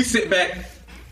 You 0.00 0.04
sit 0.04 0.30
back 0.30 0.56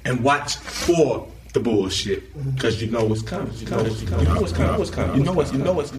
and 0.06 0.24
watch 0.24 0.56
for 0.56 1.28
the 1.52 1.60
bullshit 1.60 2.32
because 2.54 2.80
you 2.80 2.90
know 2.90 3.04
what's 3.04 3.20
coming. 3.20 3.52
You 3.56 3.66
know 3.66 3.82
what's 3.82 4.02
coming. 4.02 4.26
You 4.26 4.32
know 4.32 4.40
what's 4.40 4.52
coming. 4.54 4.66
You 4.66 4.74
know 4.74 4.78
what's 4.78 4.90
coming. 4.90 5.18
You 5.18 5.24
know 5.24 5.32
what's. 5.34 5.52
You 5.52 5.58
know 5.58 5.74
what's. 5.74 5.90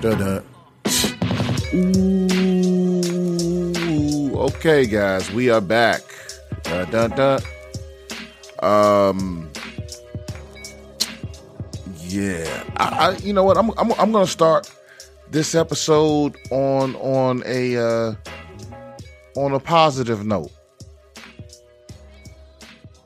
Da-da. 0.00 0.40
Ooh, 3.84 4.38
okay, 4.38 4.86
guys, 4.86 5.30
we 5.32 5.50
are 5.50 5.60
back. 5.60 6.00
Da, 6.62 6.86
da, 6.86 7.08
da. 7.08 7.38
Um, 8.66 9.50
yeah, 12.06 12.64
I, 12.78 12.84
I, 12.86 13.16
you 13.18 13.34
know 13.34 13.44
what? 13.44 13.58
I'm, 13.58 13.68
I'm, 13.76 13.92
I'm 13.98 14.12
gonna 14.12 14.26
start 14.26 14.74
this 15.30 15.54
episode 15.54 16.38
on 16.50 16.96
on 16.96 17.42
a 17.44 17.76
uh, 17.76 18.14
on 19.36 19.52
a 19.52 19.60
positive 19.60 20.26
note. 20.26 20.50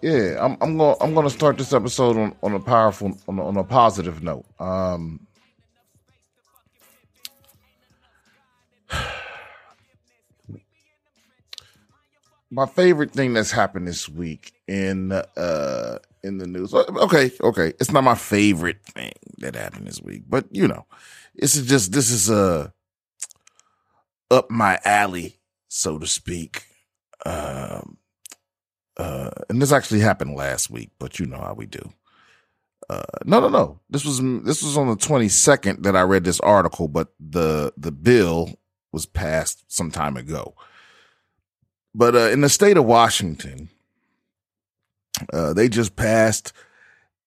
Yeah, 0.02 0.38
I'm, 0.40 0.56
I'm 0.62 0.78
gonna 0.78 0.96
I'm 1.00 1.12
gonna 1.12 1.28
start 1.28 1.58
this 1.58 1.72
episode 1.74 2.16
on, 2.16 2.34
on 2.42 2.54
a 2.54 2.60
powerful 2.60 3.18
on 3.28 3.38
a, 3.38 3.44
on 3.46 3.56
a 3.58 3.64
positive 3.64 4.22
note. 4.22 4.46
Um, 4.58 5.26
my 12.50 12.64
favorite 12.64 13.12
thing 13.12 13.34
that's 13.34 13.50
happened 13.50 13.86
this 13.86 14.08
week 14.08 14.52
in 14.66 15.12
uh 15.12 15.98
in 16.22 16.38
the 16.38 16.46
news. 16.46 16.72
Okay, 16.72 17.30
okay, 17.42 17.74
it's 17.78 17.90
not 17.92 18.04
my 18.04 18.14
favorite 18.14 18.82
thing 18.82 19.12
that 19.38 19.54
happened 19.54 19.86
this 19.86 20.00
week, 20.00 20.22
but 20.28 20.46
you 20.50 20.66
know, 20.66 20.86
this 21.34 21.56
is 21.56 21.66
just 21.66 21.92
this 21.92 22.10
is 22.10 22.30
uh 22.30 22.70
up 24.30 24.50
my 24.50 24.78
alley, 24.84 25.39
so 25.70 25.98
to 25.98 26.06
speak. 26.06 26.64
Um, 27.24 27.96
uh, 28.96 29.30
and 29.48 29.62
this 29.62 29.72
actually 29.72 30.00
happened 30.00 30.34
last 30.34 30.68
week, 30.68 30.90
but 30.98 31.18
you 31.18 31.26
know 31.26 31.38
how 31.38 31.54
we 31.54 31.64
do. 31.64 31.92
Uh, 32.90 33.02
no, 33.24 33.40
no, 33.40 33.48
no. 33.48 33.80
This 33.88 34.04
was 34.04 34.18
this 34.44 34.62
was 34.62 34.76
on 34.76 34.88
the 34.88 34.96
twenty 34.96 35.28
second 35.28 35.84
that 35.84 35.96
I 35.96 36.02
read 36.02 36.24
this 36.24 36.40
article, 36.40 36.88
but 36.88 37.14
the 37.20 37.72
the 37.76 37.92
bill 37.92 38.58
was 38.92 39.06
passed 39.06 39.64
some 39.68 39.92
time 39.92 40.16
ago. 40.16 40.54
But 41.94 42.16
uh, 42.16 42.30
in 42.30 42.40
the 42.40 42.48
state 42.48 42.76
of 42.76 42.84
Washington, 42.84 43.70
uh, 45.32 45.52
they 45.52 45.68
just 45.68 45.94
passed 45.94 46.52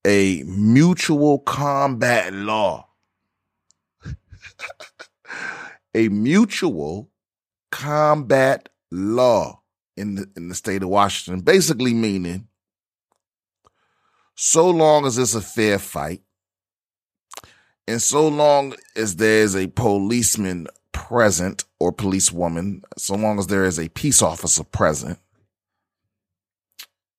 a 0.05 0.43
mutual 0.43 1.39
combat 1.39 2.33
law. 2.33 2.87
a 5.95 6.09
mutual 6.09 7.09
combat 7.73 8.69
law 8.91 9.59
in 9.97 10.13
the 10.13 10.29
in 10.37 10.47
the 10.47 10.53
state 10.53 10.83
of 10.83 10.89
Washington, 10.89 11.43
basically 11.43 11.93
meaning 11.93 12.47
so 14.35 14.69
long 14.69 15.07
as 15.07 15.17
it's 15.17 15.33
a 15.33 15.41
fair 15.41 15.79
fight, 15.79 16.21
and 17.87 17.99
so 17.99 18.27
long 18.27 18.75
as 18.95 19.15
there's 19.15 19.55
a 19.55 19.67
policeman 19.67 20.67
present 20.91 21.65
or 21.79 21.91
policewoman, 21.91 22.83
so 22.95 23.15
long 23.15 23.39
as 23.39 23.47
there 23.47 23.65
is 23.65 23.79
a 23.79 23.89
peace 23.89 24.21
officer 24.21 24.63
present, 24.63 25.17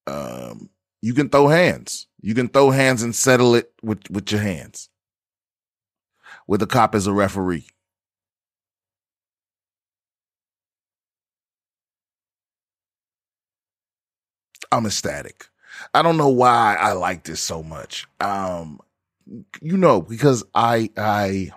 um, 0.07 0.71
you 1.03 1.15
can 1.15 1.29
throw 1.29 1.49
hands. 1.49 2.07
You 2.21 2.35
can 2.35 2.49
throw 2.49 2.71
hands 2.71 3.03
and 3.03 3.15
settle 3.15 3.57
it 3.57 3.73
with, 3.83 4.09
with 4.09 4.31
your 4.31 4.41
hands. 4.41 4.89
With 6.47 6.61
the 6.61 6.67
cop 6.67 6.95
as 6.95 7.09
a 7.09 7.13
referee. 7.13 7.67
I'm 14.75 14.87
ecstatic. 14.87 15.47
I 15.93 16.03
don't 16.03 16.17
know 16.17 16.29
why 16.29 16.77
I 16.79 16.93
like 16.93 17.25
this 17.25 17.41
so 17.41 17.63
much. 17.63 18.07
Um, 18.21 18.81
you 19.61 19.77
know, 19.77 20.03
because 20.03 20.45
I, 20.55 20.91
I, 20.97 21.51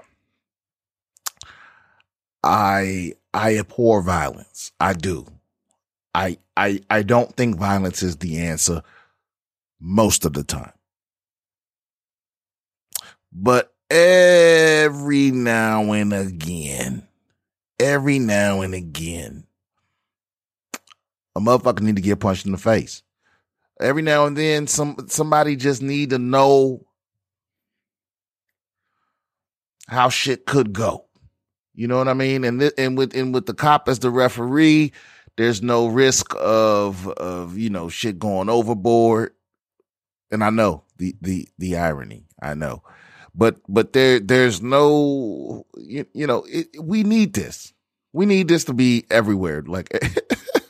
I, 2.44 3.14
I 3.34 3.58
abhor 3.58 4.02
violence. 4.02 4.72
I 4.80 4.94
do. 4.94 5.26
I, 6.14 6.38
I, 6.56 6.82
I 6.90 7.04
don't 7.04 7.36
think 7.36 7.58
violence 7.58 8.04
is 8.04 8.18
the 8.18 8.40
answer 8.40 8.84
most 9.80 10.26
of 10.26 10.34
the 10.34 10.44
time. 10.44 10.74
But 13.32 13.74
every 13.90 15.32
now 15.32 15.92
and 15.92 16.14
again, 16.14 17.08
every 17.80 18.20
now 18.20 18.62
and 18.62 18.74
again, 18.74 19.46
a 21.36 21.40
motherfucker 21.40 21.82
need 21.82 21.98
to 21.98 22.02
get 22.02 22.20
punched 22.20 22.46
in 22.46 22.52
the 22.52 22.58
face. 22.58 23.04
Every 23.80 24.02
now 24.02 24.26
and 24.26 24.36
then, 24.36 24.68
some 24.68 24.98
somebody 25.08 25.56
just 25.56 25.82
need 25.82 26.10
to 26.12 26.18
know 26.18 26.86
how 29.88 30.10
shit 30.10 30.46
could 30.46 30.74
go. 30.74 31.06
You 31.74 31.88
know 31.88 31.98
what 31.98 32.08
I 32.08 32.14
mean? 32.14 32.44
And 32.44 32.60
th- 32.60 32.74
and 32.78 32.98
with 32.98 33.16
and 33.16 33.34
with 33.34 33.46
the 33.46 33.54
cop 33.54 33.88
as 33.88 34.00
the 34.00 34.10
referee, 34.10 34.94
there's 35.38 35.62
no 35.62 35.88
risk 35.88 36.34
of 36.40 37.08
of 37.10 37.58
you 37.58 37.70
know 37.70 37.88
shit 37.88 38.18
going 38.20 38.50
overboard. 38.50 39.34
And 40.32 40.44
I 40.44 40.50
know 40.50 40.84
the 40.98 41.16
the 41.22 41.48
the 41.60 41.78
irony. 41.78 42.26
I 42.42 42.56
know, 42.56 42.82
but 43.36 43.58
but 43.70 43.94
there 43.94 44.20
there's 44.20 44.62
no 44.62 45.66
you, 45.78 46.06
you 46.14 46.26
know 46.26 46.46
it, 46.50 46.70
we 46.82 47.04
need 47.04 47.34
this. 47.34 47.74
We 48.12 48.26
need 48.26 48.48
this 48.48 48.64
to 48.66 48.74
be 48.74 49.06
everywhere. 49.12 49.62
Like 49.62 49.92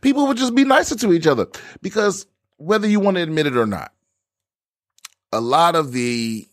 people 0.00 0.26
would 0.26 0.36
just 0.36 0.54
be 0.54 0.64
nicer 0.64 0.96
to 0.96 1.12
each 1.12 1.26
other 1.26 1.46
because 1.80 2.26
whether 2.56 2.86
you 2.86 3.00
want 3.00 3.16
to 3.16 3.22
admit 3.22 3.46
it 3.46 3.56
or 3.56 3.66
not, 3.66 3.92
a 5.32 5.40
lot 5.40 5.74
of 5.74 5.92
the 5.92 6.48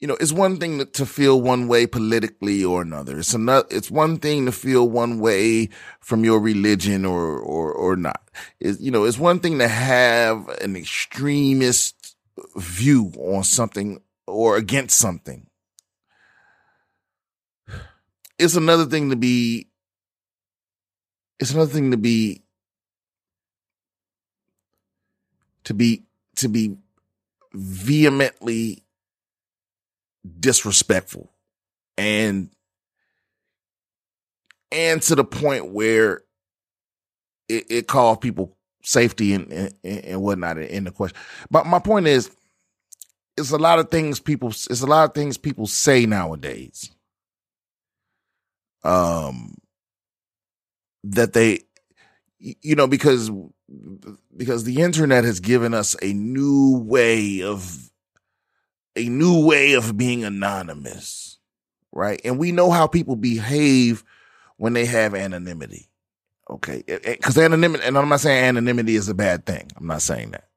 you 0.00 0.06
know, 0.06 0.16
it's 0.18 0.32
one 0.32 0.56
thing 0.56 0.84
to 0.84 1.06
feel 1.06 1.40
one 1.40 1.68
way 1.68 1.86
politically 1.86 2.64
or 2.64 2.80
another. 2.80 3.18
It's 3.18 3.34
another, 3.34 3.66
it's 3.70 3.90
one 3.90 4.18
thing 4.18 4.46
to 4.46 4.52
feel 4.52 4.88
one 4.88 5.20
way 5.20 5.68
from 6.00 6.24
your 6.24 6.40
religion 6.40 7.04
or, 7.04 7.38
or, 7.38 7.70
or 7.70 7.96
not. 7.96 8.30
It's, 8.58 8.80
you 8.80 8.90
know, 8.90 9.04
it's 9.04 9.18
one 9.18 9.40
thing 9.40 9.58
to 9.58 9.68
have 9.68 10.48
an 10.62 10.74
extremist 10.74 12.16
view 12.56 13.12
on 13.18 13.44
something 13.44 14.00
or 14.26 14.56
against 14.56 14.96
something. 14.96 15.46
It's 18.38 18.56
another 18.56 18.86
thing 18.86 19.10
to 19.10 19.16
be, 19.16 19.68
it's 21.40 21.50
another 21.50 21.72
thing 21.72 21.90
to 21.90 21.96
be, 21.96 22.42
to 25.64 25.74
be, 25.74 26.04
to 26.36 26.48
be 26.48 26.76
vehemently 27.52 28.84
disrespectful 30.38 31.32
and 31.96 32.50
and 34.72 35.02
to 35.02 35.14
the 35.14 35.24
point 35.24 35.72
where 35.72 36.22
it, 37.48 37.66
it 37.68 37.88
called 37.88 38.20
people 38.20 38.56
safety 38.82 39.34
and, 39.34 39.52
and, 39.52 39.74
and 39.84 40.22
whatnot 40.22 40.58
in 40.58 40.84
the 40.84 40.90
question. 40.90 41.18
But 41.50 41.66
my 41.66 41.78
point 41.78 42.06
is, 42.06 42.30
it's 43.36 43.50
a 43.50 43.58
lot 43.58 43.78
of 43.78 43.90
things 43.90 44.20
people, 44.20 44.48
it's 44.48 44.82
a 44.82 44.86
lot 44.86 45.08
of 45.08 45.14
things 45.14 45.36
people 45.36 45.66
say 45.66 46.06
nowadays. 46.06 46.90
Um, 48.84 49.54
that 51.04 51.32
they, 51.32 51.60
you 52.38 52.74
know, 52.74 52.86
because, 52.86 53.30
because 54.36 54.64
the 54.64 54.82
internet 54.82 55.24
has 55.24 55.40
given 55.40 55.74
us 55.74 55.96
a 56.02 56.12
new 56.12 56.78
way 56.78 57.42
of 57.42 57.90
a 58.96 59.08
new 59.08 59.44
way 59.46 59.74
of 59.74 59.96
being 59.96 60.24
anonymous, 60.24 61.38
right? 61.92 62.20
And 62.24 62.38
we 62.38 62.52
know 62.52 62.70
how 62.70 62.86
people 62.86 63.16
behave 63.16 64.04
when 64.56 64.72
they 64.72 64.84
have 64.84 65.14
anonymity. 65.14 65.88
Okay. 66.48 66.82
Cause 67.22 67.38
anonymity, 67.38 67.84
and 67.84 67.96
I'm 67.96 68.08
not 68.08 68.20
saying 68.20 68.44
anonymity 68.44 68.96
is 68.96 69.08
a 69.08 69.14
bad 69.14 69.46
thing. 69.46 69.70
I'm 69.76 69.86
not 69.86 70.02
saying 70.02 70.32
that. 70.32 70.48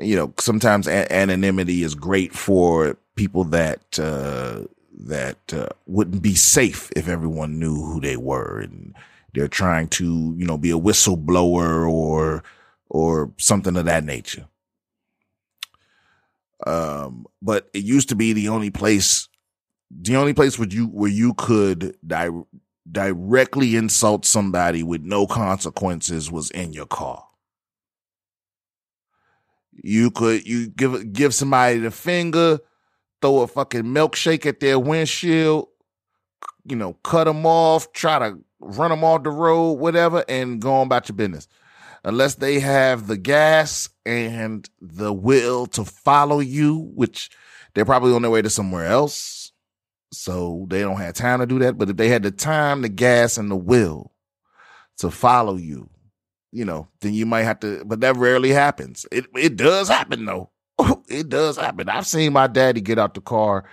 You 0.00 0.16
know, 0.16 0.34
sometimes 0.38 0.88
a- 0.88 1.12
anonymity 1.12 1.82
is 1.82 1.94
great 1.94 2.34
for 2.34 2.96
people 3.14 3.44
that, 3.44 3.98
uh, 3.98 4.62
that, 5.06 5.54
uh, 5.54 5.68
wouldn't 5.86 6.22
be 6.22 6.34
safe 6.34 6.90
if 6.96 7.08
everyone 7.08 7.58
knew 7.58 7.74
who 7.74 8.00
they 8.00 8.16
were 8.16 8.58
and 8.60 8.94
they're 9.34 9.48
trying 9.48 9.88
to, 9.88 10.34
you 10.36 10.46
know, 10.46 10.58
be 10.58 10.70
a 10.70 10.78
whistleblower 10.78 11.90
or, 11.90 12.42
or 12.88 13.32
something 13.38 13.76
of 13.76 13.86
that 13.86 14.04
nature. 14.04 14.46
Um, 16.66 17.26
but 17.40 17.68
it 17.72 17.82
used 17.82 18.08
to 18.10 18.14
be 18.14 18.32
the 18.32 18.48
only 18.48 18.70
place, 18.70 19.28
the 19.90 20.16
only 20.16 20.34
place 20.34 20.58
where 20.58 20.68
you, 20.68 20.86
where 20.86 21.10
you 21.10 21.34
could 21.34 21.96
di- 22.06 22.30
directly 22.90 23.76
insult 23.76 24.24
somebody 24.24 24.82
with 24.82 25.02
no 25.02 25.26
consequences 25.26 26.30
was 26.30 26.50
in 26.50 26.72
your 26.72 26.86
car. 26.86 27.26
You 29.72 30.10
could, 30.10 30.46
you 30.46 30.68
give, 30.68 31.12
give 31.12 31.34
somebody 31.34 31.78
the 31.78 31.90
finger, 31.90 32.60
throw 33.22 33.40
a 33.40 33.46
fucking 33.46 33.84
milkshake 33.84 34.44
at 34.44 34.60
their 34.60 34.78
windshield, 34.78 35.68
you 36.64 36.76
know, 36.76 36.94
cut 37.02 37.24
them 37.24 37.44
off, 37.46 37.92
try 37.92 38.18
to 38.18 38.38
run 38.60 38.90
them 38.90 39.04
off 39.04 39.24
the 39.24 39.30
road, 39.30 39.72
whatever, 39.72 40.24
and 40.28 40.60
go 40.60 40.74
on 40.74 40.86
about 40.86 41.08
your 41.08 41.16
business. 41.16 41.48
Unless 42.04 42.36
they 42.36 42.58
have 42.58 43.06
the 43.06 43.16
gas 43.16 43.88
and 44.04 44.68
the 44.80 45.12
will 45.12 45.66
to 45.66 45.84
follow 45.84 46.40
you, 46.40 46.90
which 46.94 47.30
they're 47.74 47.84
probably 47.84 48.12
on 48.12 48.22
their 48.22 48.30
way 48.30 48.42
to 48.42 48.50
somewhere 48.50 48.86
else. 48.86 49.52
So 50.12 50.66
they 50.68 50.80
don't 50.80 50.98
have 50.98 51.14
time 51.14 51.40
to 51.40 51.46
do 51.46 51.58
that. 51.60 51.78
But 51.78 51.90
if 51.90 51.96
they 51.96 52.08
had 52.08 52.22
the 52.22 52.30
time, 52.30 52.82
the 52.82 52.88
gas, 52.88 53.38
and 53.38 53.50
the 53.50 53.56
will 53.56 54.12
to 54.98 55.10
follow 55.10 55.56
you, 55.56 55.88
you 56.50 56.64
know, 56.64 56.88
then 57.00 57.14
you 57.14 57.24
might 57.24 57.44
have 57.44 57.60
to, 57.60 57.84
but 57.84 58.00
that 58.00 58.16
rarely 58.16 58.50
happens. 58.50 59.06
It 59.10 59.26
it 59.34 59.56
does 59.56 59.88
happen 59.88 60.26
though. 60.26 60.50
it 61.08 61.28
does 61.28 61.56
happen. 61.56 61.88
I've 61.88 62.06
seen 62.06 62.32
my 62.32 62.46
daddy 62.46 62.80
get 62.80 62.98
out 62.98 63.14
the 63.14 63.20
car 63.20 63.64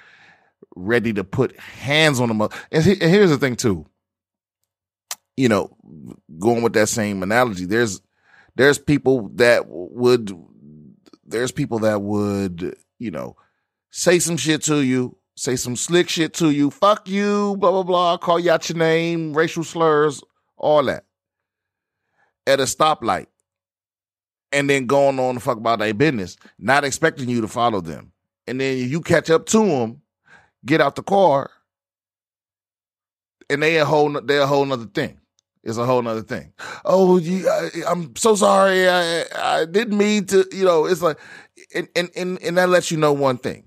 ready 0.80 1.14
to 1.14 1.24
put 1.24 1.58
hands 1.60 2.20
on 2.20 2.30
them. 2.30 2.42
And, 2.72 2.84
he, 2.84 2.94
and 2.94 3.12
here's 3.12 3.30
the 3.30 3.38
thing 3.38 3.56
too. 3.56 3.86
You 5.38 5.50
know, 5.50 5.76
going 6.40 6.64
with 6.64 6.74
that 6.74 6.88
same 6.88 7.24
analogy, 7.24 7.66
there's 7.66 8.02
there's 8.56 8.78
people 8.78 9.30
that 9.36 9.66
would 9.68 10.32
there's 11.24 11.52
people 11.52 11.80
that 11.80 12.02
would, 12.02 12.76
you 12.98 13.12
know, 13.12 13.38
say 13.92 14.20
some 14.20 14.38
shit 14.38 14.64
to 14.64 14.82
you, 14.82 15.18
say 15.38 15.56
some 15.56 15.76
slick 15.76 16.10
shit 16.10 16.34
to 16.36 16.50
you, 16.50 16.70
fuck 16.70 17.08
you, 17.08 17.56
blah 17.58 17.72
blah 17.72 17.84
blah, 17.84 18.18
call 18.18 18.40
you 18.40 18.52
out 18.52 18.68
your 18.68 18.78
name, 18.78 19.34
racial 19.34 19.64
slurs, 19.64 20.22
all 20.58 20.84
that. 20.84 21.06
At 22.46 22.60
a 22.60 22.64
stoplight 22.64 23.28
and 24.52 24.70
then 24.70 24.86
going 24.86 25.20
on 25.20 25.36
to 25.36 25.40
fuck 25.40 25.58
about 25.58 25.80
their 25.80 25.94
business, 25.94 26.38
not 26.58 26.84
expecting 26.84 27.30
you 27.30 27.42
to 27.42 27.48
follow 27.48 27.82
them. 27.82 28.12
And 28.48 28.60
then 28.60 28.78
you 28.78 29.02
catch 29.02 29.30
up 29.30 29.46
to 29.48 29.60
them, 29.60 30.02
get 30.66 30.82
out 30.82 30.96
the 30.96 31.04
car, 31.04 31.50
and 33.50 33.64
they 33.64 33.78
a 33.78 33.86
whole 33.86 34.20
they 34.22 34.38
a 34.38 34.48
whole 34.48 34.66
nother 34.66 34.86
thing. 34.86 35.20
It's 35.64 35.78
a 35.78 35.86
whole 35.86 36.02
nother 36.02 36.22
thing. 36.22 36.54
Oh, 36.86 37.18
you, 37.18 37.50
I, 37.50 37.92
am 37.92 38.16
so 38.16 38.36
sorry. 38.36 38.88
I, 38.88 39.26
I 39.36 39.66
didn't 39.66 39.98
mean 39.98 40.26
to. 40.28 40.48
You 40.52 40.66
know, 40.66 40.86
it's 40.86 41.02
like, 41.02 41.20
and, 41.76 41.88
and 41.96 42.10
and 42.16 42.42
and 42.42 42.58
that 42.58 42.70
lets 42.70 42.92
you 42.92 42.98
know 42.98 43.14
one 43.14 43.38
thing 43.38 43.66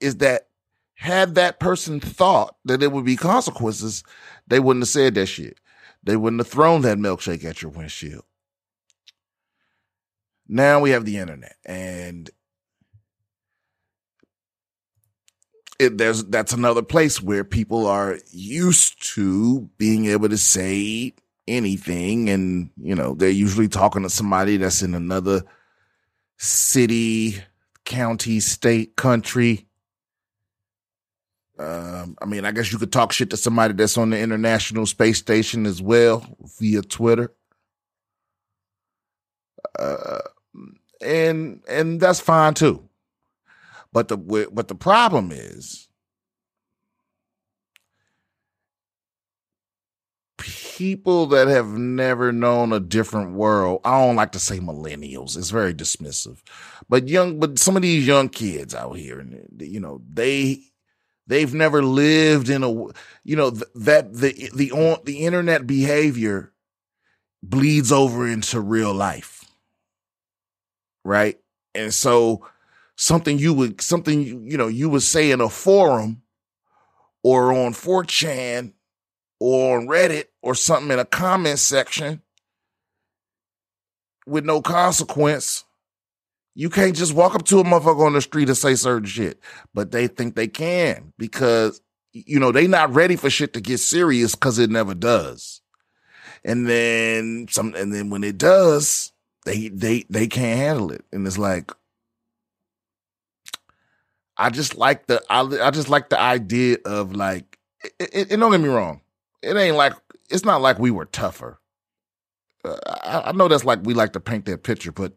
is 0.00 0.16
that 0.16 0.48
had 0.94 1.34
that 1.34 1.60
person 1.60 2.00
thought 2.00 2.56
that 2.64 2.80
there 2.80 2.90
would 2.90 3.04
be 3.04 3.16
consequences, 3.16 4.02
they 4.46 4.60
wouldn't 4.60 4.82
have 4.82 4.88
said 4.88 5.14
that 5.14 5.26
shit. 5.26 5.58
They 6.02 6.16
wouldn't 6.16 6.40
have 6.40 6.48
thrown 6.48 6.82
that 6.82 6.98
milkshake 6.98 7.44
at 7.44 7.62
your 7.62 7.70
windshield. 7.70 8.24
Now 10.48 10.80
we 10.80 10.90
have 10.90 11.04
the 11.04 11.18
internet 11.18 11.56
and 11.64 12.28
it, 15.82 15.98
there's 15.98 16.24
that's 16.24 16.52
another 16.52 16.82
place 16.82 17.20
where 17.20 17.44
people 17.44 17.86
are 17.86 18.18
used 18.30 19.14
to 19.14 19.68
being 19.78 20.06
able 20.06 20.28
to 20.28 20.38
say 20.38 21.12
anything 21.48 22.30
and 22.30 22.70
you 22.80 22.94
know 22.94 23.14
they're 23.14 23.30
usually 23.30 23.68
talking 23.68 24.02
to 24.02 24.10
somebody 24.10 24.56
that's 24.56 24.82
in 24.82 24.94
another 24.94 25.42
city 26.38 27.36
county 27.84 28.38
state 28.38 28.94
country 28.96 29.66
um, 31.58 32.16
i 32.22 32.26
mean 32.26 32.44
i 32.44 32.52
guess 32.52 32.72
you 32.72 32.78
could 32.78 32.92
talk 32.92 33.12
shit 33.12 33.30
to 33.30 33.36
somebody 33.36 33.74
that's 33.74 33.98
on 33.98 34.10
the 34.10 34.18
international 34.18 34.86
space 34.86 35.18
station 35.18 35.66
as 35.66 35.82
well 35.82 36.24
via 36.60 36.80
twitter 36.80 37.32
uh, 39.78 40.18
and 41.00 41.62
and 41.68 42.00
that's 42.00 42.20
fine 42.20 42.54
too. 42.54 42.88
But 43.92 44.08
the 44.08 44.16
but 44.52 44.68
the 44.68 44.74
problem 44.74 45.30
is 45.32 45.88
people 50.38 51.26
that 51.26 51.48
have 51.48 51.68
never 51.68 52.32
known 52.32 52.72
a 52.72 52.80
different 52.80 53.32
world. 53.34 53.80
I 53.84 54.00
don't 54.04 54.16
like 54.16 54.32
to 54.32 54.38
say 54.38 54.58
millennials; 54.58 55.36
it's 55.36 55.50
very 55.50 55.74
dismissive. 55.74 56.38
But 56.88 57.08
young, 57.08 57.38
but 57.38 57.58
some 57.58 57.76
of 57.76 57.82
these 57.82 58.06
young 58.06 58.28
kids 58.28 58.74
out 58.74 58.94
here, 58.96 59.20
and 59.20 59.46
you 59.60 59.80
know, 59.80 60.00
they 60.10 60.60
they've 61.26 61.52
never 61.54 61.82
lived 61.82 62.48
in 62.48 62.64
a 62.64 62.70
you 63.24 63.36
know 63.36 63.50
that 63.50 64.14
the 64.14 64.50
the 64.54 64.72
on 64.72 65.00
the 65.04 65.26
internet 65.26 65.66
behavior 65.66 66.52
bleeds 67.42 67.92
over 67.92 68.26
into 68.26 68.60
real 68.60 68.94
life 68.94 69.44
right? 71.04 71.38
And 71.74 71.92
so 71.92 72.46
something 72.96 73.38
you 73.38 73.54
would 73.54 73.80
something 73.80 74.44
you, 74.48 74.56
know 74.56 74.68
you 74.68 74.88
would 74.88 75.02
say 75.02 75.30
in 75.30 75.40
a 75.40 75.48
forum 75.48 76.22
or 77.22 77.52
on 77.52 77.72
4chan 77.72 78.72
or 79.38 79.78
on 79.78 79.86
Reddit 79.86 80.24
or 80.42 80.54
something 80.54 80.90
in 80.90 80.98
a 80.98 81.04
comment 81.04 81.58
section 81.58 82.22
with 84.26 84.44
no 84.44 84.62
consequence. 84.62 85.64
You 86.54 86.68
can't 86.68 86.94
just 86.94 87.14
walk 87.14 87.34
up 87.34 87.44
to 87.46 87.60
a 87.60 87.64
motherfucker 87.64 88.06
on 88.06 88.12
the 88.12 88.20
street 88.20 88.48
and 88.48 88.56
say 88.56 88.74
certain 88.74 89.08
shit, 89.08 89.40
but 89.72 89.90
they 89.90 90.06
think 90.06 90.34
they 90.34 90.48
can 90.48 91.12
because 91.18 91.80
you 92.12 92.38
know 92.38 92.52
they 92.52 92.66
not 92.66 92.92
ready 92.94 93.16
for 93.16 93.30
shit 93.30 93.54
to 93.54 93.60
get 93.60 93.78
serious 93.78 94.34
because 94.34 94.58
it 94.58 94.70
never 94.70 94.94
does. 94.94 95.60
And 96.44 96.68
then 96.68 97.46
some, 97.48 97.74
and 97.74 97.94
then 97.94 98.10
when 98.10 98.22
it 98.22 98.36
does, 98.36 99.12
they 99.46 99.68
they 99.68 100.04
they 100.10 100.26
can't 100.26 100.58
handle 100.58 100.92
it, 100.92 101.04
and 101.10 101.26
it's 101.26 101.38
like 101.38 101.72
I 104.36 104.50
just 104.50 104.76
like 104.76 105.06
the 105.06 105.22
I, 105.28 105.40
I 105.40 105.70
just 105.70 105.88
like 105.88 106.08
the 106.08 106.20
idea 106.20 106.78
of 106.84 107.14
like 107.14 107.58
it, 107.84 108.10
it, 108.12 108.32
it, 108.32 108.36
don't 108.36 108.50
get 108.50 108.60
me 108.60 108.68
wrong, 108.68 109.00
it 109.42 109.56
ain't 109.56 109.76
like 109.76 109.94
it's 110.30 110.44
not 110.44 110.62
like 110.62 110.78
we 110.78 110.90
were 110.90 111.04
tougher. 111.04 111.60
Uh, 112.64 112.76
I, 112.86 113.22
I 113.26 113.32
know 113.32 113.48
that's 113.48 113.64
like 113.64 113.80
we 113.82 113.94
like 113.94 114.12
to 114.14 114.20
paint 114.20 114.46
that 114.46 114.62
picture, 114.62 114.92
but 114.92 115.12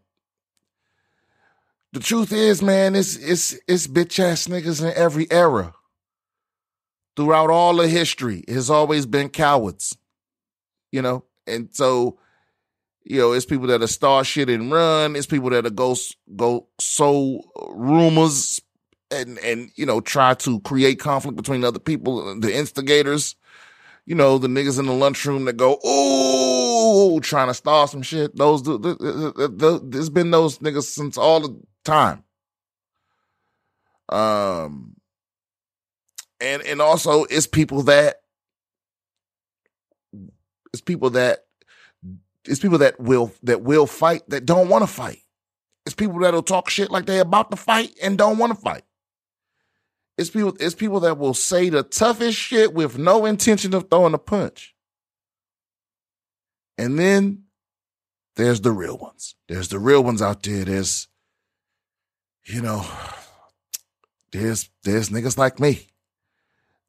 the 1.94 2.00
truth 2.00 2.33
is, 2.33 2.62
man, 2.62 2.95
it's 2.95 3.15
it's 3.15 3.57
it's 3.67 3.88
bitch 3.88 4.19
ass 4.19 4.47
niggas 4.47 4.83
in 4.83 4.94
every 4.95 5.31
era. 5.31 5.73
Throughout 7.15 7.50
all 7.50 7.79
of 7.79 7.89
history, 7.89 8.44
it 8.45 8.53
has 8.56 8.69
always 8.69 9.06
been 9.06 9.29
cowards, 9.29 9.97
you 10.91 11.01
know, 11.01 11.23
and 11.47 11.69
so 11.71 12.19
you 13.06 13.19
know, 13.19 13.33
it's 13.33 13.45
people 13.45 13.67
that 13.67 13.83
are 13.83 13.88
star 13.88 14.23
shit 14.23 14.50
and 14.50 14.71
run. 14.71 15.15
It's 15.15 15.27
people 15.27 15.51
that 15.51 15.65
are 15.65 15.69
go 15.69 15.95
go 16.35 16.67
sow 16.79 17.41
rumors 17.69 18.59
and 19.15 19.38
and 19.39 19.71
you 19.75 19.85
know 19.85 20.01
try 20.01 20.33
to 20.35 20.59
create 20.62 21.00
conflict 21.00 21.38
between 21.38 21.63
other 21.63 21.79
people. 21.79 22.39
The 22.39 22.53
instigators, 22.56 23.35
you 24.05 24.15
know, 24.15 24.38
the 24.38 24.48
niggas 24.48 24.79
in 24.79 24.86
the 24.86 24.93
lunchroom 24.93 25.45
that 25.45 25.57
go 25.57 25.79
ooh 25.86 27.19
trying 27.22 27.48
to 27.48 27.53
start 27.53 27.89
some 27.89 28.01
shit. 28.01 28.36
Those 28.36 28.63
there's 28.63 30.10
been 30.10 30.31
those 30.31 30.60
niggas 30.60 30.84
since 30.84 31.17
all 31.17 31.41
the 31.41 31.60
time. 31.84 32.24
Um, 34.10 34.95
and 36.39 36.62
and 36.63 36.81
also 36.81 37.24
it's 37.25 37.48
people 37.48 37.84
that 37.84 38.22
it's 40.74 40.81
people 40.81 41.10
that 41.12 41.39
it's 42.45 42.60
people 42.60 42.77
that 42.79 43.00
will 43.00 43.34
that 43.43 43.62
will 43.62 43.88
fight 43.88 44.22
that 44.29 44.45
don't 44.45 44.69
want 44.69 44.84
to 44.84 44.88
fight. 44.88 45.19
It's 45.86 45.95
people 45.95 46.19
that'll 46.19 46.43
talk 46.43 46.69
shit 46.69 46.89
like 46.89 47.05
they're 47.05 47.22
about 47.22 47.51
to 47.51 47.57
fight 47.57 47.91
and 48.01 48.17
don't 48.17 48.38
want 48.38 48.53
to 48.55 48.60
fight. 48.60 48.84
It's 50.17 50.29
people, 50.29 50.55
it's 50.60 50.75
people 50.75 51.01
that 51.01 51.17
will 51.17 51.34
say 51.34 51.69
the 51.69 51.84
toughest 51.84 52.38
shit 52.38 52.74
with 52.74 52.98
no 52.98 53.25
intention 53.25 53.74
of 53.74 53.89
throwing 53.89 54.13
a 54.13 54.17
punch. 54.17 54.74
And 56.77 56.98
then 56.98 57.43
there's 58.36 58.62
the 58.62 58.72
real 58.72 58.98
ones. 58.98 59.36
There's 59.48 59.69
the 59.69 59.79
real 59.79 60.03
ones 60.03 60.22
out 60.22 60.43
there. 60.43 60.65
There's, 60.65 61.07
you 62.45 62.62
know, 62.62 62.86
there's 64.31 64.69
there's 64.84 65.10
niggas 65.10 65.38
like 65.38 65.60
me 65.60 65.88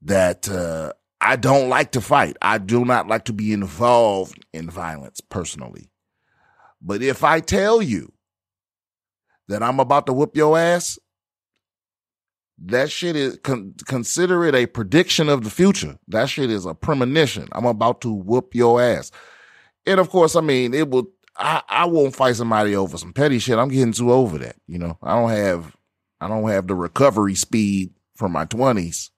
that 0.03 0.49
uh, 0.49 0.93
I 1.21 1.37
don't 1.37 1.69
like 1.69 1.93
to 1.93 2.01
fight. 2.01 2.37
I 2.43 2.59
do 2.59 2.85
not 2.85 3.09
like 3.09 3.25
to 3.27 3.33
be 3.33 3.53
involved 3.53 4.45
in 4.53 4.71
violence 4.71 5.21
personally. 5.21 5.91
But 6.81 7.03
if 7.03 7.25
I 7.25 7.41
tell 7.41 7.81
you 7.81 8.13
that 9.49 9.63
I'm 9.63 9.81
about 9.81 10.07
to 10.07 10.13
whoop 10.13 10.37
your 10.37 10.59
ass, 10.59 10.99
that 12.59 12.91
shit 12.91 13.17
is 13.17 13.39
con- 13.43 13.75
consider 13.87 14.45
it 14.45 14.55
a 14.55 14.67
prediction 14.67 15.29
of 15.29 15.45
the 15.45 15.51
future. 15.51 15.99
That 16.09 16.29
shit 16.29 16.51
is 16.51 16.67
a 16.67 16.75
premonition. 16.75 17.49
I'm 17.53 17.67
about 17.67 18.01
to 18.03 18.13
whoop 18.13 18.55
your 18.55 18.81
ass. 18.81 19.11
And 19.87 20.01
of 20.01 20.11
course, 20.11 20.37
I 20.37 20.41
mean, 20.41 20.75
it 20.75 20.91
will 20.91 21.11
I, 21.37 21.63
I 21.69 21.85
won't 21.85 22.17
fight 22.17 22.37
somebody 22.37 22.75
over 22.75 22.97
some 22.97 23.13
petty 23.13 23.39
shit. 23.39 23.59
I'm 23.59 23.69
getting 23.69 23.93
too 23.93 24.11
over 24.11 24.39
that. 24.39 24.57
You 24.67 24.79
know, 24.79 24.99
I 25.03 25.15
don't 25.15 25.31
have 25.31 25.77
I 26.21 26.29
don't 26.29 26.49
have 26.49 26.67
the 26.67 26.75
recovery 26.75 27.35
speed 27.35 27.93
from 28.17 28.33
my 28.33 28.47
twenties 28.47 29.11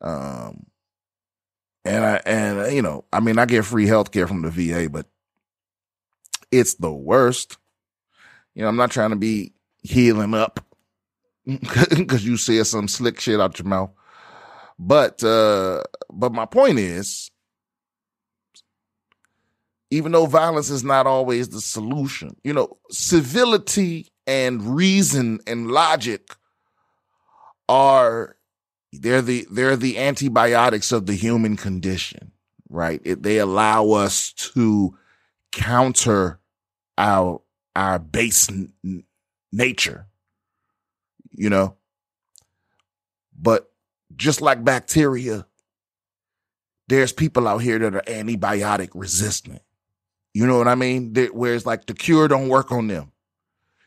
um, 0.00 0.66
and 1.84 2.04
I, 2.04 2.20
and 2.26 2.74
you 2.74 2.82
know, 2.82 3.04
I 3.12 3.20
mean, 3.20 3.38
I 3.38 3.46
get 3.46 3.64
free 3.64 3.86
health 3.86 4.10
care 4.10 4.26
from 4.26 4.42
the 4.42 4.50
VA, 4.50 4.90
but 4.90 5.06
it's 6.50 6.74
the 6.74 6.92
worst. 6.92 7.58
You 8.54 8.62
know, 8.62 8.68
I'm 8.68 8.76
not 8.76 8.90
trying 8.90 9.10
to 9.10 9.16
be 9.16 9.52
healing 9.82 10.34
up 10.34 10.60
because 11.90 12.24
you 12.24 12.36
said 12.36 12.66
some 12.66 12.88
slick 12.88 13.20
shit 13.20 13.40
out 13.40 13.58
your 13.58 13.68
mouth. 13.68 13.90
But 14.78 15.22
uh, 15.24 15.84
but 16.12 16.32
my 16.32 16.44
point 16.44 16.78
is, 16.78 17.30
even 19.90 20.12
though 20.12 20.26
violence 20.26 20.70
is 20.70 20.84
not 20.84 21.06
always 21.06 21.48
the 21.48 21.60
solution, 21.60 22.36
you 22.44 22.52
know, 22.52 22.76
civility 22.90 24.08
and 24.26 24.76
reason 24.76 25.38
and 25.46 25.70
logic 25.70 26.34
are 27.68 28.36
they're 28.92 29.22
the 29.22 29.46
they're 29.50 29.76
the 29.76 29.98
antibiotics 29.98 30.92
of 30.92 31.06
the 31.06 31.14
human 31.14 31.56
condition, 31.56 32.32
right? 32.68 33.00
It, 33.04 33.22
they 33.22 33.38
allow 33.38 33.90
us 33.90 34.32
to 34.32 34.96
counter 35.52 36.40
our 36.98 37.40
our 37.74 37.98
base 37.98 38.48
n- 38.50 38.72
nature, 39.52 40.06
you 41.36 41.50
know. 41.50 41.76
But 43.38 43.70
just 44.14 44.40
like 44.40 44.64
bacteria, 44.64 45.46
there's 46.88 47.12
people 47.12 47.46
out 47.46 47.58
here 47.58 47.78
that 47.78 47.94
are 47.94 48.02
antibiotic 48.02 48.90
resistant. 48.94 49.62
You 50.34 50.46
know 50.46 50.58
what 50.58 50.68
I 50.68 50.74
mean? 50.74 51.14
where 51.32 51.54
it's 51.54 51.66
like 51.66 51.86
the 51.86 51.94
cure 51.94 52.28
don't 52.28 52.48
work 52.48 52.72
on 52.72 52.88
them. 52.88 53.12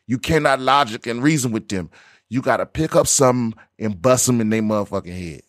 You 0.08 0.18
cannot 0.18 0.60
logic 0.60 1.06
and 1.06 1.22
reason 1.22 1.52
with 1.52 1.68
them. 1.68 1.92
You 2.30 2.42
got 2.42 2.58
to 2.58 2.66
pick 2.66 2.96
up 2.96 3.08
something 3.08 3.60
and 3.78 4.02
bust 4.02 4.28
them 4.28 4.42
in 4.42 4.50
their 4.50 4.62
motherfucking 4.62 5.08
head. 5.18 5.42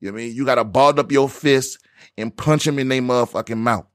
You 0.00 0.10
know 0.10 0.18
I 0.18 0.20
mean? 0.22 0.34
You 0.34 0.44
got 0.44 0.56
to 0.56 0.64
ball 0.64 0.98
up 0.98 1.12
your 1.12 1.28
fist 1.28 1.78
and 2.18 2.36
punch 2.36 2.64
them 2.64 2.78
in 2.78 2.88
their 2.88 3.00
motherfucking 3.00 3.56
mouth. 3.56 3.86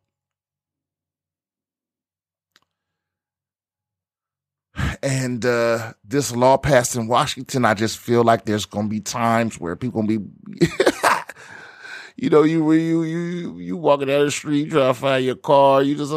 And 5.04 5.46
uh, 5.46 5.94
this 6.04 6.36
law 6.36 6.58
passed 6.58 6.96
in 6.96 7.08
Washington, 7.08 7.66
I 7.66 7.74
just 7.74 7.98
feel 7.98 8.24
like 8.24 8.46
there's 8.46 8.66
gonna 8.66 8.88
be 8.88 9.00
times 9.00 9.60
where 9.60 9.76
people 9.76 10.02
gonna 10.02 10.20
be, 10.20 10.26
you 12.18 12.30
know, 12.30 12.44
you 12.44 12.72
you 12.74 13.04
you 13.04 13.58
you 13.58 13.78
walking 13.78 14.08
down 14.08 14.26
the 14.26 14.32
street 14.32 14.72
trying 14.72 14.94
to 14.94 15.00
find 15.00 15.26
your 15.26 15.36
car, 15.36 15.84
you 15.84 15.96
just, 15.96 16.12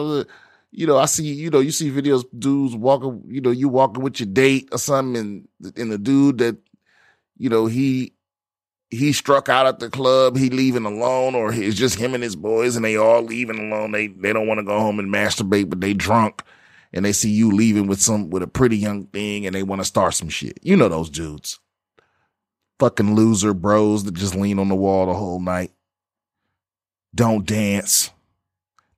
you 0.72 0.86
know, 0.86 0.98
I 0.98 1.06
see, 1.06 1.24
you 1.24 1.50
know, 1.50 1.60
you 1.60 1.72
see 1.72 1.90
videos 1.90 2.24
dudes 2.38 2.74
walking, 2.74 3.22
you 3.26 3.40
know, 3.40 3.50
you 3.50 3.68
walking 3.68 4.02
with 4.02 4.20
your 4.20 4.28
date 4.28 4.68
or 4.72 4.78
something, 4.78 5.16
and 5.62 5.72
and 5.76 5.92
the 5.92 5.98
dude 5.98 6.38
that, 6.38 6.56
you 7.36 7.48
know, 7.48 7.66
he 7.66 8.14
he 8.90 9.12
struck 9.12 9.48
out 9.48 9.66
at 9.66 9.78
the 9.78 9.88
club, 9.88 10.36
he 10.36 10.50
leaving 10.50 10.84
alone, 10.84 11.34
or 11.34 11.52
it's 11.52 11.76
just 11.76 11.98
him 11.98 12.14
and 12.14 12.22
his 12.22 12.36
boys, 12.36 12.76
and 12.76 12.84
they 12.84 12.96
all 12.96 13.22
leaving 13.22 13.58
alone. 13.58 13.92
They 13.92 14.08
they 14.08 14.32
don't 14.32 14.46
want 14.46 14.58
to 14.58 14.64
go 14.64 14.78
home 14.78 14.98
and 14.98 15.12
masturbate, 15.12 15.70
but 15.70 15.80
they 15.80 15.94
drunk 15.94 16.42
and 16.92 17.04
they 17.04 17.12
see 17.12 17.30
you 17.30 17.50
leaving 17.50 17.86
with 17.86 18.00
some 18.00 18.30
with 18.30 18.42
a 18.42 18.46
pretty 18.46 18.76
young 18.76 19.06
thing 19.06 19.46
and 19.46 19.54
they 19.54 19.62
want 19.62 19.80
to 19.80 19.84
start 19.84 20.14
some 20.14 20.28
shit. 20.28 20.58
You 20.62 20.76
know 20.76 20.88
those 20.88 21.10
dudes. 21.10 21.58
Fucking 22.78 23.14
loser 23.14 23.54
bros 23.54 24.04
that 24.04 24.14
just 24.14 24.34
lean 24.34 24.58
on 24.58 24.68
the 24.68 24.74
wall 24.74 25.06
the 25.06 25.14
whole 25.14 25.40
night. 25.40 25.72
Don't 27.14 27.44
dance. 27.46 28.10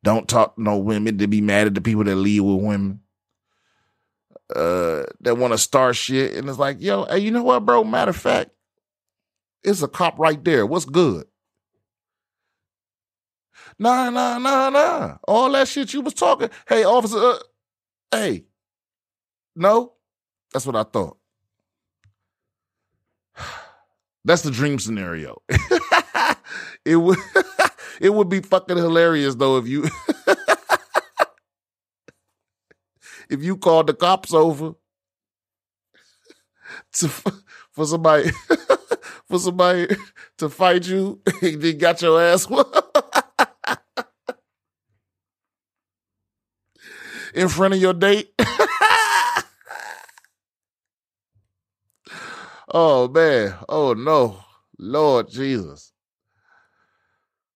Don't 0.04 0.28
talk 0.28 0.56
to 0.56 0.62
no 0.62 0.78
women 0.78 1.18
to 1.18 1.26
be 1.26 1.40
mad 1.40 1.66
at 1.66 1.74
the 1.74 1.80
people 1.80 2.04
that 2.04 2.16
leave 2.16 2.44
with 2.44 2.62
women. 2.62 3.00
Uh, 4.54 5.04
that 5.20 5.38
want 5.38 5.52
to 5.52 5.58
start 5.58 5.96
shit. 5.96 6.34
And 6.34 6.48
it's 6.48 6.58
like, 6.58 6.80
yo, 6.80 7.04
hey, 7.04 7.20
you 7.20 7.30
know 7.30 7.42
what, 7.42 7.64
bro? 7.64 7.84
Matter 7.84 8.10
of 8.10 8.16
fact, 8.16 8.50
it's 9.62 9.82
a 9.82 9.88
cop 9.88 10.18
right 10.18 10.42
there. 10.44 10.66
What's 10.66 10.84
good? 10.84 11.26
Nah, 13.78 14.10
nah, 14.10 14.38
nah, 14.38 14.70
nah. 14.70 15.16
All 15.26 15.50
that 15.52 15.68
shit 15.68 15.94
you 15.94 16.02
was 16.02 16.14
talking. 16.14 16.50
Hey, 16.68 16.84
officer, 16.84 17.18
uh, 17.18 17.38
Hey, 18.12 18.44
no, 19.56 19.94
that's 20.52 20.66
what 20.66 20.76
I 20.76 20.84
thought. 20.84 21.18
That's 24.24 24.42
the 24.42 24.52
dream 24.52 24.78
scenario. 24.78 25.42
it 26.84 26.96
would 26.96 27.18
it 28.00 28.14
would 28.14 28.28
be 28.28 28.40
fucking 28.40 28.76
hilarious 28.76 29.34
though 29.34 29.56
if 29.56 29.66
you 29.66 29.84
if 33.30 33.42
you 33.42 33.56
called 33.56 33.88
the 33.88 33.94
cops 33.94 34.32
over 34.32 34.74
to 36.92 37.08
for 37.72 37.86
somebody 37.86 38.30
for 39.28 39.38
somebody 39.38 39.94
to 40.38 40.48
fight 40.48 40.86
you 40.86 41.20
and 41.42 41.60
then 41.62 41.78
got 41.78 42.00
your 42.02 42.20
ass 42.22 42.46
in 47.34 47.48
front 47.48 47.74
of 47.74 47.80
your 47.80 47.94
date. 47.94 48.32
oh 52.68 53.08
man. 53.08 53.54
Oh 53.68 53.94
no. 53.94 54.38
Lord 54.78 55.30
Jesus. 55.30 55.92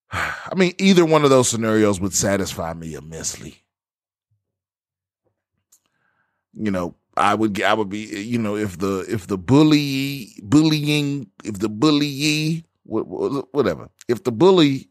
I 0.13 0.55
mean, 0.55 0.75
either 0.79 1.05
one 1.05 1.25
of 1.25 1.31
those 1.31 1.49
scenarios 1.49 2.01
would 2.01 2.15
satisfy 2.15 2.73
me 2.73 2.95
immensely. 2.95 3.65
You 6.55 6.71
know, 6.71 6.95
I 7.17 7.35
would 7.35 7.61
I 7.63 7.75
would 7.75 7.89
be 7.89 8.11
eh, 8.15 8.21
you 8.21 8.39
know 8.39 8.57
if 8.57 8.79
the 8.79 9.05
if 9.09 9.27
the 9.27 9.39
bully 9.39 10.35
bullying 10.43 11.31
if 11.45 11.59
the 11.59 11.69
bully 11.69 12.65
whatever 12.85 13.89
if 14.07 14.23
the 14.23 14.33
bully 14.33 14.89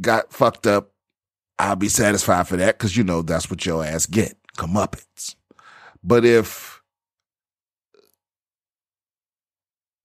got 0.00 0.32
fucked 0.32 0.66
up 0.66 0.92
I'll 1.58 1.76
be 1.76 1.88
satisfied 1.88 2.46
for 2.46 2.56
that 2.56 2.78
because 2.78 2.96
you 2.96 3.04
know 3.04 3.22
that's 3.22 3.50
what 3.50 3.66
your 3.66 3.84
ass 3.84 4.06
get 4.06 4.36
comeuppance. 4.56 5.34
But 6.04 6.24
if, 6.24 6.80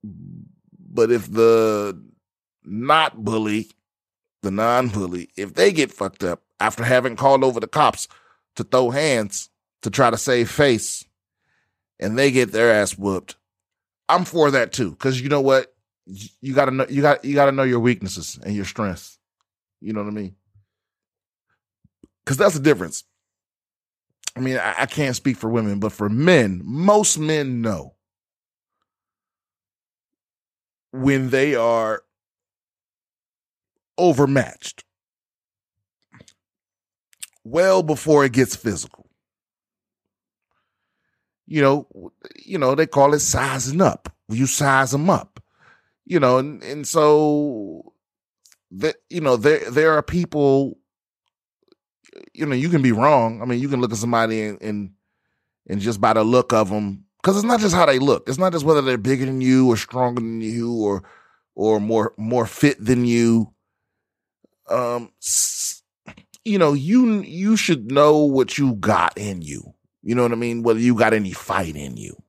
but 0.04 1.12
if 1.12 1.32
the 1.32 2.02
not 2.64 3.24
bully, 3.24 3.70
the 4.42 4.52
non 4.52 4.90
bully, 4.90 5.30
if 5.38 5.54
they 5.54 5.72
get 5.72 5.92
fucked 5.92 6.24
up 6.24 6.42
after 6.60 6.84
having 6.84 7.16
called 7.16 7.44
over 7.44 7.60
the 7.60 7.68
cops 7.68 8.08
to 8.56 8.64
throw 8.64 8.90
hands 8.90 9.50
to 9.84 9.90
try 9.90 10.10
to 10.10 10.18
save 10.18 10.50
face 10.50 11.06
and 12.00 12.18
they 12.18 12.32
get 12.32 12.52
their 12.52 12.72
ass 12.72 12.98
whooped, 12.98 13.36
I'm 14.10 14.26
for 14.26 14.50
that 14.52 14.74
too. 14.74 14.96
Cause 14.96 15.20
you 15.20 15.30
know 15.30 15.42
what? 15.42 15.74
You 16.42 16.54
gotta 16.54 16.72
know, 16.72 16.86
you 16.90 17.02
got, 17.02 17.24
you 17.24 17.34
gotta 17.36 17.52
know 17.52 17.64
your 17.64 17.80
weaknesses 17.80 18.40
and 18.44 18.56
your 18.56 18.66
strengths. 18.66 19.20
You 19.80 19.94
know 19.94 20.02
what 20.02 20.10
I 20.10 20.16
mean? 20.16 20.36
Because 22.24 22.38
that's 22.38 22.56
the 22.56 22.62
difference. 22.62 23.04
I 24.36 24.40
mean, 24.40 24.58
I, 24.58 24.76
I 24.80 24.86
can't 24.86 25.16
speak 25.16 25.38
for 25.38 25.50
women, 25.50 25.80
but 25.80 25.92
for 25.92 26.10
men, 26.10 26.62
most 26.64 27.18
men 27.18 27.62
know 27.62 27.96
when 30.92 31.30
they 31.30 31.56
are 31.56 32.04
overmatched 33.98 34.84
well 37.44 37.84
before 37.84 38.26
it 38.26 38.32
gets 38.34 38.56
physical. 38.56 39.10
You 41.46 41.62
know, 41.62 42.12
you 42.44 42.58
know, 42.58 42.74
they 42.74 42.88
call 42.88 43.14
it 43.14 43.20
sizing 43.20 43.82
up. 43.82 44.12
You 44.30 44.46
size 44.46 44.92
them 44.92 45.10
up. 45.10 45.44
You 46.06 46.20
know, 46.20 46.38
and, 46.38 46.64
and 46.64 46.88
so 46.88 47.94
that 48.72 48.96
you 49.10 49.22
know, 49.22 49.38
there 49.38 49.70
there 49.70 49.94
are 49.94 50.02
people 50.02 50.78
you 52.34 52.46
know, 52.46 52.56
you 52.56 52.70
can 52.70 52.82
be 52.82 52.92
wrong. 52.92 53.42
I 53.42 53.46
mean, 53.46 53.60
you 53.60 53.70
can 53.70 53.82
look 53.82 53.92
at 53.92 53.98
somebody 53.98 54.44
and 54.44 54.62
and, 54.62 54.92
and 55.68 55.82
just 55.82 56.02
by 56.02 56.14
the 56.14 56.24
look 56.24 56.54
of 56.54 56.70
them, 56.70 57.06
because 57.22 57.38
it's 57.38 57.46
not 57.46 57.60
just 57.60 57.76
how 57.76 57.86
they 57.86 58.00
look. 58.00 58.28
It's 58.28 58.38
not 58.38 58.54
just 58.54 58.66
whether 58.66 58.82
they're 58.82 58.98
bigger 58.98 59.26
than 59.26 59.42
you 59.42 59.70
or 59.70 59.78
stronger 59.78 60.22
than 60.22 60.42
you 60.42 60.74
or 60.74 61.04
or 61.56 61.80
more 61.80 62.14
more 62.18 62.46
fit 62.46 62.84
than 62.84 63.06
you. 63.06 63.54
Um, 64.70 65.12
you 66.46 66.58
know, 66.58 66.74
you 66.74 67.22
you 67.22 67.56
should 67.56 67.92
know 67.92 68.18
what 68.18 68.58
you 68.58 68.76
got 68.76 69.18
in 69.18 69.42
you. 69.42 69.74
You 70.02 70.16
know 70.16 70.24
what 70.24 70.32
I 70.34 70.36
mean? 70.36 70.64
Whether 70.64 70.80
you 70.80 70.96
got 70.96 71.14
any 71.14 71.32
fight 71.32 71.76
in 71.76 71.98
you. 71.98 72.22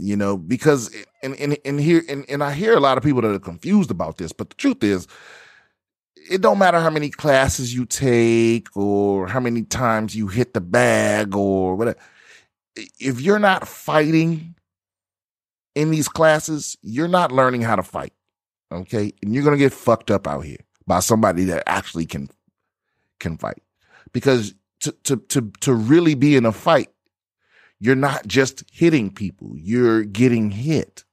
You 0.00 0.16
know, 0.16 0.36
because 0.36 0.94
and 1.22 1.34
and 1.40 1.58
and 1.64 1.80
here 1.80 2.04
and, 2.08 2.24
and 2.28 2.44
I 2.44 2.52
hear 2.52 2.76
a 2.76 2.80
lot 2.80 2.96
of 2.96 3.04
people 3.04 3.20
that 3.22 3.34
are 3.34 3.40
confused 3.40 3.90
about 3.90 4.18
this, 4.18 4.32
but 4.32 4.50
the 4.50 4.56
truth 4.56 4.84
is 4.84 5.08
it 6.28 6.40
don't 6.40 6.58
matter 6.58 6.78
how 6.78 6.90
many 6.90 7.10
classes 7.10 7.74
you 7.74 7.86
take 7.86 8.68
or 8.76 9.28
how 9.28 9.40
many 9.40 9.62
times 9.62 10.14
you 10.14 10.28
hit 10.28 10.54
the 10.54 10.60
bag 10.60 11.34
or 11.34 11.74
whatever. 11.74 11.98
If 12.76 13.20
you're 13.20 13.38
not 13.38 13.66
fighting 13.66 14.54
in 15.74 15.90
these 15.90 16.08
classes, 16.08 16.76
you're 16.82 17.08
not 17.08 17.32
learning 17.32 17.62
how 17.62 17.76
to 17.76 17.82
fight. 17.82 18.12
Okay. 18.70 19.12
And 19.22 19.34
you're 19.34 19.42
going 19.42 19.56
to 19.56 19.64
get 19.64 19.72
fucked 19.72 20.10
up 20.10 20.26
out 20.26 20.44
here 20.44 20.58
by 20.86 21.00
somebody 21.00 21.44
that 21.44 21.62
actually 21.66 22.06
can, 22.06 22.28
can 23.18 23.38
fight 23.38 23.62
because 24.12 24.54
to, 24.80 24.92
to, 25.04 25.16
to, 25.16 25.52
to 25.60 25.74
really 25.74 26.14
be 26.14 26.36
in 26.36 26.46
a 26.46 26.52
fight, 26.52 26.90
you're 27.80 27.96
not 27.96 28.26
just 28.26 28.64
hitting 28.70 29.10
people, 29.10 29.52
you're 29.56 30.04
getting 30.04 30.50
hit. 30.50 31.04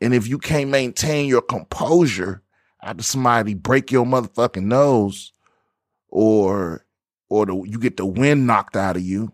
And 0.00 0.12
if 0.12 0.28
you 0.28 0.38
can't 0.38 0.70
maintain 0.70 1.26
your 1.26 1.40
composure, 1.40 2.43
after 2.84 3.02
somebody 3.02 3.54
break 3.54 3.90
your 3.90 4.04
motherfucking 4.04 4.64
nose 4.64 5.32
or 6.08 6.84
or 7.28 7.46
the, 7.46 7.54
you 7.66 7.78
get 7.78 7.96
the 7.96 8.06
wind 8.06 8.46
knocked 8.46 8.76
out 8.76 8.96
of 8.96 9.02
you, 9.02 9.32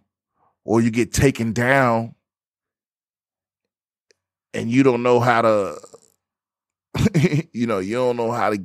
or 0.65 0.81
you 0.81 0.91
get 0.91 1.13
taken 1.13 1.53
down 1.53 2.15
and 4.55 4.71
you 4.71 4.83
don't 4.83 5.03
know 5.03 5.21
how 5.21 5.43
to, 5.43 5.79
you 7.53 7.67
know, 7.67 7.79
you 7.79 7.97
don't 7.97 8.17
know 8.17 8.31
how 8.33 8.51
to 8.51 8.63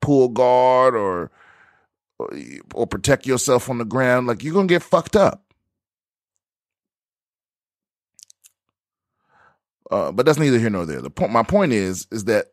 pull 0.00 0.28
guard 0.28 0.94
or, 0.94 1.30
or, 2.74 2.86
protect 2.86 3.26
yourself 3.26 3.70
on 3.70 3.78
the 3.78 3.84
ground, 3.84 4.26
like 4.26 4.42
you're 4.42 4.54
going 4.54 4.68
to 4.68 4.74
get 4.74 4.82
fucked 4.82 5.16
up. 5.16 5.42
Uh, 9.90 10.10
but 10.12 10.26
that's 10.26 10.38
neither 10.38 10.58
here 10.58 10.70
nor 10.70 10.84
there. 10.84 11.00
The 11.00 11.10
point, 11.10 11.32
my 11.32 11.44
point 11.44 11.72
is, 11.72 12.06
is 12.10 12.24
that 12.24 12.48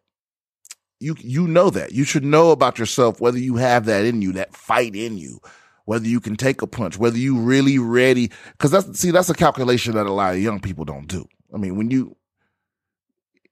you 1.03 1.15
you 1.19 1.47
know 1.47 1.69
that 1.69 1.91
you 1.91 2.05
should 2.05 2.23
know 2.23 2.51
about 2.51 2.79
yourself 2.79 3.19
whether 3.19 3.37
you 3.37 3.57
have 3.57 3.85
that 3.85 4.05
in 4.05 4.21
you, 4.21 4.31
that 4.31 4.55
fight 4.55 4.95
in 4.95 5.17
you, 5.17 5.39
whether 5.85 6.07
you 6.07 6.21
can 6.21 6.37
take 6.37 6.61
a 6.61 6.67
punch, 6.67 6.97
whether 6.97 7.17
you 7.17 7.37
really 7.37 7.77
ready. 7.77 8.31
Because 8.53 8.71
that's 8.71 8.99
see, 8.99 9.11
that's 9.11 9.29
a 9.29 9.33
calculation 9.33 9.95
that 9.95 10.05
a 10.05 10.11
lot 10.11 10.33
of 10.33 10.41
young 10.41 10.61
people 10.61 10.85
don't 10.85 11.07
do. 11.07 11.27
I 11.53 11.57
mean, 11.57 11.75
when 11.75 11.91
you, 11.91 12.15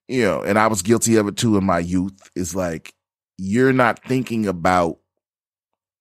you 0.08 0.24
know, 0.24 0.42
and 0.42 0.58
I 0.58 0.68
was 0.68 0.82
guilty 0.82 1.18
of 1.18 1.28
it 1.28 1.36
too 1.36 1.58
in 1.58 1.66
my 1.66 1.80
youth. 1.80 2.32
Is 2.36 2.56
like 2.56 2.94
you're 3.38 3.74
not 3.74 4.04
thinking 4.06 4.48
about 4.48 5.00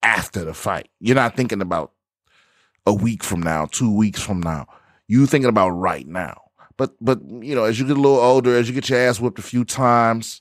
after 0.02 0.45
the 0.45 0.54
fight. 0.54 0.88
You're 1.00 1.16
not 1.16 1.37
thinking 1.37 1.61
about 1.61 1.92
a 2.87 2.95
week 2.95 3.25
from 3.25 3.42
now, 3.42 3.66
two 3.66 3.95
weeks 3.95 4.23
from 4.23 4.40
now. 4.40 4.66
You 5.09 5.26
thinking 5.26 5.49
about 5.49 5.71
right 5.71 6.07
now. 6.07 6.42
But 6.76 6.95
but 7.00 7.21
you 7.28 7.57
know, 7.57 7.64
as 7.64 7.80
you 7.80 7.87
get 7.87 7.97
a 7.97 8.00
little 8.00 8.21
older, 8.21 8.57
as 8.57 8.69
you 8.69 8.75
get 8.75 8.88
your 8.88 9.00
ass 9.00 9.19
whipped 9.19 9.40
a 9.40 9.42
few 9.42 9.64
times, 9.64 10.40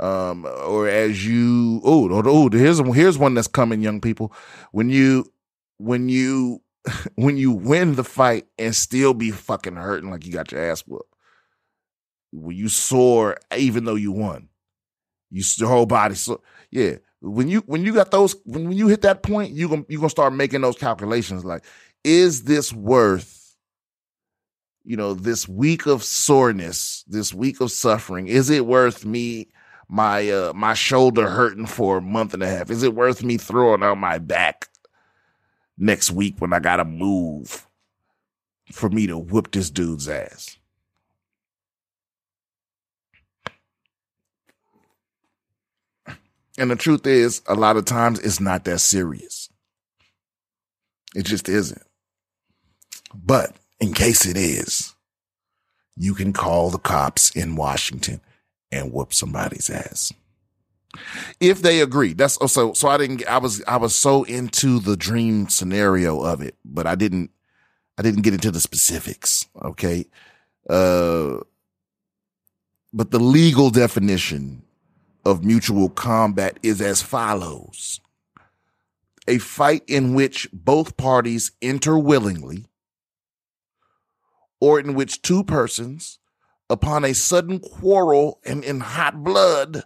um, 0.00 0.44
or 0.44 0.88
as 0.88 1.26
you 1.26 1.80
oh 1.84 2.08
oh, 2.10 2.48
here's 2.50 2.78
here's 2.94 3.18
one 3.18 3.34
that's 3.34 3.48
coming, 3.48 3.82
young 3.82 4.00
people. 4.00 4.32
When 4.72 4.90
you 4.90 5.32
when 5.78 6.08
you 6.08 6.62
when 7.14 7.36
you 7.36 7.52
win 7.52 7.94
the 7.94 8.04
fight 8.04 8.46
and 8.58 8.74
still 8.74 9.14
be 9.14 9.30
fucking 9.30 9.76
hurting 9.76 10.10
like 10.10 10.26
you 10.26 10.32
got 10.32 10.52
your 10.52 10.62
ass 10.62 10.80
whooped, 10.82 11.14
when 12.32 12.56
you 12.56 12.68
sore 12.68 13.36
even 13.56 13.84
though 13.84 13.94
you 13.94 14.12
won, 14.12 14.48
you 15.30 15.42
your 15.56 15.68
whole 15.68 15.86
body 15.86 16.14
so 16.14 16.42
yeah. 16.70 16.96
When 17.20 17.48
you 17.48 17.60
when 17.60 17.84
you 17.84 17.94
got 17.94 18.10
those 18.10 18.36
when, 18.44 18.68
when 18.68 18.76
you 18.76 18.88
hit 18.88 19.00
that 19.02 19.22
point, 19.22 19.52
you 19.52 19.68
gonna 19.68 19.84
you 19.88 19.98
gonna 19.98 20.10
start 20.10 20.34
making 20.34 20.60
those 20.60 20.76
calculations 20.76 21.42
like, 21.42 21.64
is 22.02 22.42
this 22.42 22.70
worth 22.72 23.44
you 24.84 24.96
know, 24.96 25.14
this 25.14 25.48
week 25.48 25.86
of 25.86 26.04
soreness, 26.04 27.04
this 27.08 27.32
week 27.32 27.60
of 27.60 27.70
suffering, 27.70 28.28
is 28.28 28.50
it 28.50 28.66
worth 28.66 29.04
me 29.04 29.48
my 29.94 30.28
uh 30.28 30.52
my 30.54 30.74
shoulder 30.74 31.28
hurting 31.30 31.66
for 31.66 31.98
a 31.98 32.02
month 32.02 32.34
and 32.34 32.42
a 32.42 32.48
half? 32.48 32.68
Is 32.68 32.82
it 32.82 32.94
worth 32.94 33.22
me 33.22 33.38
throwing 33.38 33.84
out 33.84 33.96
my 33.96 34.18
back 34.18 34.68
next 35.78 36.10
week 36.10 36.34
when 36.40 36.52
I 36.52 36.58
gotta 36.58 36.84
move 36.84 37.68
for 38.72 38.90
me 38.90 39.06
to 39.06 39.16
whoop 39.16 39.52
this 39.52 39.70
dude's 39.70 40.08
ass? 40.08 40.58
And 46.58 46.70
the 46.70 46.76
truth 46.76 47.06
is, 47.06 47.42
a 47.46 47.54
lot 47.54 47.76
of 47.76 47.84
times 47.84 48.18
it's 48.20 48.40
not 48.40 48.64
that 48.64 48.80
serious. 48.80 49.48
It 51.14 51.24
just 51.24 51.48
isn't. 51.48 51.82
But 53.14 53.56
in 53.80 53.92
case 53.92 54.26
it 54.26 54.36
is, 54.36 54.94
you 55.96 56.14
can 56.14 56.32
call 56.32 56.70
the 56.70 56.78
cops 56.78 57.30
in 57.30 57.54
Washington 57.54 58.20
and 58.74 58.92
whoop 58.92 59.14
somebody's 59.14 59.70
ass. 59.70 60.12
If 61.40 61.62
they 61.62 61.80
agree, 61.80 62.12
that's 62.12 62.36
also, 62.36 62.72
so 62.72 62.88
I 62.88 62.98
didn't, 62.98 63.26
I 63.26 63.38
was, 63.38 63.62
I 63.66 63.76
was 63.76 63.94
so 63.94 64.24
into 64.24 64.78
the 64.78 64.96
dream 64.96 65.48
scenario 65.48 66.20
of 66.22 66.40
it, 66.40 66.56
but 66.64 66.86
I 66.86 66.94
didn't, 66.94 67.30
I 67.96 68.02
didn't 68.02 68.22
get 68.22 68.34
into 68.34 68.50
the 68.50 68.60
specifics. 68.60 69.46
Okay. 69.62 70.06
Uh, 70.68 71.38
but 72.92 73.10
the 73.10 73.18
legal 73.18 73.70
definition 73.70 74.62
of 75.24 75.44
mutual 75.44 75.88
combat 75.88 76.58
is 76.62 76.80
as 76.80 77.02
follows. 77.02 78.00
A 79.26 79.38
fight 79.38 79.82
in 79.88 80.14
which 80.14 80.48
both 80.52 80.96
parties 80.96 81.52
enter 81.62 81.98
willingly 81.98 82.66
or 84.60 84.78
in 84.78 84.94
which 84.94 85.22
two 85.22 85.42
persons, 85.42 86.18
upon 86.74 87.04
a 87.04 87.14
sudden 87.14 87.60
quarrel 87.60 88.40
and 88.44 88.64
in 88.64 88.80
hot 88.80 89.22
blood, 89.22 89.84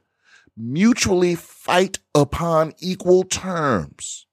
mutually 0.56 1.34
fight 1.34 1.98
upon 2.14 2.72
equal 2.80 3.22
terms. 3.22 4.26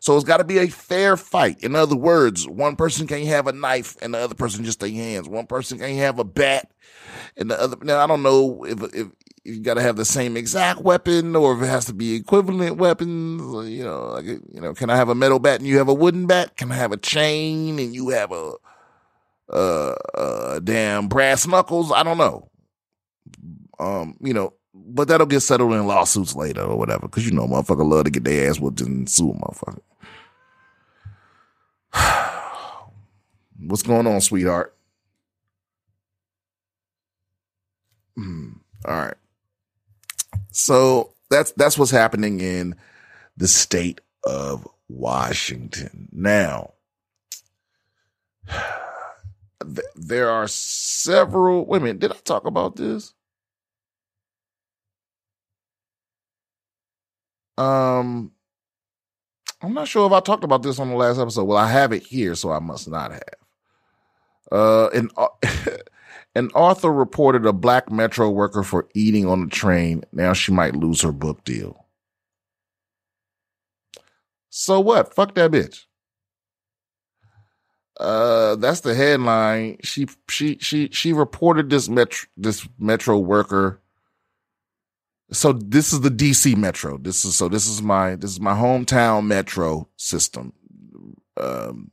So 0.00 0.16
it's 0.16 0.24
got 0.24 0.36
to 0.38 0.44
be 0.44 0.58
a 0.58 0.68
fair 0.68 1.16
fight. 1.16 1.62
In 1.62 1.74
other 1.74 1.96
words, 1.96 2.46
one 2.46 2.76
person 2.76 3.06
can't 3.06 3.26
have 3.26 3.46
a 3.46 3.52
knife 3.52 3.96
and 4.02 4.14
the 4.14 4.18
other 4.18 4.34
person 4.34 4.64
just 4.64 4.80
their 4.80 4.90
hands. 4.90 5.28
One 5.28 5.46
person 5.46 5.78
can't 5.78 5.98
have 5.98 6.18
a 6.18 6.24
bat 6.24 6.70
and 7.36 7.50
the 7.50 7.60
other. 7.60 7.76
Now 7.82 8.02
I 8.02 8.06
don't 8.06 8.22
know 8.22 8.64
if 8.64 8.82
if, 8.94 9.08
you 9.44 9.60
got 9.60 9.74
to 9.74 9.82
have 9.82 9.96
the 9.96 10.04
same 10.04 10.36
exact 10.36 10.82
weapon 10.82 11.34
or 11.34 11.56
if 11.56 11.62
it 11.62 11.66
has 11.66 11.86
to 11.86 11.94
be 11.94 12.14
equivalent 12.14 12.76
weapons. 12.76 13.68
You 13.68 13.84
know, 13.84 14.08
like 14.08 14.26
you 14.26 14.60
know, 14.60 14.74
can 14.74 14.90
I 14.90 14.96
have 14.96 15.08
a 15.08 15.14
metal 15.14 15.38
bat 15.38 15.58
and 15.58 15.66
you 15.66 15.78
have 15.78 15.88
a 15.88 15.94
wooden 15.94 16.26
bat? 16.26 16.56
Can 16.56 16.70
I 16.70 16.76
have 16.76 16.92
a 16.92 16.96
chain 16.96 17.78
and 17.78 17.94
you 17.94 18.10
have 18.10 18.30
a 18.30 18.52
uh, 19.50 19.94
uh, 20.14 20.58
damn 20.60 21.08
brass 21.08 21.46
knuckles. 21.46 21.92
I 21.92 22.02
don't 22.02 22.18
know. 22.18 22.50
Um, 23.78 24.16
you 24.20 24.34
know, 24.34 24.54
but 24.74 25.08
that'll 25.08 25.26
get 25.26 25.40
settled 25.40 25.72
in 25.72 25.86
lawsuits 25.86 26.34
later 26.34 26.62
or 26.62 26.76
whatever. 26.76 27.08
Cause 27.08 27.24
you 27.24 27.32
know, 27.32 27.46
motherfucker 27.46 27.88
love 27.88 28.04
to 28.04 28.10
get 28.10 28.24
their 28.24 28.48
ass 28.48 28.60
whooped 28.60 28.80
and 28.80 29.08
sue 29.08 29.30
a 29.30 29.34
motherfucker. 29.34 29.80
What's 33.66 33.82
going 33.82 34.06
on, 34.06 34.20
sweetheart? 34.20 34.74
Hmm. 38.16 38.52
All 38.84 38.96
right. 38.96 39.14
So 40.50 41.12
that's 41.30 41.52
that's 41.52 41.78
what's 41.78 41.90
happening 41.90 42.40
in 42.40 42.74
the 43.36 43.48
state 43.48 44.00
of 44.24 44.66
Washington. 44.88 46.08
Now, 46.12 46.72
th- 49.62 49.86
there 49.96 50.30
are 50.30 50.48
several. 50.48 51.66
Wait 51.66 51.78
a 51.78 51.84
minute, 51.84 52.00
did 52.00 52.12
I 52.12 52.16
talk 52.24 52.46
about 52.46 52.76
this? 52.76 53.14
Um, 57.58 58.32
I'm 59.60 59.74
not 59.74 59.88
sure 59.88 60.06
if 60.06 60.12
I 60.12 60.20
talked 60.20 60.44
about 60.44 60.62
this 60.62 60.78
on 60.78 60.88
the 60.88 60.94
last 60.96 61.18
episode. 61.18 61.44
Well, 61.44 61.58
I 61.58 61.68
have 61.68 61.92
it 61.92 62.04
here, 62.04 62.34
so 62.34 62.52
I 62.52 62.60
must 62.60 62.88
not 62.88 63.10
have. 63.12 63.22
Uh, 64.52 64.88
an 64.90 65.10
an 66.36 66.48
author 66.50 66.92
reported 66.92 67.44
a 67.44 67.52
black 67.52 67.90
metro 67.90 68.30
worker 68.30 68.62
for 68.62 68.88
eating 68.94 69.26
on 69.26 69.44
the 69.44 69.50
train. 69.50 70.04
Now 70.12 70.32
she 70.32 70.52
might 70.52 70.76
lose 70.76 71.00
her 71.02 71.12
book 71.12 71.44
deal. 71.44 71.86
So 74.50 74.80
what? 74.80 75.12
Fuck 75.14 75.34
that 75.34 75.50
bitch. 75.50 75.84
Uh, 77.98 78.54
that's 78.56 78.80
the 78.80 78.94
headline. 78.94 79.78
She 79.82 80.06
she 80.28 80.58
she 80.60 80.88
she 80.90 81.12
reported 81.12 81.68
this 81.68 81.88
metro 81.88 82.28
this 82.36 82.68
metro 82.78 83.18
worker. 83.18 83.80
So 85.30 85.52
this 85.52 85.92
is 85.92 86.00
the 86.00 86.10
DC 86.10 86.56
Metro. 86.56 86.96
This 86.96 87.24
is 87.24 87.36
so 87.36 87.48
this 87.48 87.66
is 87.66 87.82
my 87.82 88.14
this 88.14 88.30
is 88.30 88.40
my 88.40 88.54
hometown 88.54 89.26
metro 89.26 89.88
system. 89.96 90.52
Um, 91.36 91.90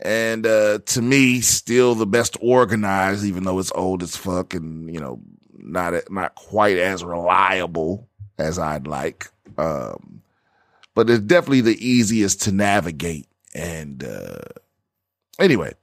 and 0.00 0.46
uh, 0.46 0.80
to 0.86 1.02
me, 1.02 1.40
still 1.40 1.94
the 1.94 2.06
best 2.06 2.36
organized, 2.40 3.24
even 3.24 3.44
though 3.44 3.58
it's 3.58 3.72
old 3.74 4.02
as 4.02 4.16
fuck 4.16 4.54
and 4.54 4.92
you 4.92 5.00
know 5.00 5.20
not 5.56 5.94
not 6.10 6.34
quite 6.34 6.78
as 6.78 7.04
reliable 7.04 8.08
as 8.38 8.58
I'd 8.58 8.88
like. 8.88 9.30
Um, 9.56 10.20
but 10.94 11.08
it's 11.08 11.20
definitely 11.20 11.60
the 11.60 11.86
easiest 11.86 12.42
to 12.42 12.52
navigate 12.52 13.28
and 13.54 14.02
uh, 14.04 14.40
anyway, 15.38 15.74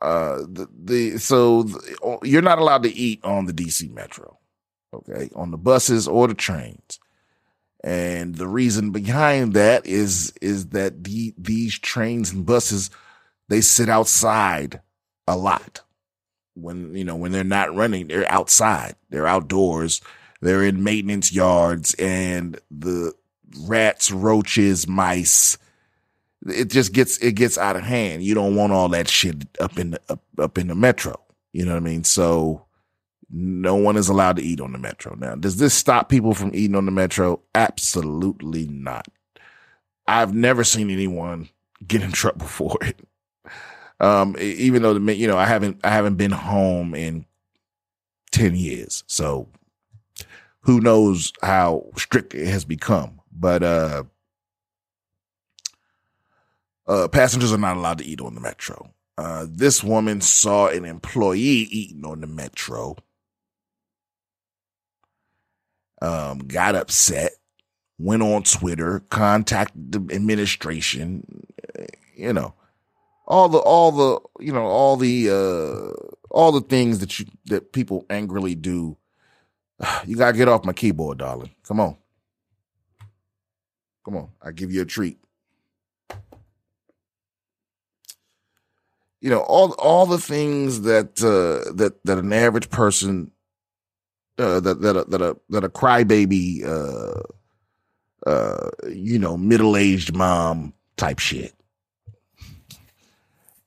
uh, 0.00 0.38
the, 0.48 0.68
the 0.84 1.18
so 1.18 1.62
the, 1.64 2.18
you're 2.22 2.42
not 2.42 2.58
allowed 2.58 2.82
to 2.82 2.94
eat 2.94 3.24
on 3.24 3.46
the 3.46 3.52
DC 3.52 3.90
Metro, 3.92 4.38
okay, 4.92 5.30
on 5.34 5.50
the 5.50 5.58
buses 5.58 6.06
or 6.06 6.28
the 6.28 6.34
trains. 6.34 7.00
And 7.82 8.34
the 8.34 8.48
reason 8.48 8.90
behind 8.90 9.54
that 9.54 9.86
is 9.86 10.32
is 10.40 10.68
that 10.68 11.04
the, 11.04 11.34
these 11.38 11.78
trains 11.78 12.32
and 12.32 12.44
buses 12.44 12.90
they 13.48 13.60
sit 13.60 13.88
outside 13.88 14.80
a 15.26 15.36
lot. 15.36 15.82
When 16.54 16.94
you 16.94 17.04
know 17.04 17.16
when 17.16 17.32
they're 17.32 17.44
not 17.44 17.74
running, 17.74 18.08
they're 18.08 18.30
outside. 18.30 18.96
They're 19.10 19.26
outdoors. 19.26 20.00
They're 20.40 20.64
in 20.64 20.84
maintenance 20.84 21.32
yards, 21.32 21.94
and 21.94 22.60
the 22.70 23.14
rats, 23.60 24.10
roaches, 24.10 24.86
mice, 24.86 25.56
it 26.48 26.68
just 26.70 26.92
gets 26.92 27.18
it 27.18 27.32
gets 27.32 27.58
out 27.58 27.76
of 27.76 27.82
hand. 27.82 28.22
You 28.22 28.34
don't 28.34 28.56
want 28.56 28.72
all 28.72 28.88
that 28.90 29.08
shit 29.08 29.46
up 29.60 29.78
in 29.78 29.90
the 29.92 30.00
up, 30.08 30.22
up 30.38 30.58
in 30.58 30.68
the 30.68 30.74
metro. 30.74 31.20
You 31.52 31.64
know 31.64 31.72
what 31.72 31.78
I 31.78 31.80
mean? 31.80 32.04
So 32.04 32.66
no 33.30 33.74
one 33.74 33.96
is 33.96 34.08
allowed 34.08 34.36
to 34.36 34.42
eat 34.42 34.60
on 34.60 34.72
the 34.72 34.78
metro. 34.78 35.14
Now, 35.14 35.34
does 35.34 35.56
this 35.56 35.74
stop 35.74 36.08
people 36.08 36.34
from 36.34 36.54
eating 36.54 36.76
on 36.76 36.86
the 36.86 36.92
metro? 36.92 37.40
Absolutely 37.54 38.66
not. 38.68 39.08
I've 40.06 40.34
never 40.34 40.64
seen 40.64 40.90
anyone 40.90 41.48
get 41.86 42.02
in 42.02 42.12
trouble 42.12 42.46
for 42.46 42.76
it. 42.82 43.00
Um, 43.98 44.36
even 44.38 44.82
though 44.82 44.94
the 44.94 45.14
you 45.14 45.26
know 45.26 45.38
I 45.38 45.46
haven't 45.46 45.80
I 45.82 45.90
haven't 45.90 46.16
been 46.16 46.32
home 46.32 46.94
in 46.94 47.24
ten 48.30 48.54
years, 48.54 49.04
so 49.06 49.48
who 50.60 50.80
knows 50.80 51.32
how 51.42 51.86
strict 51.96 52.34
it 52.34 52.46
has 52.48 52.64
become. 52.64 53.20
But 53.32 53.62
uh, 53.62 54.04
uh, 56.86 57.08
passengers 57.08 57.52
are 57.52 57.58
not 57.58 57.76
allowed 57.76 57.98
to 57.98 58.04
eat 58.04 58.20
on 58.20 58.34
the 58.34 58.40
metro. 58.40 58.92
Uh, 59.18 59.46
this 59.48 59.82
woman 59.82 60.20
saw 60.20 60.68
an 60.68 60.84
employee 60.84 61.40
eating 61.40 62.04
on 62.04 62.20
the 62.20 62.26
metro, 62.26 62.96
um, 66.02 66.38
got 66.38 66.74
upset, 66.74 67.32
went 67.98 68.22
on 68.22 68.42
Twitter, 68.42 69.00
contacted 69.08 69.92
the 69.92 70.14
administration, 70.14 71.46
you 72.14 72.32
know, 72.32 72.52
all 73.26 73.48
the, 73.48 73.58
all 73.58 73.90
the, 73.90 74.44
you 74.44 74.52
know, 74.52 74.66
all 74.66 74.96
the, 74.96 75.30
uh, 75.30 76.16
all 76.30 76.52
the 76.52 76.60
things 76.60 76.98
that 76.98 77.18
you, 77.18 77.26
that 77.46 77.72
people 77.72 78.04
angrily 78.10 78.54
do. 78.54 78.96
You 80.06 80.16
gotta 80.16 80.36
get 80.36 80.48
off 80.48 80.64
my 80.64 80.72
keyboard, 80.72 81.18
darling. 81.18 81.54
Come 81.66 81.80
on. 81.80 81.96
Come 84.04 84.16
on. 84.16 84.28
I 84.40 84.52
give 84.52 84.72
you 84.72 84.82
a 84.82 84.86
treat. 84.86 85.18
You 89.26 89.32
know 89.32 89.40
all 89.40 89.72
all 89.72 90.06
the 90.06 90.18
things 90.18 90.82
that 90.82 91.20
uh, 91.20 91.72
that 91.74 91.98
that 92.04 92.16
an 92.16 92.32
average 92.32 92.70
person 92.70 93.32
uh, 94.38 94.60
that 94.60 94.80
that 94.82 94.96
a, 94.96 95.04
that 95.06 95.20
a 95.20 95.36
that 95.48 95.64
a 95.64 95.68
crybaby 95.68 96.64
uh, 96.64 97.22
uh, 98.24 98.70
you 98.88 99.18
know 99.18 99.36
middle 99.36 99.76
aged 99.76 100.14
mom 100.14 100.72
type 100.96 101.18
shit, 101.18 101.52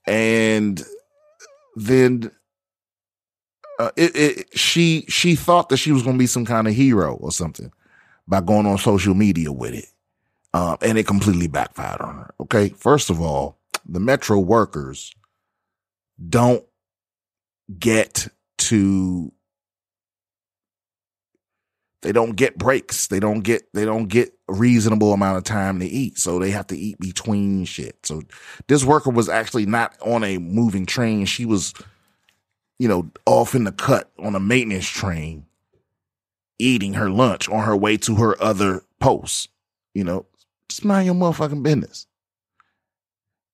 and 0.06 0.82
then 1.76 2.30
uh, 3.78 3.90
it, 3.98 4.16
it 4.16 4.58
she 4.58 5.04
she 5.10 5.34
thought 5.34 5.68
that 5.68 5.76
she 5.76 5.92
was 5.92 6.02
going 6.02 6.16
to 6.16 6.18
be 6.18 6.26
some 6.26 6.46
kind 6.46 6.68
of 6.68 6.74
hero 6.74 7.16
or 7.16 7.30
something 7.30 7.70
by 8.26 8.40
going 8.40 8.64
on 8.64 8.78
social 8.78 9.12
media 9.12 9.52
with 9.52 9.74
it, 9.74 9.88
um, 10.54 10.78
and 10.80 10.96
it 10.96 11.06
completely 11.06 11.48
backfired 11.48 12.00
on 12.00 12.14
her. 12.14 12.34
Okay, 12.40 12.70
first 12.70 13.10
of 13.10 13.20
all, 13.20 13.58
the 13.86 14.00
Metro 14.00 14.38
workers 14.38 15.14
don't 16.28 16.64
get 17.78 18.28
to 18.58 19.32
they 22.02 22.12
don't 22.12 22.34
get 22.34 22.56
breaks. 22.56 23.08
They 23.08 23.20
don't 23.20 23.40
get 23.40 23.62
they 23.74 23.84
don't 23.84 24.06
get 24.06 24.32
a 24.48 24.54
reasonable 24.54 25.12
amount 25.12 25.38
of 25.38 25.44
time 25.44 25.80
to 25.80 25.86
eat. 25.86 26.18
So 26.18 26.38
they 26.38 26.50
have 26.50 26.66
to 26.68 26.76
eat 26.76 26.98
between 26.98 27.64
shit. 27.66 27.98
So 28.04 28.22
this 28.68 28.84
worker 28.84 29.10
was 29.10 29.28
actually 29.28 29.66
not 29.66 29.96
on 30.00 30.24
a 30.24 30.38
moving 30.38 30.86
train. 30.86 31.26
She 31.26 31.44
was, 31.44 31.74
you 32.78 32.88
know, 32.88 33.10
off 33.26 33.54
in 33.54 33.64
the 33.64 33.72
cut 33.72 34.10
on 34.18 34.34
a 34.34 34.40
maintenance 34.40 34.88
train, 34.88 35.44
eating 36.58 36.94
her 36.94 37.10
lunch 37.10 37.48
on 37.50 37.64
her 37.64 37.76
way 37.76 37.98
to 37.98 38.16
her 38.16 38.40
other 38.42 38.82
post. 38.98 39.50
You 39.94 40.04
know, 40.04 40.26
just 40.70 40.84
mind 40.84 41.04
your 41.04 41.14
motherfucking 41.14 41.62
business 41.62 42.06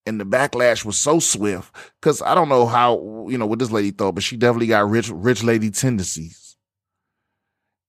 and 0.07 0.21
the 0.21 0.25
backlash 0.25 0.85
was 0.85 0.97
so 0.97 1.19
swift 1.19 1.75
because 2.01 2.23
I 2.23 2.35
don't 2.35 2.49
know 2.49 2.67
how 2.67 3.27
you 3.29 3.37
know 3.37 3.47
what 3.47 3.59
this 3.59 3.71
lady 3.71 3.91
thought, 3.91 4.15
but 4.15 4.25
she 4.25 4.37
definitely 4.37 4.69
got 4.69 4.89
rich 4.89 5.11
rich 5.11 5.43
lady 5.43 5.71
tendencies. 5.71 6.57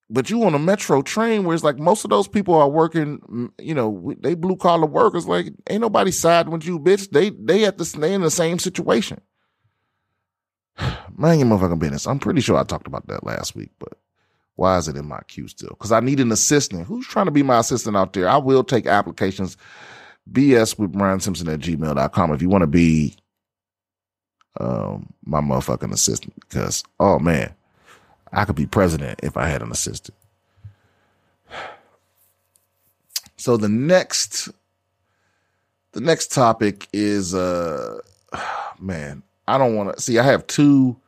But 0.10 0.30
you 0.30 0.44
on 0.44 0.56
a 0.56 0.60
metro 0.60 1.02
train 1.02 1.44
where 1.44 1.54
it's 1.54 1.66
like 1.66 1.80
most 1.80 2.06
of 2.06 2.10
those 2.10 2.30
people 2.30 2.56
are 2.56 2.70
working, 2.70 3.52
you 3.60 3.74
know, 3.74 4.14
they 4.20 4.36
blue 4.36 4.56
collar 4.56 4.88
workers. 4.88 5.28
Like 5.28 5.48
ain't 5.70 5.82
nobody 5.82 6.12
siding 6.12 6.52
with 6.52 6.66
you, 6.66 6.80
bitch. 6.80 7.10
They 7.12 7.30
they 7.30 7.66
at 7.66 7.78
the 7.78 7.84
they 8.00 8.14
in 8.14 8.22
the 8.22 8.32
same 8.32 8.58
situation. 8.58 9.22
Man, 11.16 11.40
your 11.40 11.48
motherfucking 11.48 11.80
business. 11.80 12.08
I'm 12.08 12.20
pretty 12.20 12.42
sure 12.42 12.58
I 12.58 12.64
talked 12.64 12.88
about 12.88 13.08
that 13.08 13.26
last 13.26 13.56
week, 13.56 13.72
but 13.80 13.94
why 14.56 14.78
is 14.78 14.88
it 14.88 14.96
in 14.96 15.06
my 15.06 15.20
queue 15.28 15.48
still? 15.48 15.70
Because 15.70 15.92
I 15.92 16.00
need 16.00 16.20
an 16.20 16.32
assistant. 16.32 16.88
Who's 16.88 17.06
trying 17.06 17.26
to 17.26 17.32
be 17.32 17.44
my 17.44 17.60
assistant 17.60 17.98
out 17.98 18.14
there? 18.14 18.30
I 18.30 18.38
will 18.38 18.64
take 18.64 18.88
applications 18.88 19.58
BS 20.32 20.78
with 20.78 20.92
Brian 20.92 21.20
Simpson 21.20 21.48
at 21.50 21.60
gmail.com 21.60 22.34
if 22.34 22.42
you 22.42 22.50
want 22.50 22.64
to 22.64 22.68
be 22.68 23.16
um, 24.60 25.12
my 25.26 25.42
motherfucking 25.42 25.94
assistant. 25.94 26.34
Because, 26.42 26.84
oh 27.00 27.20
man, 27.20 27.54
I 28.34 28.46
could 28.46 28.56
be 28.56 28.66
president 28.66 29.20
if 29.24 29.38
I 29.38 29.48
had 29.48 29.62
an 29.62 29.72
assistant. 29.72 30.18
So 33.40 33.56
the 33.56 33.70
next 33.70 34.50
the 35.92 36.02
next 36.02 36.32
topic 36.32 36.88
is 36.92 37.36
uh 37.36 38.00
man, 38.80 39.22
I 39.48 39.60
don't 39.60 39.76
want 39.76 39.96
to 39.96 40.02
see 40.02 40.18
I 40.18 40.24
have 40.24 40.48
two 40.48 41.00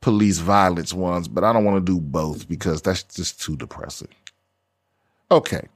police 0.00 0.38
violence 0.38 0.92
ones, 0.92 1.28
but 1.28 1.44
I 1.44 1.52
don't 1.52 1.64
want 1.64 1.84
to 1.84 1.92
do 1.92 2.00
both 2.00 2.48
because 2.48 2.82
that's 2.82 3.02
just 3.04 3.40
too 3.40 3.56
depressing. 3.56 4.08
Okay. 5.30 5.66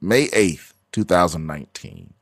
May 0.00 0.28
8th, 0.28 0.72
2019. 0.92 2.14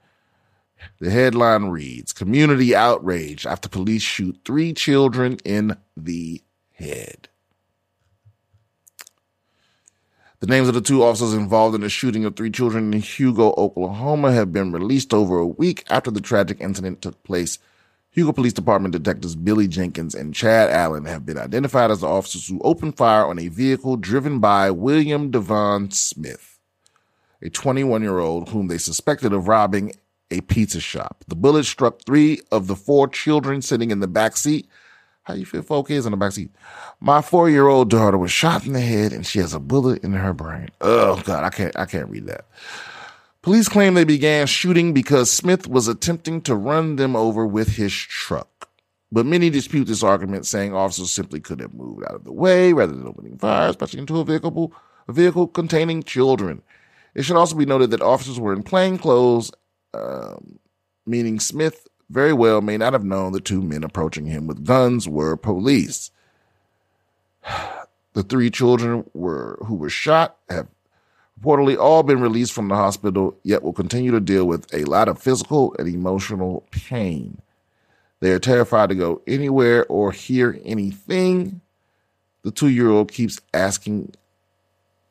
The 1.01 1.11
headline 1.11 1.67
reads 1.67 2.13
Community 2.13 2.75
outrage 2.75 3.47
after 3.47 3.69
police 3.69 4.03
shoot 4.03 4.39
three 4.45 4.73
children 4.73 5.39
in 5.45 5.77
the 5.97 6.43
head. 6.73 7.29
The 10.41 10.47
names 10.47 10.69
of 10.69 10.75
the 10.75 10.83
two 10.83 11.03
officers 11.03 11.33
involved 11.33 11.75
in 11.75 11.81
the 11.81 11.89
shooting 11.89 12.25
of 12.27 12.37
three 12.37 12.51
children 12.51 12.93
in 12.93 13.01
Hugo, 13.01 13.55
Oklahoma 13.57 14.33
have 14.33 14.53
been 14.53 14.71
released 14.71 15.15
over 15.15 15.39
a 15.39 15.47
week 15.47 15.85
after 15.89 16.11
the 16.11 16.21
tragic 16.21 16.61
incident 16.61 17.01
took 17.01 17.23
place. 17.25 17.59
Hugo 18.11 18.33
Police 18.33 18.53
Department 18.53 18.93
detectives 18.93 19.35
Billy 19.35 19.67
Jenkins 19.67 20.15
and 20.15 20.35
Chad 20.35 20.71
Allen 20.71 21.07
have 21.07 21.25
been 21.25 21.39
identified 21.39 21.91
as 21.91 22.01
the 22.01 22.07
officers 22.07 22.47
who 22.47 22.61
opened 22.63 22.97
fire 22.97 23.27
on 23.27 23.39
a 23.39 23.49
vehicle 23.49 23.97
driven 23.97 24.39
by 24.39 24.71
William 24.71 25.31
Devon 25.31 25.91
Smith 25.91 26.56
a 27.43 27.51
21 27.51 28.03
year 28.03 28.19
old 28.19 28.49
whom 28.49 28.69
they 28.69 28.79
suspected 28.79 29.33
of 29.33 29.49
robbing 29.49 29.93
a 30.31 30.41
pizza 30.43 30.81
shop. 30.81 31.25
The 31.29 31.37
bullet 31.37 31.65
struck 31.65 32.03
three 32.03 32.41
of 32.51 32.67
the 32.67 32.77
four 32.77 33.09
children 33.09 33.63
sitting 33.63 33.91
in 33.91 34.01
the 34.01 34.09
back 34.09 34.37
seat. 34.37 34.69
How 35.23 35.35
you 35.35 35.45
feel 35.45 35.63
four 35.63 35.85
kids 35.85 36.07
in 36.07 36.13
the 36.13 36.17
back 36.17 36.33
seat? 36.33 36.51
My 37.01 37.21
four 37.21 37.51
year 37.51 37.67
old 37.67 37.91
daughter 37.91 38.19
was 38.19 38.31
shot 38.31 38.67
in 38.67 38.73
the 38.73 38.81
head 38.81 39.13
and 39.13 39.27
she 39.27 39.39
has 39.41 39.55
a 39.55 39.61
bullet 39.61 40.03
in 40.05 40.13
her 40.13 40.33
brain. 40.33 40.69
Oh 40.81 41.21
God, 41.25 41.45
I 41.45 41.51
can't, 41.51 41.77
I 41.77 41.85
can't 41.85 42.09
read 42.09 42.27
that. 42.27 42.47
Police 43.43 43.69
claim 43.69 43.95
they 43.95 44.05
began 44.05 44.49
shooting 44.49 44.93
because 44.93 45.31
Smith 45.31 45.69
was 45.69 45.87
attempting 45.87 46.41
to 46.43 46.57
run 46.57 46.97
them 46.97 47.15
over 47.15 47.47
with 47.47 47.77
his 47.77 47.93
truck. 47.93 48.69
But 49.13 49.25
many 49.25 49.51
dispute 49.51 49.85
this 49.85 50.03
argument, 50.03 50.47
saying 50.47 50.75
officers 50.75 51.13
simply 51.13 51.39
could 51.39 51.61
have 51.61 51.73
moved 51.73 52.03
out 52.05 52.17
of 52.17 52.25
the 52.25 52.33
way 52.33 52.73
rather 52.73 52.93
than 52.93 53.07
opening 53.07 53.39
fire, 53.39 53.69
especially 53.69 54.01
into 54.01 54.19
a 54.19 54.25
vehicle, 54.25 54.73
a 55.07 55.13
vehicle 55.13 55.47
containing 55.47 56.03
children. 56.03 56.61
It 57.17 57.25
should 57.25 57.37
also 57.37 57.57
be 57.57 57.65
noted 57.65 57.93
that 57.93 58.03
officers 58.03 58.39
were 58.39 58.53
in 58.53 58.63
plain 58.63 58.99
clothes, 58.99 59.51
um, 59.95 60.59
meaning 61.07 61.41
Smith 61.41 61.89
very 62.11 62.35
well 62.35 62.61
may 62.61 62.77
not 62.77 62.93
have 62.93 63.05
known 63.05 63.33
the 63.33 63.41
two 63.41 63.63
men 63.63 63.83
approaching 63.83 64.27
him 64.27 64.47
with 64.47 64.65
guns 64.65 65.09
were 65.09 65.37
police. 65.37 66.13
The 68.13 68.23
three 68.23 68.49
children 68.51 69.05
were 69.13 69.59
who 69.67 69.75
were 69.75 69.91
shot 69.91 70.39
have 70.49 70.69
reportedly 71.39 71.77
all 71.77 72.03
been 72.03 72.23
released 72.23 72.55
from 72.55 72.69
the 72.69 72.75
hospital, 72.75 73.39
yet 73.43 73.63
will 73.63 73.75
continue 73.75 74.11
to 74.11 74.21
deal 74.21 74.47
with 74.47 74.73
a 74.73 74.87
lot 74.87 75.09
of 75.09 75.21
physical 75.21 75.77
and 75.79 75.87
emotional 75.87 76.67
pain. 76.71 77.43
They 78.21 78.31
are 78.31 78.39
terrified 78.39 78.89
to 78.89 78.95
go 78.95 79.21
anywhere 79.27 79.85
or 79.91 80.13
hear 80.13 80.59
anything. 80.65 81.61
The 82.41 82.51
two 82.51 82.71
year 82.71 82.89
old 82.89 83.13
keeps 83.13 83.39
asking, 83.53 84.15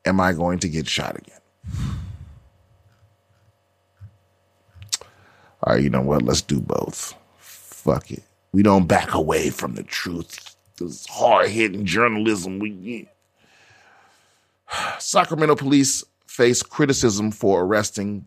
Am 0.04 0.20
I 0.20 0.32
going 0.32 0.58
to 0.58 0.68
get 0.68 0.88
shot 0.88 1.16
again? 1.16 1.38
All 5.62 5.74
right, 5.74 5.82
you 5.82 5.90
know 5.90 6.02
what? 6.02 6.22
Let's 6.22 6.42
do 6.42 6.60
both. 6.60 7.14
Fuck 7.38 8.10
it. 8.10 8.22
We 8.52 8.62
don't 8.62 8.86
back 8.86 9.14
away 9.14 9.50
from 9.50 9.74
the 9.74 9.82
truth. 9.82 10.56
This 10.78 11.06
hard 11.06 11.48
hitting 11.48 11.84
journalism 11.84 12.58
we. 12.58 13.08
Sacramento 14.98 15.56
police 15.56 16.04
face 16.26 16.62
criticism 16.62 17.30
for 17.30 17.64
arresting, 17.64 18.26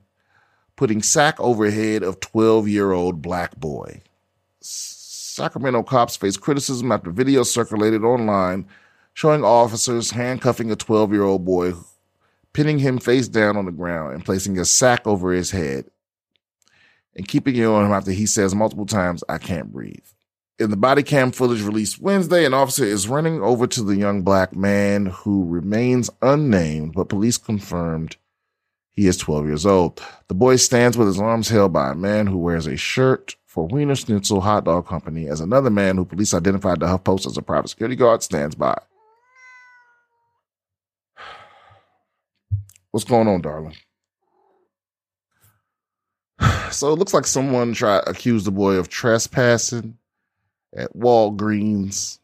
putting 0.75 1.01
sack 1.01 1.39
over 1.39 1.69
head 1.69 2.03
of 2.03 2.19
12 2.19 2.67
year 2.67 2.91
old 2.91 3.21
black 3.21 3.55
boy. 3.57 4.01
Sacramento 4.61 5.83
cops 5.83 6.17
face 6.17 6.37
criticism 6.37 6.91
after 6.91 7.11
video 7.11 7.43
circulated 7.43 8.03
online 8.03 8.67
showing 9.13 9.43
officers 9.43 10.11
handcuffing 10.11 10.71
a 10.71 10.75
12 10.75 11.13
year 11.13 11.23
old 11.23 11.45
boy 11.45 11.73
pinning 12.53 12.79
him 12.79 12.99
face 12.99 13.27
down 13.27 13.57
on 13.57 13.65
the 13.65 13.71
ground 13.71 14.13
and 14.13 14.25
placing 14.25 14.57
a 14.57 14.65
sack 14.65 15.05
over 15.05 15.31
his 15.31 15.51
head 15.51 15.85
and 17.15 17.27
keeping 17.27 17.55
it 17.55 17.65
on 17.65 17.85
him 17.85 17.91
after 17.91 18.11
he 18.11 18.25
says 18.25 18.55
multiple 18.55 18.85
times, 18.85 19.23
I 19.27 19.37
can't 19.37 19.71
breathe. 19.71 20.05
In 20.57 20.71
the 20.71 20.77
body 20.77 21.03
cam 21.03 21.31
footage 21.31 21.61
released 21.61 22.01
Wednesday, 22.01 22.45
an 22.45 22.53
officer 22.53 22.83
is 22.83 23.07
running 23.07 23.41
over 23.41 23.65
to 23.67 23.81
the 23.81 23.95
young 23.95 24.23
black 24.23 24.55
man 24.55 25.05
who 25.07 25.45
remains 25.45 26.09
unnamed, 26.21 26.93
but 26.93 27.09
police 27.09 27.37
confirmed 27.37 28.17
He 28.91 29.07
is 29.07 29.15
12 29.17 29.45
years 29.45 29.65
old. 29.65 30.01
The 30.27 30.33
boy 30.33 30.57
stands 30.57 30.97
with 30.97 31.07
his 31.07 31.19
arms 31.19 31.47
held 31.47 31.71
by 31.71 31.91
a 31.91 31.95
man 31.95 32.27
who 32.27 32.37
wears 32.37 32.67
a 32.67 32.75
shirt 32.75 33.35
for 33.45 33.67
Wiener 33.67 33.95
Schnitzel 33.95 34.41
Hot 34.41 34.65
Dog 34.65 34.87
Company 34.87 35.27
as 35.27 35.39
another 35.39 35.69
man 35.69 35.95
who 35.95 36.03
police 36.03 36.33
identified 36.33 36.81
the 36.81 36.87
HuffPost 36.87 37.25
as 37.25 37.37
a 37.37 37.41
private 37.41 37.69
security 37.69 37.95
guard 37.95 38.21
stands 38.21 38.55
by. 38.55 38.77
What's 42.91 43.05
going 43.05 43.27
on, 43.27 43.41
darling? 43.41 43.75
So 46.71 46.93
it 46.93 46.99
looks 46.99 47.15
like 47.15 47.25
someone 47.25 47.73
tried 47.73 48.03
accused 48.05 48.45
the 48.45 48.51
boy 48.51 48.75
of 48.75 48.89
trespassing 48.89 49.97
at 50.75 50.93
Walgreens. 50.95 52.19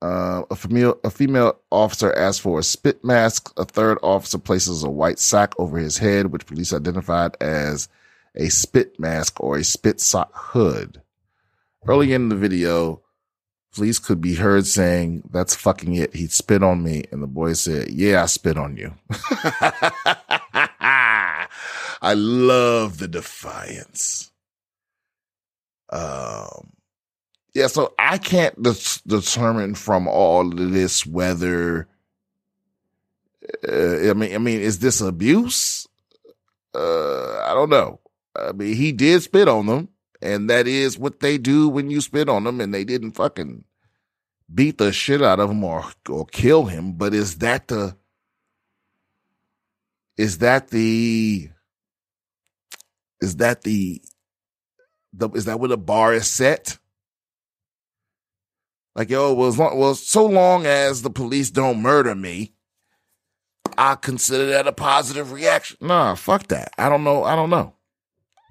Uh, 0.00 0.42
a 0.50 0.54
female 0.54 1.00
a 1.02 1.10
female 1.10 1.58
officer 1.72 2.12
asked 2.14 2.42
for 2.42 2.60
a 2.60 2.62
spit 2.62 3.04
mask. 3.04 3.52
A 3.56 3.64
third 3.64 3.98
officer 4.04 4.38
places 4.38 4.84
a 4.84 4.88
white 4.90 5.18
sack 5.18 5.52
over 5.58 5.78
his 5.78 5.98
head, 5.98 6.26
which 6.26 6.46
police 6.46 6.72
identified 6.72 7.36
as 7.40 7.88
a 8.36 8.48
spit 8.48 8.98
mask 9.00 9.40
or 9.40 9.56
a 9.56 9.64
spit 9.64 10.00
sock 10.00 10.30
hood. 10.32 11.02
Early 11.88 12.12
in 12.12 12.28
the 12.28 12.36
video, 12.36 13.02
police 13.76 13.98
could 13.98 14.20
be 14.20 14.34
heard 14.34 14.66
saying, 14.66 15.22
"That's 15.30 15.54
fucking 15.54 15.94
it." 15.94 16.14
He 16.14 16.26
spit 16.28 16.62
on 16.62 16.82
me, 16.82 17.04
and 17.12 17.22
the 17.22 17.26
boy 17.26 17.52
said, 17.52 17.90
"Yeah, 17.90 18.22
I 18.22 18.26
spit 18.26 18.56
on 18.56 18.76
you." 18.76 18.94
I 22.02 22.14
love 22.14 22.98
the 22.98 23.08
defiance. 23.08 24.32
Um, 25.90 26.72
yeah, 27.54 27.68
so 27.68 27.94
I 27.98 28.18
can't 28.18 28.60
de- 28.62 29.00
determine 29.06 29.74
from 29.74 30.08
all 30.08 30.46
of 30.48 30.72
this 30.72 31.06
whether, 31.06 31.88
uh, 33.66 34.10
I 34.10 34.14
mean, 34.14 34.34
I 34.34 34.38
mean, 34.38 34.60
is 34.60 34.78
this 34.78 35.00
abuse? 35.00 35.86
Uh, 36.74 37.38
I 37.38 37.54
don't 37.54 37.70
know. 37.70 38.00
I 38.34 38.52
mean, 38.52 38.74
he 38.74 38.92
did 38.92 39.22
spit 39.22 39.48
on 39.48 39.66
them, 39.66 39.88
and 40.22 40.48
that 40.50 40.66
is 40.66 40.98
what 40.98 41.20
they 41.20 41.38
do 41.38 41.68
when 41.68 41.90
you 41.90 42.00
spit 42.00 42.28
on 42.28 42.44
them, 42.44 42.60
and 42.60 42.72
they 42.72 42.84
didn't 42.84 43.12
fucking 43.12 43.64
beat 44.52 44.78
the 44.78 44.92
shit 44.92 45.22
out 45.22 45.40
of 45.40 45.50
him 45.50 45.64
or 45.64 45.84
or 46.08 46.26
kill 46.26 46.66
him. 46.66 46.92
But 46.92 47.14
is 47.14 47.38
that 47.38 47.68
the 47.68 47.96
is 50.16 50.38
that 50.38 50.68
the 50.68 51.50
is 53.20 53.36
that 53.36 53.62
the 53.62 54.02
the 55.12 55.28
is 55.30 55.44
that 55.46 55.60
where 55.60 55.68
the 55.68 55.78
bar 55.78 56.14
is 56.14 56.30
set? 56.30 56.78
Like 58.94 59.10
yo, 59.10 59.34
well, 59.34 59.50
long, 59.50 59.78
well, 59.78 59.94
so 59.94 60.24
long 60.24 60.64
as 60.64 61.02
the 61.02 61.10
police 61.10 61.50
don't 61.50 61.82
murder 61.82 62.14
me, 62.14 62.54
I 63.76 63.94
consider 63.94 64.46
that 64.46 64.66
a 64.66 64.72
positive 64.72 65.32
reaction. 65.32 65.76
Nah, 65.82 66.14
fuck 66.14 66.46
that. 66.48 66.72
I 66.78 66.88
don't 66.88 67.04
know. 67.04 67.22
I 67.24 67.36
don't 67.36 67.50
know. 67.50 67.75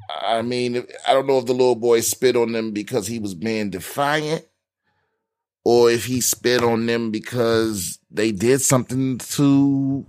I 0.10 0.42
mean, 0.42 0.86
I 1.08 1.14
don't 1.14 1.28
know 1.28 1.40
if 1.40 1.46
the 1.46 1.54
little 1.54 1.76
boy 1.76 2.02
spit 2.02 2.36
on 2.36 2.52
them 2.52 2.72
because 2.72 3.08
he 3.08 3.20
was 3.20 3.34
being 3.34 3.70
defiant, 3.70 4.46
or 5.64 5.90
if 5.90 6.06
he 6.06 6.22
spit 6.22 6.64
on 6.64 6.86
them 6.86 7.12
because 7.12 8.00
they 8.12 8.32
did 8.32 8.62
something 8.62 9.18
to. 9.18 10.06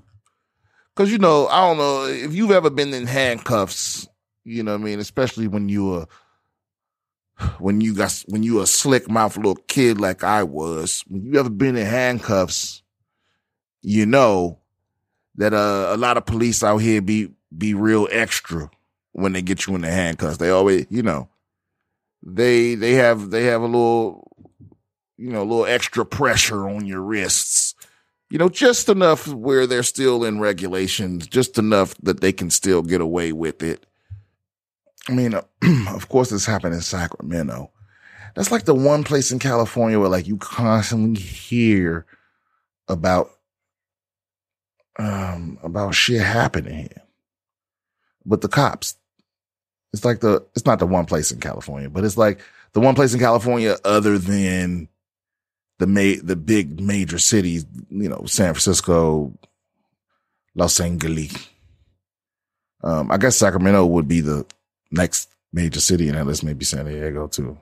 Because 0.95 1.13
you 1.13 1.19
know, 1.19 1.47
I 1.49 1.61
don't 1.61 1.79
know 1.79 2.07
if 2.07 2.35
you've 2.35 2.51
ever 2.51 2.71
been 2.71 2.95
in 2.95 3.07
handcuffs 3.07 4.09
you 4.47 4.63
know 4.63 4.73
what 4.73 4.81
I 4.81 4.85
mean? 4.85 5.01
Especially 5.01 5.49
when 5.49 5.69
you 5.69 5.87
were 5.87 6.07
when 7.59 7.81
you 7.81 7.95
got 7.95 8.25
when 8.29 8.45
you 8.45 8.61
a 8.61 8.67
slick 8.67 9.11
mouth 9.11 9.37
little 9.37 9.57
kid 9.67 10.01
like 10.01 10.23
I 10.23 10.45
was. 10.45 11.03
When 11.09 11.25
you 11.25 11.39
ever 11.39 11.51
been 11.51 11.77
in 11.77 11.85
handcuffs, 11.85 12.83
you 13.83 14.07
know 14.07 14.61
that 15.35 15.53
uh, 15.53 15.89
a 15.91 15.97
lot 15.97 16.17
of 16.17 16.27
police 16.27 16.63
out 16.63 16.79
here 16.79 17.03
be 17.03 17.31
be 17.57 17.75
real 17.75 18.07
extra 18.11 18.71
when 19.17 19.33
they 19.33 19.41
get 19.41 19.67
you 19.67 19.75
in 19.75 19.81
the 19.81 19.91
handcuffs. 19.91 20.37
They 20.37 20.51
always, 20.51 20.87
you 20.91 21.03
know, 21.03 21.29
they 22.23 22.75
they 22.75 22.93
have 22.95 23.31
they 23.31 23.45
have 23.45 23.63
a 23.63 23.67
little 23.67 24.31
you 25.17 25.31
know, 25.31 25.41
a 25.41 25.45
little 25.45 25.65
extra 25.65 26.05
pressure 26.05 26.69
on 26.69 26.87
your 26.87 27.01
wrists. 27.01 27.75
You 28.29 28.39
know, 28.39 28.49
just 28.49 28.89
enough 28.89 29.27
where 29.29 29.67
they're 29.67 29.83
still 29.83 30.25
in 30.25 30.41
regulations, 30.41 31.27
just 31.27 31.59
enough 31.59 31.95
that 32.03 32.21
they 32.21 32.33
can 32.33 32.51
still 32.51 32.83
get 32.83 33.01
away 33.01 33.33
with 33.33 33.63
it. 33.63 33.87
I 35.09 35.13
mean, 35.13 35.35
uh, 35.35 35.43
of 35.89 36.09
course, 36.09 36.31
this 36.31 36.45
happened 36.45 36.75
in 36.75 36.81
Sacramento. 36.81 37.71
That's 38.35 38.51
like 38.51 38.65
the 38.65 38.75
one 38.75 39.05
place 39.05 39.31
in 39.31 39.39
California 39.39 39.99
where 39.99 40.11
like 40.11 40.27
you 40.27 40.37
constantly 40.37 41.21
hear 41.23 42.05
about 42.89 43.31
um 44.99 45.59
about 45.63 45.95
shit 45.95 46.21
happening 46.21 46.77
here. 46.77 47.03
But 48.27 48.41
the 48.41 48.49
cops, 48.49 48.97
it's 49.97 50.05
like 50.05 50.21
the 50.21 50.45
it's 50.55 50.67
not 50.67 50.79
the 50.79 50.87
one 50.87 51.07
place 51.07 51.31
in 51.33 51.41
California, 51.41 51.89
but 51.89 52.05
it's 52.05 52.19
like 52.19 52.41
the 52.73 52.81
one 52.81 52.95
place 52.95 53.15
in 53.15 53.21
California 53.21 53.77
other 53.85 54.19
than 54.19 54.89
the 55.79 55.87
ma- 55.87 56.21
the 56.23 56.37
big 56.37 56.81
major 56.81 57.19
cities, 57.19 57.65
you 57.91 58.09
know, 58.09 58.25
San 58.27 58.53
Francisco, 58.53 59.33
Los 60.55 60.79
Angeles. 60.81 61.49
Um, 62.85 63.11
I 63.11 63.17
guess 63.17 63.37
Sacramento 63.37 63.87
would 63.87 64.07
be 64.07 64.21
the 64.21 64.47
next 64.91 65.31
major 65.53 65.81
city 65.81 66.09
in 66.09 66.15
LA, 66.15 66.35
maybe 66.43 66.65
San 66.65 66.85
Diego 66.85 67.27
too. 67.27 67.57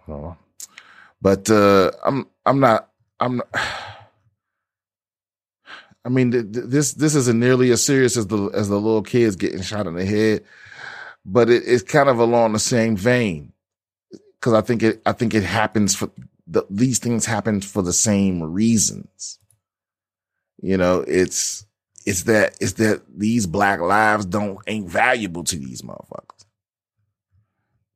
But 1.22 1.48
uh, 1.48 1.92
I'm 2.04 2.26
I'm 2.44 2.60
not 2.60 2.90
I'm. 3.20 3.36
Not, 3.36 3.48
I 6.06 6.10
mean, 6.10 6.32
th- 6.32 6.52
th- 6.52 6.66
this 6.66 6.92
this 6.92 7.14
isn't 7.14 7.40
nearly 7.40 7.70
as 7.70 7.82
serious 7.82 8.18
as 8.18 8.26
the 8.26 8.50
as 8.50 8.68
the 8.68 8.78
little 8.78 9.02
kids 9.02 9.36
getting 9.36 9.62
shot 9.62 9.86
in 9.86 9.94
the 9.94 10.04
head, 10.04 10.44
but 11.24 11.48
it, 11.50 11.62
it's 11.66 11.82
kind 11.82 12.08
of 12.08 12.18
along 12.18 12.52
the 12.52 12.58
same 12.58 12.96
vein 12.96 13.52
because 14.34 14.52
I 14.52 14.60
think 14.60 14.82
it 14.82 15.02
I 15.06 15.12
think 15.12 15.34
it 15.34 15.42
happens 15.42 15.94
for 15.94 16.10
the, 16.46 16.64
these 16.68 16.98
things 16.98 17.24
happen 17.24 17.60
for 17.60 17.82
the 17.82 17.92
same 17.92 18.42
reasons. 18.42 19.38
You 20.60 20.76
know, 20.76 21.04
it's 21.06 21.64
it's 22.06 22.24
that 22.24 22.56
it's 22.60 22.74
that 22.74 23.02
these 23.08 23.46
black 23.46 23.80
lives 23.80 24.26
don't 24.26 24.58
ain't 24.66 24.88
valuable 24.88 25.44
to 25.44 25.56
these 25.56 25.82
motherfuckers. 25.82 26.44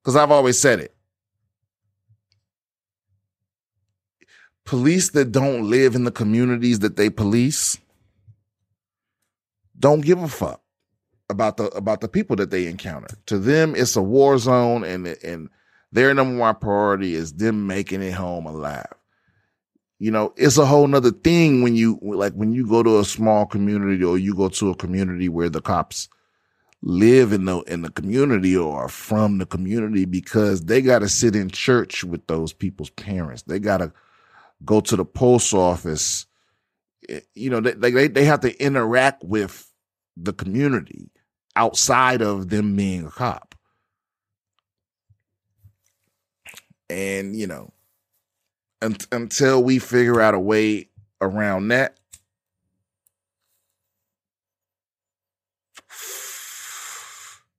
Because 0.02 0.16
I've 0.16 0.30
always 0.30 0.58
said 0.58 0.80
it. 0.80 0.94
Police 4.64 5.10
that 5.10 5.32
don't 5.32 5.68
live 5.68 5.94
in 5.94 6.04
the 6.04 6.10
communities 6.10 6.80
that 6.80 6.96
they 6.96 7.10
police 7.10 7.78
don't 9.78 10.00
give 10.00 10.22
a 10.22 10.28
fuck 10.28 10.60
about 11.30 11.56
the 11.56 11.66
about 11.68 12.00
the 12.00 12.08
people 12.08 12.36
that 12.36 12.50
they 12.50 12.66
encounter. 12.66 13.08
To 13.26 13.38
them, 13.38 13.74
it's 13.76 13.96
a 13.96 14.02
war 14.02 14.38
zone, 14.38 14.84
and 14.84 15.06
and 15.06 15.48
their 15.92 16.12
number 16.14 16.38
one 16.38 16.54
priority 16.56 17.14
is 17.14 17.34
them 17.34 17.66
making 17.66 18.02
it 18.02 18.14
home 18.14 18.46
alive. 18.46 18.92
You 19.98 20.10
know, 20.10 20.32
it's 20.36 20.58
a 20.58 20.66
whole 20.66 20.86
nother 20.86 21.10
thing 21.10 21.62
when 21.62 21.74
you 21.74 21.98
like 22.02 22.32
when 22.34 22.52
you 22.52 22.66
go 22.66 22.82
to 22.82 22.98
a 22.98 23.04
small 23.04 23.46
community 23.46 24.04
or 24.04 24.16
you 24.16 24.34
go 24.34 24.48
to 24.48 24.70
a 24.70 24.76
community 24.76 25.28
where 25.28 25.48
the 25.48 25.60
cops 25.60 26.08
live 26.82 27.32
in 27.32 27.44
the 27.46 27.58
in 27.62 27.82
the 27.82 27.90
community 27.90 28.56
or 28.56 28.84
are 28.84 28.88
from 28.88 29.38
the 29.38 29.46
community 29.46 30.04
because 30.04 30.64
they 30.64 30.80
got 30.80 31.00
to 31.00 31.08
sit 31.08 31.34
in 31.34 31.50
church 31.50 32.04
with 32.04 32.26
those 32.28 32.52
people's 32.52 32.90
parents. 32.90 33.42
They 33.42 33.58
got 33.58 33.78
to 33.78 33.92
go 34.64 34.80
to 34.80 34.96
the 34.96 35.04
post 35.04 35.52
office. 35.52 36.26
Eh, 37.08 37.20
you 37.34 37.50
know, 37.50 37.60
they, 37.60 37.72
they 37.90 38.06
they 38.06 38.24
have 38.24 38.40
to 38.40 38.56
interact 38.62 39.24
with 39.24 39.72
the 40.16 40.32
community 40.32 41.10
outside 41.58 42.22
of 42.22 42.48
them 42.50 42.76
being 42.76 43.04
a 43.04 43.10
cop. 43.10 43.56
And 46.88 47.36
you 47.36 47.46
know, 47.46 47.72
until 48.80 49.62
we 49.62 49.78
figure 49.80 50.20
out 50.20 50.34
a 50.34 50.38
way 50.38 50.88
around 51.20 51.68
that, 51.68 51.98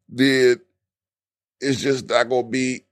then 0.08 0.62
it's 1.60 1.82
just 1.82 2.10
not 2.10 2.30
gonna 2.30 2.48
be 2.48 2.86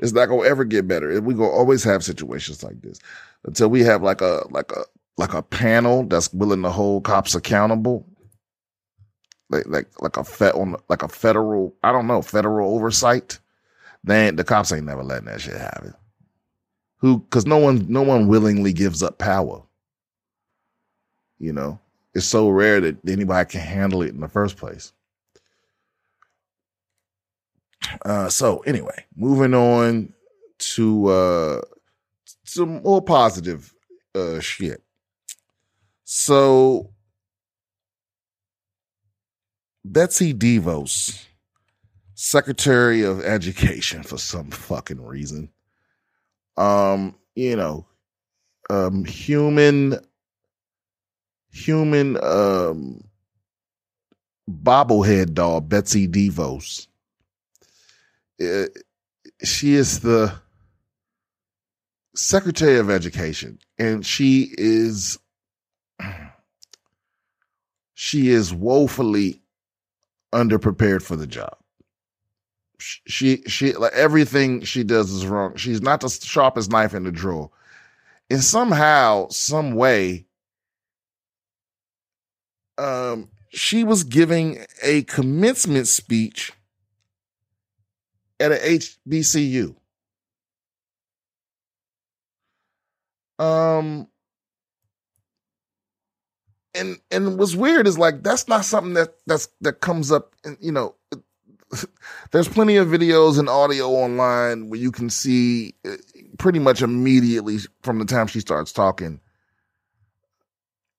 it's 0.00 0.12
not 0.12 0.26
gonna 0.26 0.48
ever 0.48 0.64
get 0.64 0.88
better. 0.88 1.20
We 1.20 1.34
gonna 1.34 1.50
always 1.50 1.84
have 1.84 2.02
situations 2.02 2.64
like 2.64 2.80
this 2.80 2.98
until 3.44 3.68
we 3.68 3.82
have 3.84 4.02
like 4.02 4.22
a 4.22 4.42
like 4.50 4.72
a 4.72 4.84
like 5.16 5.34
a 5.34 5.42
panel 5.42 6.04
that's 6.04 6.32
willing 6.32 6.62
to 6.62 6.70
hold 6.70 7.04
cops 7.04 7.34
accountable, 7.34 8.06
like 9.50 9.66
like 9.66 9.88
like 10.00 10.16
a 10.16 10.24
fed 10.24 10.54
on 10.54 10.76
like 10.88 11.02
a 11.02 11.08
federal 11.08 11.74
I 11.82 11.92
don't 11.92 12.06
know 12.06 12.22
federal 12.22 12.74
oversight. 12.74 13.38
Then 14.04 14.36
the 14.36 14.44
cops 14.44 14.72
ain't 14.72 14.86
never 14.86 15.02
letting 15.02 15.26
that 15.26 15.40
shit 15.40 15.56
happen. 15.56 15.94
Who? 16.98 17.18
Because 17.20 17.46
no 17.46 17.58
one 17.58 17.86
no 17.88 18.02
one 18.02 18.28
willingly 18.28 18.72
gives 18.72 19.02
up 19.02 19.18
power. 19.18 19.62
You 21.38 21.52
know, 21.52 21.78
it's 22.14 22.26
so 22.26 22.48
rare 22.48 22.80
that 22.80 22.96
anybody 23.08 23.50
can 23.50 23.60
handle 23.60 24.02
it 24.02 24.14
in 24.14 24.20
the 24.20 24.28
first 24.28 24.56
place. 24.56 24.92
Uh, 28.04 28.28
so 28.28 28.58
anyway, 28.60 29.04
moving 29.16 29.54
on 29.54 30.12
to 30.58 31.06
uh, 31.06 31.60
some 32.44 32.82
more 32.82 33.02
positive 33.02 33.72
uh, 34.14 34.40
shit. 34.40 34.82
So 36.08 36.92
Betsy 39.84 40.32
DeVos, 40.32 41.26
Secretary 42.14 43.02
of 43.02 43.24
Education 43.24 44.04
for 44.04 44.16
some 44.16 44.52
fucking 44.52 45.04
reason. 45.04 45.50
Um, 46.56 47.16
you 47.34 47.56
know, 47.56 47.86
um 48.70 49.04
human 49.04 49.98
human 51.50 52.22
um 52.22 53.02
bobblehead 54.48 55.34
doll 55.34 55.60
Betsy 55.60 56.06
DeVos. 56.06 56.86
Uh, 58.40 58.66
she 59.42 59.74
is 59.74 60.00
the 60.00 60.32
Secretary 62.14 62.78
of 62.78 62.90
Education, 62.90 63.58
and 63.76 64.06
she 64.06 64.54
is 64.56 65.18
she 67.98 68.28
is 68.28 68.52
woefully 68.52 69.40
underprepared 70.30 71.00
for 71.00 71.16
the 71.16 71.26
job. 71.26 71.56
She 72.78 73.42
she 73.46 73.72
like 73.72 73.94
everything 73.94 74.60
she 74.60 74.84
does 74.84 75.10
is 75.10 75.26
wrong. 75.26 75.56
She's 75.56 75.80
not 75.80 76.02
the 76.02 76.10
sharpest 76.10 76.70
knife 76.70 76.92
in 76.92 77.04
the 77.04 77.10
drawer. 77.10 77.50
And 78.28 78.44
somehow, 78.44 79.28
some 79.28 79.76
way, 79.76 80.26
um, 82.76 83.30
she 83.48 83.82
was 83.82 84.04
giving 84.04 84.66
a 84.82 85.02
commencement 85.04 85.88
speech 85.88 86.52
at 88.38 88.52
a 88.52 88.56
HBCU. 88.56 89.74
Um, 93.38 94.08
and 96.76 96.98
and 97.10 97.38
what's 97.38 97.54
weird 97.54 97.86
is 97.86 97.98
like 97.98 98.22
that's 98.22 98.48
not 98.48 98.64
something 98.64 98.94
that 98.94 99.14
that's 99.26 99.48
that 99.60 99.80
comes 99.80 100.12
up. 100.12 100.34
And 100.44 100.56
you 100.60 100.72
know, 100.72 100.94
there's 102.30 102.48
plenty 102.48 102.76
of 102.76 102.88
videos 102.88 103.38
and 103.38 103.48
audio 103.48 103.88
online 103.88 104.68
where 104.68 104.80
you 104.80 104.92
can 104.92 105.10
see 105.10 105.74
uh, 105.84 105.96
pretty 106.38 106.58
much 106.58 106.82
immediately 106.82 107.58
from 107.82 107.98
the 107.98 108.04
time 108.04 108.26
she 108.26 108.40
starts 108.40 108.72
talking 108.72 109.20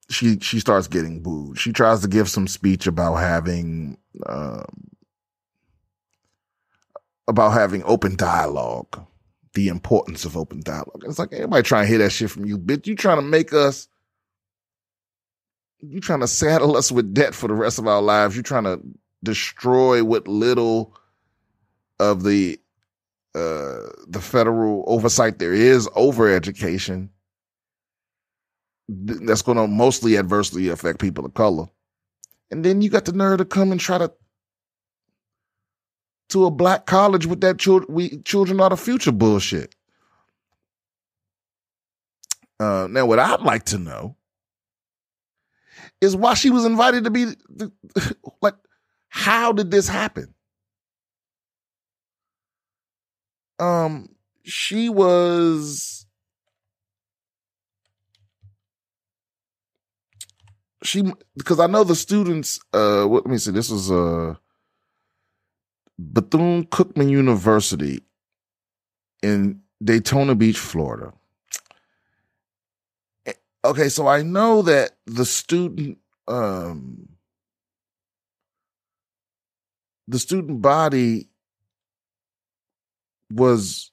she 0.09 0.39
she 0.39 0.59
starts 0.59 0.87
getting 0.87 1.21
booed. 1.21 1.59
She 1.59 1.71
tries 1.71 2.01
to 2.01 2.07
give 2.07 2.29
some 2.29 2.47
speech 2.47 2.87
about 2.87 3.15
having 3.15 3.97
um, 4.25 4.89
about 7.27 7.51
having 7.51 7.83
open 7.83 8.15
dialogue, 8.15 9.05
the 9.53 9.67
importance 9.67 10.25
of 10.25 10.37
open 10.37 10.61
dialogue. 10.61 11.03
It's 11.05 11.19
like 11.19 11.33
anybody 11.33 11.63
trying 11.63 11.83
to 11.85 11.89
hear 11.89 11.97
that 11.99 12.11
shit 12.11 12.31
from 12.31 12.45
you, 12.45 12.57
bitch. 12.57 12.87
You 12.87 12.95
trying 12.95 13.17
to 13.17 13.23
make 13.23 13.53
us, 13.53 13.87
you 15.81 15.99
trying 15.99 16.21
to 16.21 16.27
saddle 16.27 16.75
us 16.75 16.91
with 16.91 17.13
debt 17.13 17.35
for 17.35 17.47
the 17.47 17.53
rest 17.53 17.79
of 17.79 17.87
our 17.87 18.01
lives. 18.01 18.35
You 18.35 18.43
trying 18.43 18.63
to 18.63 18.79
destroy 19.23 20.03
what 20.03 20.27
little 20.27 20.95
of 21.99 22.23
the 22.23 22.59
uh 23.35 23.89
the 24.07 24.21
federal 24.21 24.83
oversight 24.87 25.39
there 25.39 25.53
is 25.53 25.89
over 25.95 26.29
education 26.29 27.09
that's 28.87 29.41
going 29.41 29.57
to 29.57 29.67
mostly 29.67 30.17
adversely 30.17 30.69
affect 30.69 30.99
people 30.99 31.25
of 31.25 31.33
color. 31.33 31.67
And 32.51 32.63
then 32.63 32.81
you 32.81 32.89
got 32.89 33.05
the 33.05 33.11
nerve 33.11 33.39
to 33.39 33.45
come 33.45 33.71
and 33.71 33.81
try 33.81 33.97
to 33.97 34.11
to 36.29 36.45
a 36.45 36.51
black 36.51 36.85
college 36.85 37.25
with 37.25 37.41
that 37.41 37.57
children 37.57 37.93
we 37.93 38.17
children 38.19 38.59
are 38.61 38.69
the 38.69 38.77
future 38.77 39.11
bullshit. 39.11 39.75
Uh, 42.59 42.87
now, 42.89 43.05
what 43.05 43.19
I'd 43.19 43.41
like 43.41 43.65
to 43.65 43.77
know 43.77 44.15
is 46.01 46.15
why 46.15 46.33
she 46.33 46.49
was 46.49 46.65
invited 46.65 47.03
to 47.05 47.09
be 47.09 47.25
like, 48.41 48.55
how 49.09 49.51
did 49.51 49.71
this 49.71 49.87
happen? 49.87 50.33
Um, 53.59 54.09
she 54.43 54.89
was 54.89 56.05
she 60.83 61.11
because 61.35 61.59
I 61.59 61.67
know 61.67 61.83
the 61.83 61.95
students. 61.95 62.59
Uh, 62.71 63.05
what, 63.05 63.25
let 63.25 63.31
me 63.31 63.37
see. 63.37 63.51
This 63.51 63.69
was 63.69 63.91
uh 63.91 64.35
Bethune 65.97 66.65
Cookman 66.65 67.09
University 67.09 68.01
in 69.23 69.61
Daytona 69.83 70.35
Beach, 70.35 70.59
Florida. 70.59 71.13
Okay, 73.67 73.89
so 73.89 74.07
I 74.07 74.21
know 74.21 74.61
that 74.61 74.91
the 75.07 75.25
student 75.25 75.97
um 76.29 77.09
the 80.07 80.19
student 80.19 80.61
body 80.61 81.27
was 83.29 83.91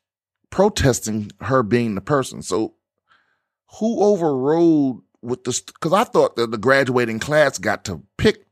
protesting 0.50 1.32
her 1.40 1.64
being 1.64 1.96
the 1.96 2.00
person. 2.00 2.40
So 2.40 2.74
who 3.80 4.00
overrode 4.00 5.00
with 5.22 5.42
the 5.42 5.60
because 5.66 5.92
I 5.92 6.04
thought 6.04 6.36
that 6.36 6.52
the 6.52 6.58
graduating 6.58 7.18
class 7.18 7.58
got 7.58 7.84
to 7.86 8.00
pick 8.16 8.46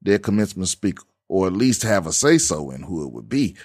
their 0.00 0.18
commencement 0.18 0.70
speaker 0.70 1.04
or 1.28 1.48
at 1.48 1.52
least 1.52 1.82
have 1.82 2.06
a 2.06 2.14
say 2.14 2.38
so 2.38 2.70
in 2.70 2.82
who 2.82 3.04
it 3.04 3.12
would 3.12 3.28
be. 3.28 3.58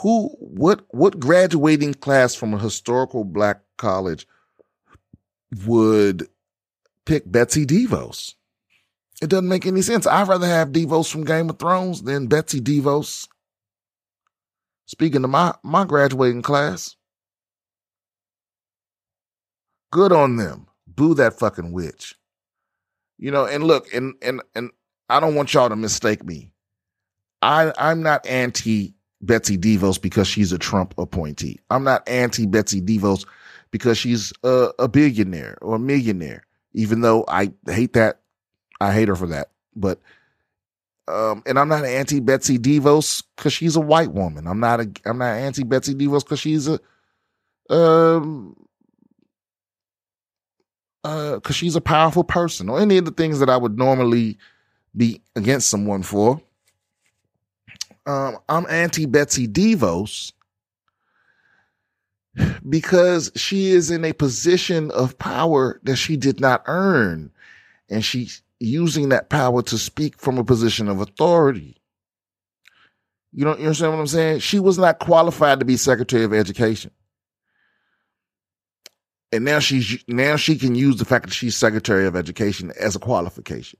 Who 0.00 0.30
what 0.40 0.84
what 0.88 1.20
graduating 1.20 1.94
class 1.94 2.34
from 2.34 2.54
a 2.54 2.58
historical 2.58 3.22
black 3.22 3.60
college 3.78 4.26
would 5.66 6.28
pick 7.04 7.30
Betsy 7.30 7.66
DeVos? 7.66 8.34
It 9.22 9.30
doesn't 9.30 9.48
make 9.48 9.66
any 9.66 9.82
sense. 9.82 10.06
I'd 10.06 10.28
rather 10.28 10.46
have 10.46 10.72
Davos 10.72 11.10
from 11.10 11.24
Game 11.24 11.48
of 11.48 11.58
Thrones 11.58 12.02
than 12.02 12.26
Betsy 12.26 12.60
DeVos. 12.60 13.28
Speaking 14.86 15.22
to 15.22 15.28
my 15.28 15.54
my 15.62 15.84
graduating 15.84 16.42
class. 16.42 16.96
Good 19.90 20.12
on 20.12 20.36
them 20.36 20.66
boo 20.96 21.14
that 21.14 21.38
fucking 21.38 21.72
witch. 21.72 22.14
You 23.18 23.30
know, 23.30 23.46
and 23.46 23.64
look, 23.64 23.92
and 23.94 24.14
and 24.22 24.42
and 24.54 24.70
I 25.08 25.20
don't 25.20 25.34
want 25.34 25.54
y'all 25.54 25.68
to 25.68 25.76
mistake 25.76 26.24
me. 26.24 26.50
I 27.42 27.72
I'm 27.78 28.02
not 28.02 28.26
anti 28.26 28.94
Betsy 29.22 29.56
DeVos 29.56 30.00
because 30.00 30.26
she's 30.26 30.52
a 30.52 30.58
Trump 30.58 30.94
appointee. 30.98 31.60
I'm 31.70 31.84
not 31.84 32.06
anti 32.08 32.46
Betsy 32.46 32.80
DeVos 32.80 33.26
because 33.76 33.98
she's 33.98 34.32
a, 34.42 34.70
a 34.78 34.88
billionaire 34.88 35.58
or 35.60 35.76
a 35.76 35.78
millionaire. 35.78 36.46
Even 36.72 37.00
though 37.00 37.24
I 37.28 37.52
hate 37.66 37.92
that, 37.92 38.20
I 38.80 38.92
hate 38.92 39.08
her 39.08 39.16
for 39.16 39.26
that. 39.28 39.50
But 39.74 40.00
um, 41.08 41.42
and 41.46 41.58
I'm 41.58 41.68
not 41.68 41.84
anti 41.84 42.20
Betsy 42.20 42.58
DeVos 42.58 43.22
because 43.36 43.52
she's 43.52 43.76
a 43.76 43.80
white 43.80 44.12
woman. 44.12 44.46
I'm 44.46 44.60
not 44.60 44.80
a 44.80 44.90
I'm 45.04 45.18
not 45.18 45.36
anti 45.36 45.62
Betsy 45.62 45.94
DeVos 45.94 46.24
because 46.24 46.40
she's 46.40 46.68
a 46.68 46.80
um 47.70 48.56
because 51.02 51.40
uh, 51.44 51.52
she's 51.52 51.76
a 51.76 51.80
powerful 51.80 52.24
person, 52.24 52.68
or 52.68 52.80
any 52.80 52.98
of 52.98 53.04
the 53.04 53.12
things 53.12 53.38
that 53.38 53.48
I 53.48 53.56
would 53.56 53.78
normally 53.78 54.38
be 54.96 55.22
against 55.36 55.70
someone 55.70 56.02
for. 56.02 56.40
Um, 58.06 58.38
I'm 58.48 58.66
anti 58.68 59.06
Betsy 59.06 59.46
DeVos 59.46 60.32
because 62.68 63.30
she 63.36 63.68
is 63.68 63.90
in 63.90 64.04
a 64.04 64.12
position 64.12 64.90
of 64.92 65.18
power 65.18 65.80
that 65.84 65.96
she 65.96 66.16
did 66.16 66.40
not 66.40 66.62
earn, 66.66 67.30
and 67.88 68.04
she's 68.04 68.42
using 68.58 69.10
that 69.10 69.28
power 69.28 69.62
to 69.62 69.78
speak 69.78 70.18
from 70.18 70.38
a 70.38 70.44
position 70.44 70.88
of 70.88 71.00
authority. 71.00 71.76
You 73.32 73.44
don't 73.44 73.58
you 73.58 73.66
understand 73.66 73.92
what 73.92 74.00
I'm 74.00 74.06
saying? 74.06 74.38
She 74.40 74.58
was 74.58 74.78
not 74.78 74.98
qualified 74.98 75.58
to 75.58 75.66
be 75.66 75.76
Secretary 75.76 76.24
of 76.24 76.32
Education 76.32 76.90
and 79.32 79.44
now 79.44 79.58
she's 79.58 80.02
now 80.08 80.36
she 80.36 80.56
can 80.56 80.74
use 80.74 80.96
the 80.96 81.04
fact 81.04 81.26
that 81.26 81.34
she's 81.34 81.56
Secretary 81.56 82.06
of 82.06 82.16
Education 82.16 82.72
as 82.80 82.96
a 82.96 82.98
qualification. 82.98 83.78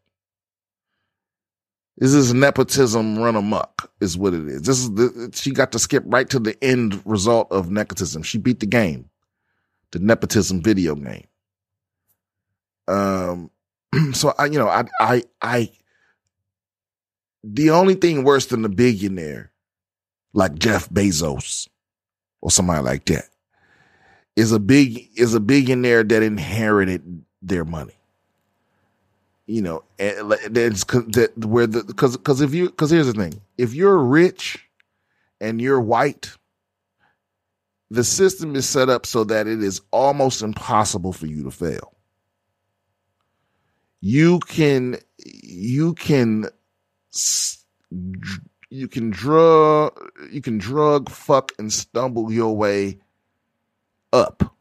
This 1.99 2.13
is 2.13 2.35
nepotism 2.35 3.19
run 3.19 3.37
amok, 3.37 3.91
is 4.01 4.19
what 4.19 4.35
it 4.35 4.47
is. 4.47 4.63
This 4.63 4.81
is 4.81 4.95
the, 4.95 5.31
she 5.35 5.51
got 5.51 5.73
to 5.73 5.79
skip 5.79 6.03
right 6.07 6.29
to 6.29 6.39
the 6.39 6.63
end 6.63 7.01
result 7.07 7.51
of 7.51 7.71
nepotism. 7.71 8.23
She 8.23 8.37
beat 8.37 8.61
the 8.61 8.67
game, 8.67 9.09
the 9.93 9.99
nepotism 9.99 10.61
video 10.61 10.95
game. 10.95 11.27
Um, 12.87 13.51
so 14.13 14.35
I, 14.39 14.47
you 14.47 14.59
know, 14.59 14.69
I, 14.69 14.85
I, 15.01 15.23
I, 15.41 15.73
the 17.43 17.71
only 17.71 17.95
thing 17.95 18.25
worse 18.25 18.47
than 18.47 18.65
a 18.65 18.69
billionaire 18.69 19.53
like 20.35 20.55
Jeff 20.57 20.91
Bezos 20.91 21.69
or 22.43 22.51
somebody 22.51 22.83
like 22.83 23.07
that 23.07 23.25
is 24.37 24.53
a 24.53 24.61
big 24.61 25.09
is 25.17 25.33
a 25.33 25.41
billionaire 25.41 26.05
that 26.05 26.23
inherited 26.23 27.25
their 27.41 27.65
money. 27.65 27.97
You 29.47 29.63
know, 29.63 29.85
eh, 29.99 30.15
and 30.21 30.33
that's 30.57 30.85
that 30.85 31.33
where 31.39 31.67
the 31.67 31.85
because 31.85 32.17
because 32.17 32.41
if 32.41 32.55
you 32.55 32.67
because 32.71 32.91
here's 32.91 33.07
the 33.07 33.15
thing: 33.15 33.41
if 33.59 33.75
you're 33.75 33.99
rich 33.99 34.59
and 35.41 35.61
you're 35.61 35.81
white, 35.81 36.33
the 37.91 38.05
system 38.05 38.57
is 38.57 38.69
set 38.69 38.89
up 38.89 39.07
so 39.07 39.25
that 39.25 39.47
it 39.47 39.63
is 39.63 39.81
almost 39.93 40.43
impossible 40.43 41.13
for 41.13 41.27
you 41.27 41.45
to 41.45 41.51
fail. 41.53 41.91
you 44.03 44.41
can 44.41 44.99
you 45.45 45.95
can 45.95 46.49
you 48.71 48.89
can 48.89 49.11
drug 49.11 49.93
you 50.33 50.43
can 50.43 50.59
drug 50.59 51.11
fuck 51.11 51.53
and 51.59 51.73
stumble 51.73 52.33
your 52.33 52.57
way 52.57 52.99
up 54.13 54.57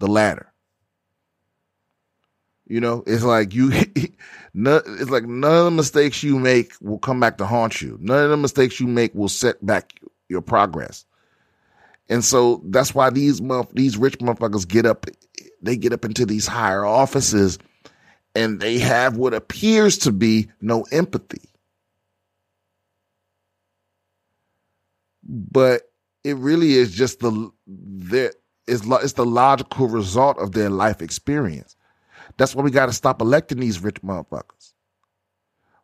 the 0.00 0.08
ladder 0.08 0.49
you 2.70 2.80
know 2.80 3.02
it's 3.06 3.22
like 3.22 3.54
you 3.54 3.70
it's 4.54 5.10
like 5.10 5.24
none 5.24 5.58
of 5.58 5.64
the 5.66 5.70
mistakes 5.70 6.22
you 6.22 6.38
make 6.38 6.72
will 6.80 6.98
come 6.98 7.20
back 7.20 7.36
to 7.38 7.46
haunt 7.46 7.82
you 7.82 7.98
none 8.00 8.24
of 8.24 8.30
the 8.30 8.36
mistakes 8.36 8.80
you 8.80 8.86
make 8.86 9.14
will 9.14 9.28
set 9.28 9.64
back 9.64 10.00
your 10.28 10.40
progress 10.40 11.04
and 12.08 12.24
so 12.24 12.62
that's 12.66 12.94
why 12.94 13.10
these 13.10 13.40
these 13.72 13.96
rich 13.96 14.18
motherfuckers 14.18 14.66
get 14.66 14.86
up 14.86 15.06
they 15.62 15.76
get 15.76 15.92
up 15.92 16.04
into 16.04 16.24
these 16.24 16.46
higher 16.46 16.84
offices 16.84 17.58
and 18.34 18.60
they 18.60 18.78
have 18.78 19.16
what 19.16 19.34
appears 19.34 19.98
to 19.98 20.12
be 20.12 20.48
no 20.60 20.84
empathy. 20.92 21.48
But 25.22 25.82
it 26.24 26.36
really 26.36 26.72
is 26.74 26.92
just 26.92 27.20
the 27.20 27.50
there 27.66 28.32
is 28.66 28.82
it's 28.86 29.14
the 29.14 29.26
logical 29.26 29.88
result 29.88 30.38
of 30.38 30.52
their 30.52 30.70
life 30.70 31.02
experience. 31.02 31.76
That's 32.40 32.54
why 32.54 32.62
we 32.62 32.70
got 32.70 32.86
to 32.86 32.94
stop 32.94 33.20
electing 33.20 33.60
these 33.60 33.82
rich 33.82 34.00
motherfuckers. 34.00 34.72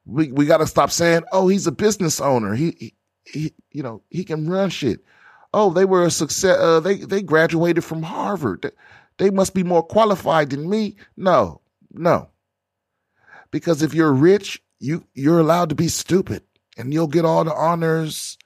We 0.07 0.33
we 0.33 0.47
got 0.47 0.59
to 0.59 0.67
stop 0.67 0.91
saying, 0.91 1.25
"Oh, 1.31 1.49
he's 1.49 1.67
a 1.67 1.73
business 1.73 2.19
owner. 2.19 2.55
He, 2.55 2.75
he, 2.79 2.95
he 3.25 3.55
you 3.73 3.83
know 3.83 4.01
he 4.09 4.25
can 4.25 4.49
run 4.49 4.71
shit." 4.71 5.05
Oh, 5.53 5.69
they 5.69 5.85
were 5.85 6.07
a 6.07 6.11
success. 6.11 6.57
Uh, 6.59 6.81
they 6.81 6.97
they 6.97 7.21
graduated 7.21 7.85
from 7.85 8.03
Harvard. 8.03 8.73
They 9.19 9.29
must 9.29 9.53
be 9.53 9.65
more 9.65 9.83
qualified 9.83 10.49
than 10.49 10.71
me. 10.71 10.97
No, 11.15 11.61
no. 11.93 12.31
Because 13.51 13.83
if 13.83 13.93
you're 13.93 14.15
rich, 14.15 14.63
you 14.81 15.05
you're 15.13 15.41
allowed 15.41 15.69
to 15.69 15.75
be 15.75 15.89
stupid 15.89 16.43
and 16.79 16.91
you'll 16.91 17.07
get 17.07 17.27
all 17.27 17.45
the 17.45 17.53
honors, 17.55 18.39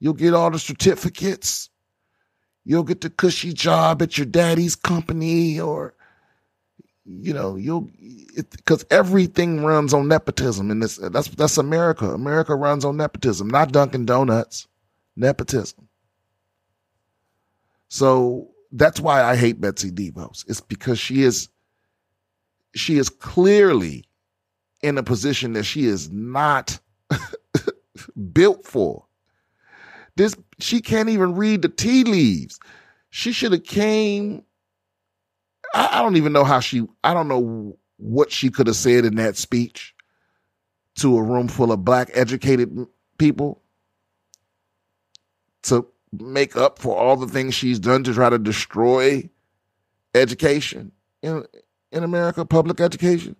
you'll 0.00 0.14
get 0.14 0.34
all 0.34 0.50
the 0.50 0.58
certificates, 0.58 1.70
you'll 2.64 2.82
get 2.82 3.02
the 3.02 3.10
cushy 3.10 3.52
job 3.52 4.02
at 4.02 4.18
your 4.18 4.26
daddy's 4.26 4.74
company 4.74 5.60
or 5.60 5.94
you 7.04 7.32
know, 7.32 7.56
you'll 7.56 7.88
because 8.50 8.84
everything 8.90 9.64
runs 9.64 9.92
on 9.92 10.08
nepotism 10.08 10.70
and 10.70 10.82
this 10.82 10.96
that's 10.96 11.28
that's 11.28 11.58
America. 11.58 12.10
America 12.10 12.54
runs 12.54 12.84
on 12.84 12.96
nepotism, 12.96 13.48
not 13.48 13.72
Dunkin' 13.72 14.06
Donuts. 14.06 14.68
Nepotism. 15.16 15.88
So 17.88 18.48
that's 18.72 19.00
why 19.00 19.22
I 19.22 19.36
hate 19.36 19.60
Betsy 19.60 19.90
DeVos. 19.90 20.48
It's 20.48 20.60
because 20.60 20.98
she 20.98 21.22
is 21.22 21.48
she 22.74 22.98
is 22.98 23.08
clearly 23.08 24.04
in 24.82 24.96
a 24.98 25.02
position 25.02 25.52
that 25.52 25.64
she 25.64 25.84
is 25.86 26.10
not 26.10 26.78
built 28.32 28.66
for. 28.66 29.04
This 30.16 30.34
she 30.58 30.80
can't 30.80 31.08
even 31.08 31.34
read 31.34 31.62
the 31.62 31.68
tea 31.68 32.04
leaves. 32.04 32.58
She 33.10 33.32
should 33.32 33.52
have 33.52 33.64
came. 33.64 34.44
I, 35.74 35.98
I 35.98 36.02
don't 36.02 36.16
even 36.16 36.32
know 36.32 36.44
how 36.44 36.60
she. 36.60 36.86
I 37.04 37.14
don't 37.14 37.28
know 37.28 37.76
what 37.96 38.32
she 38.32 38.50
could 38.50 38.66
have 38.66 38.76
said 38.76 39.04
in 39.04 39.16
that 39.16 39.36
speech 39.36 39.94
to 40.96 41.16
a 41.16 41.22
room 41.22 41.48
full 41.48 41.72
of 41.72 41.84
black 41.84 42.10
educated 42.14 42.86
people 43.18 43.62
to 45.62 45.86
make 46.12 46.56
up 46.56 46.78
for 46.78 46.96
all 46.96 47.16
the 47.16 47.26
things 47.26 47.54
she's 47.54 47.78
done 47.78 48.04
to 48.04 48.12
try 48.12 48.28
to 48.28 48.38
destroy 48.38 49.28
education 50.14 50.92
in 51.22 51.44
in 51.90 52.04
America, 52.04 52.44
public 52.44 52.80
education. 52.80 53.36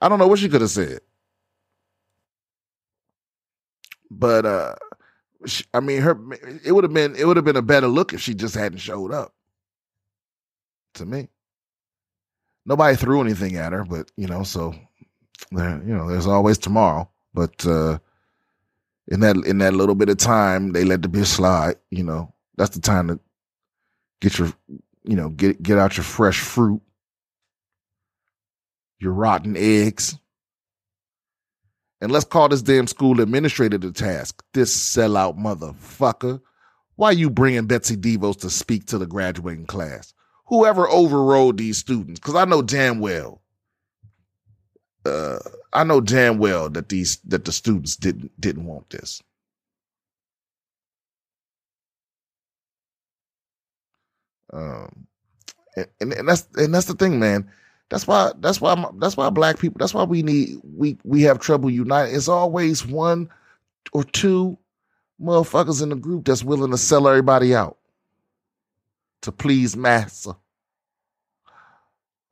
I 0.00 0.08
don't 0.08 0.18
know 0.18 0.28
what 0.28 0.38
she 0.38 0.48
could 0.48 0.60
have 0.60 0.70
said. 0.70 1.00
But 4.10 4.46
uh 4.46 4.74
I 5.74 5.80
mean 5.80 6.00
her 6.02 6.18
it 6.64 6.72
would 6.72 6.84
have 6.84 6.92
been 6.92 7.14
it 7.16 7.26
would 7.26 7.36
have 7.36 7.44
been 7.44 7.56
a 7.56 7.62
better 7.62 7.88
look 7.88 8.12
if 8.14 8.20
she 8.20 8.34
just 8.34 8.54
hadn't 8.54 8.78
showed 8.78 9.12
up. 9.12 9.34
To 10.94 11.04
me. 11.04 11.28
Nobody 12.66 12.96
threw 12.96 13.20
anything 13.20 13.56
at 13.56 13.72
her, 13.72 13.84
but 13.84 14.10
you 14.16 14.26
know, 14.26 14.42
so 14.42 14.74
there, 15.52 15.80
you 15.86 15.94
know, 15.94 16.08
there's 16.10 16.26
always 16.26 16.58
tomorrow. 16.58 17.08
But 17.32 17.64
uh 17.66 17.98
in 19.08 19.20
that 19.20 19.36
in 19.36 19.58
that 19.58 19.74
little 19.74 19.94
bit 19.94 20.08
of 20.08 20.18
time, 20.18 20.72
they 20.72 20.84
let 20.84 21.02
the 21.02 21.08
bitch 21.08 21.26
slide. 21.26 21.76
You 21.90 22.02
know, 22.04 22.34
that's 22.56 22.74
the 22.74 22.80
time 22.80 23.08
to 23.08 23.20
get 24.20 24.38
your, 24.38 24.52
you 25.04 25.16
know, 25.16 25.28
get 25.30 25.62
get 25.62 25.78
out 25.78 25.96
your 25.96 26.04
fresh 26.04 26.40
fruit, 26.40 26.82
your 28.98 29.12
rotten 29.12 29.56
eggs, 29.56 30.18
and 32.00 32.10
let's 32.12 32.24
call 32.24 32.48
this 32.48 32.62
damn 32.62 32.86
school 32.86 33.20
administrator 33.20 33.78
to 33.78 33.92
task. 33.92 34.42
This 34.52 34.76
sellout 34.76 35.38
motherfucker. 35.38 36.40
Why 36.96 37.10
you 37.12 37.30
bringing 37.30 37.66
Betsy 37.66 37.96
DeVos 37.96 38.40
to 38.40 38.50
speak 38.50 38.86
to 38.86 38.98
the 38.98 39.06
graduating 39.06 39.66
class? 39.66 40.14
Whoever 40.46 40.88
overrode 40.88 41.58
these 41.58 41.78
students, 41.78 42.20
because 42.20 42.34
I 42.36 42.44
know 42.44 42.62
damn 42.62 43.00
well 43.00 43.40
uh, 45.06 45.38
I 45.72 45.84
know 45.84 46.00
damn 46.00 46.38
well 46.38 46.68
that 46.70 46.88
these 46.88 47.18
that 47.26 47.44
the 47.44 47.52
students 47.52 47.96
didn't 47.96 48.38
didn't 48.40 48.66
want 48.66 48.90
this. 48.90 49.22
Um, 54.52 55.06
and, 55.76 55.86
and, 56.00 56.12
and 56.12 56.28
that's 56.28 56.48
and 56.56 56.74
that's 56.74 56.86
the 56.86 56.94
thing, 56.94 57.20
man. 57.20 57.50
That's 57.90 58.06
why 58.06 58.32
that's 58.40 58.60
why 58.60 58.84
that's 58.98 59.16
why 59.16 59.30
black 59.30 59.58
people. 59.58 59.78
That's 59.78 59.94
why 59.94 60.04
we 60.04 60.22
need 60.22 60.58
we 60.64 60.98
we 61.04 61.22
have 61.22 61.38
trouble 61.40 61.70
uniting. 61.70 62.14
It's 62.14 62.28
always 62.28 62.86
one 62.86 63.28
or 63.92 64.04
two 64.04 64.58
motherfuckers 65.20 65.82
in 65.82 65.90
the 65.90 65.96
group 65.96 66.26
that's 66.26 66.44
willing 66.44 66.72
to 66.72 66.78
sell 66.78 67.08
everybody 67.08 67.54
out 67.54 67.78
to 69.22 69.32
please 69.32 69.76
massa. 69.76 70.36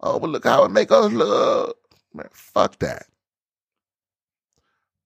Oh, 0.01 0.19
but 0.19 0.31
look 0.31 0.45
how 0.45 0.65
it 0.65 0.71
make 0.71 0.91
us 0.93 1.13
look. 1.13 1.79
Man, 2.13 2.29
fuck 2.33 2.79
that. 2.81 3.07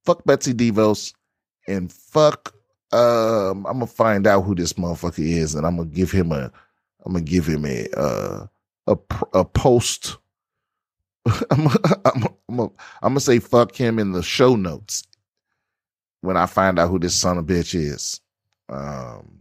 Fuck 0.05 0.24
Betsy 0.24 0.55
DeVos 0.55 1.14
and 1.68 1.93
fuck 1.93 2.55
um 2.93 3.66
I'm 3.66 3.74
gonna 3.74 3.87
find 3.87 4.26
out 4.26 4.43
who 4.43 4.55
this 4.55 4.72
motherfucker 4.72 5.18
is 5.20 5.55
and 5.55 5.66
I'm 5.66 5.76
gonna 5.76 5.89
give 5.91 6.11
him 6.11 6.33
a 6.33 6.51
I'm 7.05 7.12
gonna 7.12 7.24
give 7.24 7.47
him 7.47 7.66
a 7.66 7.87
uh 7.97 8.47
a 8.87 8.97
a 9.35 9.45
post 9.45 10.16
I'm 11.51 11.68
I'm 12.49 12.70
gonna 13.03 13.20
say 13.20 13.39
fuck 13.39 13.74
him 13.74 13.99
in 13.99 14.12
the 14.12 14.22
show 14.22 14.57
notes 14.57 15.03
when 16.22 16.37
I 16.37 16.47
find 16.47 16.79
out 16.79 16.89
who 16.89 16.99
this 16.99 17.14
son 17.14 17.39
of 17.39 17.47
bitch 17.47 17.74
is. 17.74 18.20
Um 18.70 19.41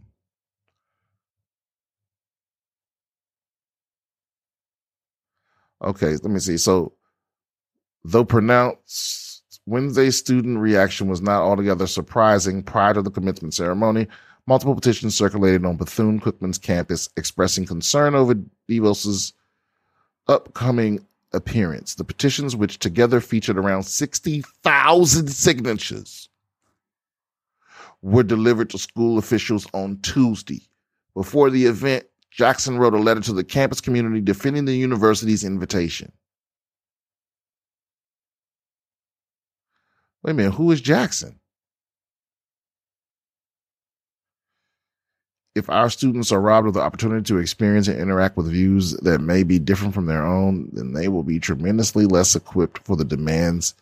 Okay, 5.82 6.10
let 6.10 6.24
me 6.24 6.40
see. 6.40 6.56
So 6.56 6.92
Though 8.04 8.24
pronounced, 8.24 9.60
Wednesday's 9.66 10.16
student 10.16 10.58
reaction 10.58 11.08
was 11.08 11.20
not 11.20 11.42
altogether 11.42 11.86
surprising. 11.86 12.62
Prior 12.62 12.94
to 12.94 13.02
the 13.02 13.10
commencement 13.10 13.52
ceremony, 13.52 14.06
multiple 14.46 14.74
petitions 14.74 15.14
circulated 15.14 15.66
on 15.66 15.76
Bethune 15.76 16.20
Cookman's 16.20 16.56
campus 16.56 17.08
expressing 17.16 17.66
concern 17.66 18.14
over 18.14 18.34
DeVos's 18.68 19.34
upcoming 20.26 21.04
appearance. 21.34 21.96
The 21.96 22.04
petitions, 22.04 22.56
which 22.56 22.78
together 22.78 23.20
featured 23.20 23.58
around 23.58 23.82
60,000 23.82 25.28
signatures, 25.28 26.30
were 28.00 28.22
delivered 28.22 28.70
to 28.70 28.78
school 28.78 29.18
officials 29.18 29.66
on 29.74 29.98
Tuesday. 30.00 30.62
Before 31.12 31.50
the 31.50 31.66
event, 31.66 32.06
Jackson 32.38 32.78
wrote 32.78 32.94
a 32.94 32.98
letter 32.98 33.20
to 33.20 33.32
the 33.32 33.42
campus 33.42 33.80
community 33.80 34.20
defending 34.20 34.64
the 34.64 34.76
university's 34.76 35.42
invitation. 35.42 36.12
Wait 40.22 40.30
a 40.30 40.34
minute, 40.34 40.52
who 40.52 40.70
is 40.70 40.80
Jackson? 40.80 41.40
If 45.56 45.68
our 45.68 45.90
students 45.90 46.30
are 46.30 46.40
robbed 46.40 46.68
of 46.68 46.74
the 46.74 46.80
opportunity 46.80 47.24
to 47.24 47.38
experience 47.38 47.88
and 47.88 47.98
interact 47.98 48.36
with 48.36 48.46
views 48.46 48.92
that 48.98 49.20
may 49.20 49.42
be 49.42 49.58
different 49.58 49.92
from 49.92 50.06
their 50.06 50.24
own, 50.24 50.70
then 50.72 50.92
they 50.92 51.08
will 51.08 51.24
be 51.24 51.40
tremendously 51.40 52.06
less 52.06 52.36
equipped 52.36 52.78
for 52.84 52.94
the 52.94 53.04
demands 53.04 53.74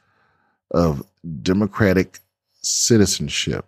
of 0.70 1.04
democratic 1.42 2.20
citizenship. 2.62 3.66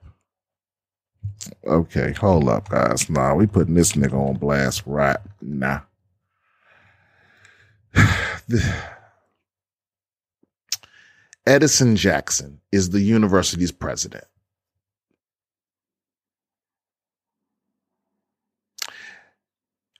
Okay, 1.67 2.13
hold 2.13 2.49
up, 2.49 2.69
guys. 2.69 3.09
Nah, 3.11 3.35
we 3.35 3.47
putting 3.47 3.75
this 3.75 3.93
nigga 3.93 4.15
on 4.15 4.37
blast 4.37 4.83
right 4.87 5.19
now. 5.41 5.85
Edison 11.47 11.97
Jackson 11.97 12.61
is 12.73 12.91
the 12.91 13.01
university's 13.01 13.73
president. 13.73 14.25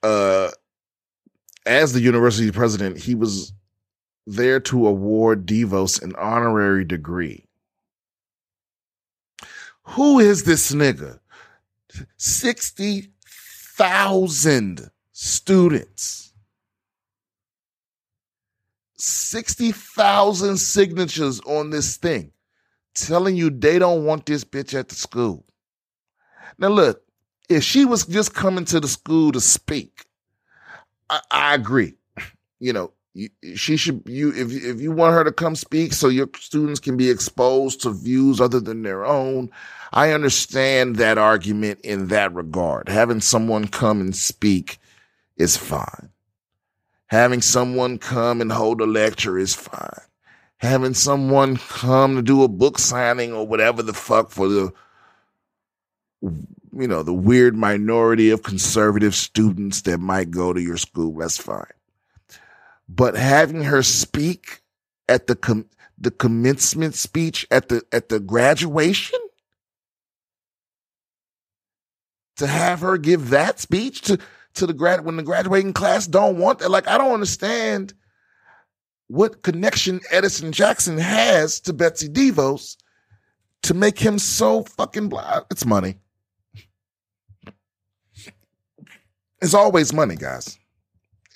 Uh, 0.03 0.49
as 1.65 1.93
the 1.93 2.01
university 2.01 2.51
president, 2.51 2.97
he 2.97 3.15
was 3.15 3.53
there 4.25 4.59
to 4.59 4.87
award 4.87 5.45
DeVos 5.45 6.01
an 6.01 6.15
honorary 6.15 6.85
degree. 6.85 7.48
Who 9.89 10.19
is 10.19 10.43
this 10.43 10.71
nigga? 10.71 11.19
60,000 12.17 14.91
students. 15.11 16.33
60,000 18.97 20.57
signatures 20.57 21.39
on 21.41 21.71
this 21.71 21.97
thing 21.97 22.31
telling 22.93 23.35
you 23.35 23.49
they 23.49 23.79
don't 23.79 24.05
want 24.05 24.25
this 24.25 24.43
bitch 24.43 24.77
at 24.77 24.89
the 24.89 24.95
school. 24.95 25.45
Now, 26.57 26.67
look, 26.67 27.01
if 27.49 27.63
she 27.63 27.85
was 27.85 28.05
just 28.05 28.35
coming 28.35 28.65
to 28.65 28.79
the 28.79 28.87
school 28.87 29.31
to 29.31 29.41
speak, 29.41 30.05
I, 31.09 31.21
I 31.31 31.55
agree. 31.55 31.95
You 32.59 32.73
know, 32.73 32.91
she 33.55 33.75
should 33.75 34.03
you 34.05 34.31
if 34.33 34.51
if 34.51 34.79
you 34.79 34.91
want 34.91 35.13
her 35.13 35.23
to 35.23 35.31
come 35.31 35.55
speak 35.55 35.93
so 35.93 36.07
your 36.07 36.29
students 36.37 36.79
can 36.79 36.95
be 36.95 37.09
exposed 37.09 37.81
to 37.81 37.91
views 37.91 38.39
other 38.39 38.59
than 38.59 38.83
their 38.83 39.05
own. 39.05 39.49
I 39.91 40.11
understand 40.11 40.97
that 40.97 41.17
argument 41.17 41.79
in 41.81 42.07
that 42.07 42.33
regard. 42.33 42.89
Having 42.89 43.21
someone 43.21 43.67
come 43.67 43.99
and 43.99 44.15
speak 44.15 44.77
is 45.37 45.57
fine. 45.57 46.09
Having 47.07 47.41
someone 47.41 47.97
come 47.97 48.39
and 48.39 48.51
hold 48.51 48.81
a 48.81 48.85
lecture 48.85 49.39
is 49.39 49.55
fine. 49.55 50.05
Having 50.57 50.93
someone 50.93 51.57
come 51.57 52.15
to 52.15 52.21
do 52.21 52.43
a 52.43 52.47
book 52.47 52.77
signing 52.77 53.33
or 53.33 53.47
whatever 53.47 53.81
the 53.81 53.93
fuck 53.93 54.29
for 54.29 54.47
the 54.47 54.71
you 56.21 56.87
know, 56.87 57.01
the 57.01 57.13
weird 57.13 57.55
minority 57.55 58.29
of 58.29 58.43
conservative 58.43 59.15
students 59.15 59.81
that 59.81 59.97
might 59.99 60.29
go 60.29 60.53
to 60.53 60.61
your 60.61 60.77
school, 60.77 61.17
that's 61.17 61.37
fine. 61.37 61.65
But 62.89 63.15
having 63.15 63.63
her 63.63 63.83
speak 63.83 64.61
at 65.07 65.27
the 65.27 65.35
com- 65.35 65.69
the 65.97 66.11
commencement 66.11 66.95
speech 66.95 67.45
at 67.51 67.69
the 67.69 67.83
at 67.91 68.09
the 68.09 68.19
graduation 68.19 69.19
to 72.37 72.47
have 72.47 72.79
her 72.79 72.97
give 72.97 73.29
that 73.29 73.59
speech 73.59 74.01
to 74.01 74.17
to 74.55 74.65
the 74.65 74.73
grad 74.73 75.05
when 75.05 75.17
the 75.17 75.23
graduating 75.23 75.73
class 75.73 76.07
don't 76.07 76.37
want 76.37 76.59
that 76.59 76.71
like 76.71 76.87
I 76.87 76.97
don't 76.97 77.13
understand 77.13 77.93
what 79.07 79.43
connection 79.43 79.99
Edison 80.11 80.51
Jackson 80.51 80.97
has 80.97 81.59
to 81.61 81.73
Betsy 81.73 82.07
DeVos 82.07 82.77
to 83.63 83.73
make 83.73 83.99
him 83.99 84.19
so 84.19 84.63
fucking 84.63 85.09
blind. 85.09 85.27
Uh, 85.27 85.43
it's 85.51 85.65
money. 85.65 85.95
It's 89.41 89.53
always 89.53 89.93
money, 89.93 90.15
guys. 90.15 90.57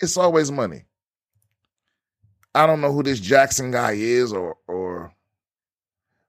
It's 0.01 0.17
always 0.17 0.51
money. 0.51 0.85
I 2.55 2.65
don't 2.67 2.81
know 2.81 2.91
who 2.91 3.03
this 3.03 3.19
Jackson 3.19 3.71
guy 3.71 3.93
is 3.93 4.31
or 4.31 4.55
or 4.67 5.13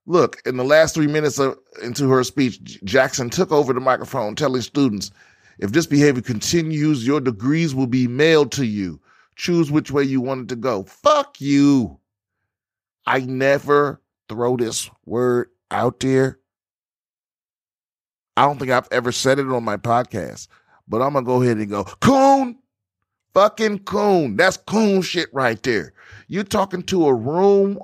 look, 0.07 0.41
in 0.47 0.57
the 0.57 0.65
last 0.65 0.95
3 0.95 1.07
minutes 1.07 1.39
of, 1.39 1.59
into 1.83 2.09
her 2.09 2.25
speech, 2.25 2.83
Jackson 2.85 3.31
took 3.31 3.51
over 3.53 3.73
the 3.73 3.81
microphone 3.81 4.35
telling 4.35 4.63
students, 4.63 5.11
if 5.59 5.73
this 5.73 5.87
behavior 5.87 6.23
continues, 6.23 7.07
your 7.07 7.21
degrees 7.21 7.75
will 7.75 7.87
be 7.87 8.07
mailed 8.07 8.53
to 8.53 8.67
you. 8.67 9.01
Choose 9.37 9.71
which 9.71 9.91
way 9.91 10.03
you 10.03 10.21
want 10.21 10.43
it 10.43 10.49
to 10.51 10.57
go. 10.57 10.85
Fuck 10.85 11.41
you. 11.41 11.99
I 13.07 13.21
never 13.21 14.01
throw 14.29 14.57
this 14.57 14.91
word 15.07 15.49
out 15.71 16.01
there. 16.01 16.39
I 18.37 18.43
don't 18.43 18.59
think 18.59 18.71
I've 18.71 18.89
ever 18.91 19.13
said 19.13 19.39
it 19.39 19.49
on 19.49 19.65
my 19.65 19.77
podcast 19.77 20.49
but 20.89 21.03
I'm 21.03 21.15
gonna 21.15 21.25
go 21.25 21.43
ahead 21.43 21.57
and 21.57 21.69
go, 21.69 21.85
coon, 21.85 22.59
fucking 23.35 23.81
coon. 23.81 24.37
That's 24.37 24.57
coon 24.57 25.03
shit 25.03 25.29
right 25.33 25.63
there. 25.63 25.93
You're 26.29 26.45
talking 26.45 26.83
to 26.85 27.07
a 27.07 27.15
room 27.15 27.79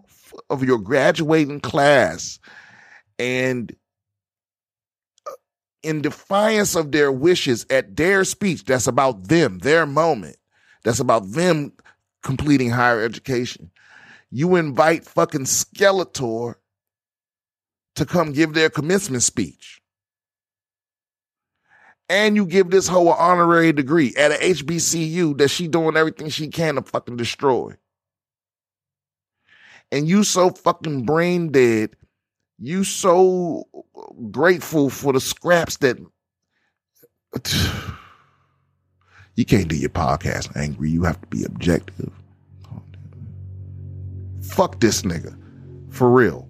of 0.48 0.64
your 0.64 0.78
graduating 0.78 1.60
class 1.60 2.38
and 3.18 3.74
uh, 5.28 5.32
in 5.82 6.00
defiance 6.00 6.74
of 6.74 6.92
their 6.92 7.12
wishes 7.12 7.66
at 7.68 7.96
their 7.96 8.24
speech, 8.24 8.64
that's 8.64 8.86
about 8.86 9.28
them, 9.28 9.58
their 9.58 9.86
moment. 9.86 10.36
That's 10.84 11.00
about 11.00 11.32
them 11.32 11.72
completing 12.22 12.70
higher 12.70 13.02
education. 13.02 13.70
You 14.30 14.56
invite 14.56 15.04
fucking 15.04 15.44
Skeletor 15.44 16.54
to 17.96 18.06
come 18.06 18.32
give 18.32 18.54
their 18.54 18.70
commencement 18.70 19.22
speech 19.22 19.79
and 22.10 22.34
you 22.34 22.44
give 22.44 22.70
this 22.70 22.88
hoe 22.88 23.06
an 23.06 23.16
honorary 23.16 23.72
degree 23.72 24.12
at 24.16 24.32
a 24.32 24.34
HBCU 24.34 25.38
that 25.38 25.48
she 25.48 25.68
doing 25.68 25.96
everything 25.96 26.28
she 26.28 26.48
can 26.48 26.74
to 26.74 26.82
fucking 26.82 27.16
destroy. 27.16 27.76
And 29.92 30.08
you 30.08 30.24
so 30.24 30.50
fucking 30.50 31.04
brain 31.04 31.52
dead, 31.52 31.94
you 32.58 32.82
so 32.82 33.68
grateful 34.32 34.90
for 34.90 35.12
the 35.12 35.20
scraps 35.20 35.76
that 35.78 35.98
you 39.36 39.44
can't 39.44 39.68
do 39.68 39.76
your 39.76 39.90
podcast 39.90 40.56
angry. 40.56 40.90
You 40.90 41.04
have 41.04 41.20
to 41.20 41.26
be 41.28 41.44
objective. 41.44 42.12
Fuck 44.42 44.80
this 44.80 45.02
nigga. 45.02 45.36
For 45.90 46.10
real. 46.10 46.48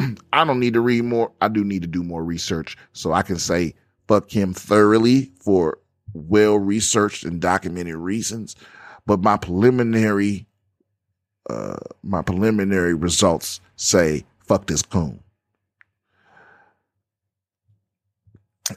I 0.32 0.44
don't 0.44 0.60
need 0.60 0.72
to 0.72 0.80
read 0.80 1.04
more. 1.04 1.30
I 1.42 1.48
do 1.48 1.62
need 1.62 1.82
to 1.82 1.88
do 1.88 2.02
more 2.02 2.24
research 2.24 2.78
so 2.94 3.12
I 3.12 3.20
can 3.20 3.38
say 3.38 3.74
fuck 4.08 4.30
him 4.30 4.52
thoroughly 4.54 5.32
for 5.40 5.78
well 6.12 6.58
researched 6.58 7.24
and 7.24 7.40
documented 7.40 7.96
reasons. 7.96 8.56
But 9.06 9.20
my 9.20 9.36
preliminary, 9.36 10.46
uh, 11.50 11.76
my 12.02 12.22
preliminary 12.22 12.94
results 12.94 13.60
say 13.76 14.24
fuck 14.46 14.66
this 14.66 14.82
coon. 14.82 15.20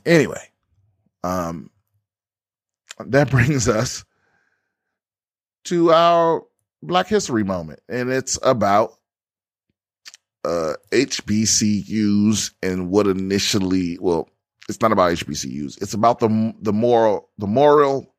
Anyway, 0.06 0.50
um, 1.24 1.70
that 3.00 3.30
brings 3.32 3.68
us 3.70 4.04
to 5.66 5.92
our 5.92 6.44
Black 6.84 7.08
History 7.08 7.44
moment, 7.44 7.80
and 7.90 8.10
it's 8.10 8.38
about 8.44 8.94
uh, 10.44 10.74
HBCUs 10.92 12.52
and 12.64 12.90
what 12.90 13.08
initially, 13.08 13.98
well, 14.00 14.30
it's 14.68 14.82
not 14.82 14.92
about 14.92 15.12
HBCUs. 15.14 15.82
It's 15.82 15.94
about 15.94 16.20
the 16.20 16.54
the 16.62 16.74
Morrill 16.74 17.30
the 17.38 17.48
Morrill 17.48 18.14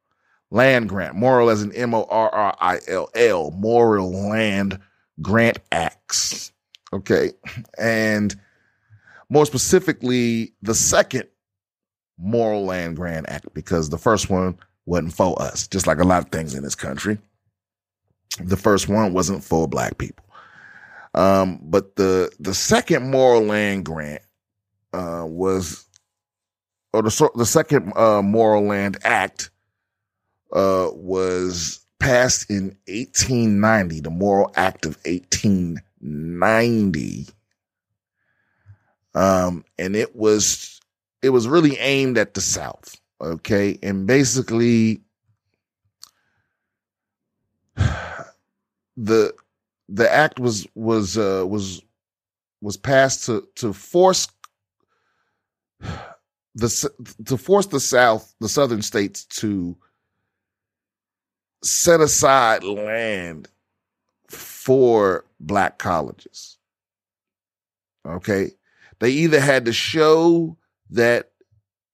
land 0.51 0.89
grant. 0.89 1.15
Morrill 1.15 1.51
as 1.51 1.63
an 1.63 1.73
M 1.73 1.95
O 1.95 2.05
R 2.09 2.31
R 2.31 2.57
I 2.61 2.79
L 2.89 3.11
L. 3.15 3.51
Morrill 3.53 4.11
land 4.29 4.79
grant 5.21 5.59
acts. 5.73 6.53
Okay, 6.93 7.33
and 7.79 8.35
more 9.29 9.45
specifically, 9.47 10.55
the 10.63 10.75
second 10.75 11.25
Morrill 12.19 12.65
land 12.65 12.97
grant 12.97 13.29
act 13.29 13.53
because 13.55 13.91
the 13.91 13.99
first 13.99 14.31
one 14.31 14.59
wasn't 14.87 15.13
for 15.13 15.41
us. 15.41 15.69
Just 15.69 15.87
like 15.87 15.99
a 15.99 16.05
lot 16.05 16.25
of 16.25 16.31
things 16.31 16.55
in 16.55 16.63
this 16.63 16.75
country, 16.75 17.19
the 18.41 18.57
first 18.57 18.89
one 18.89 19.13
wasn't 19.13 19.45
for 19.45 19.69
black 19.69 19.99
people. 19.99 20.25
Um, 21.15 21.61
but 21.63 21.97
the 21.97 22.31
the 22.41 22.55
second 22.55 23.11
Morrill 23.11 23.43
land 23.43 23.85
grant 23.85 24.23
uh, 24.95 25.25
was 25.27 25.88
or 26.93 27.03
the 27.03 27.31
the 27.35 27.47
second 27.47 27.93
uh, 27.97 28.23
Morrill 28.23 28.67
Land 28.67 28.99
Act 29.05 29.51
uh, 30.53 30.89
was 30.93 31.85
passed 31.99 32.51
in 32.51 32.77
1890, 32.87 34.01
the 34.01 34.11
Morrill 34.11 34.53
Act 34.55 34.87
of 34.87 34.97
1890. 35.05 37.27
Um, 39.15 39.65
and 39.79 39.97
it 39.97 40.15
was 40.15 40.81
it 41.23 41.31
was 41.31 41.49
really 41.49 41.77
aimed 41.79 42.19
at 42.19 42.35
the 42.35 42.41
South, 42.41 42.95
okay, 43.21 43.79
and 43.83 44.07
basically 44.07 45.01
the 48.97 49.35
the 49.89 50.13
act 50.13 50.39
was 50.39 50.67
was 50.75 51.19
uh, 51.19 51.45
was 51.47 51.83
was 52.61 52.77
passed 52.77 53.27
to 53.27 53.49
to 53.57 53.73
force 53.73 54.29
the 56.59 56.91
to 57.27 57.37
force 57.37 57.67
the 57.67 57.81
South, 57.81 58.35
the 58.41 58.49
Southern 58.49 58.83
states 58.83 59.25
to 59.25 59.77
set 61.63 62.01
aside 62.01 62.65
land 62.65 63.49
for 64.29 65.25
black 65.39 65.79
colleges. 65.79 66.59
Okay, 68.07 68.51
they 68.99 69.11
either 69.11 69.41
had 69.41 69.67
to 69.67 69.73
show 69.73 70.57
that 70.91 71.31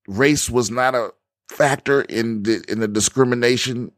race 0.09 0.49
was 0.49 0.71
not 0.71 0.95
a 0.95 1.13
factor 1.51 2.03
in 2.03 2.45
the 2.45 2.65
in 2.67 2.81
the 2.81 2.89
discrimination, 2.89 3.93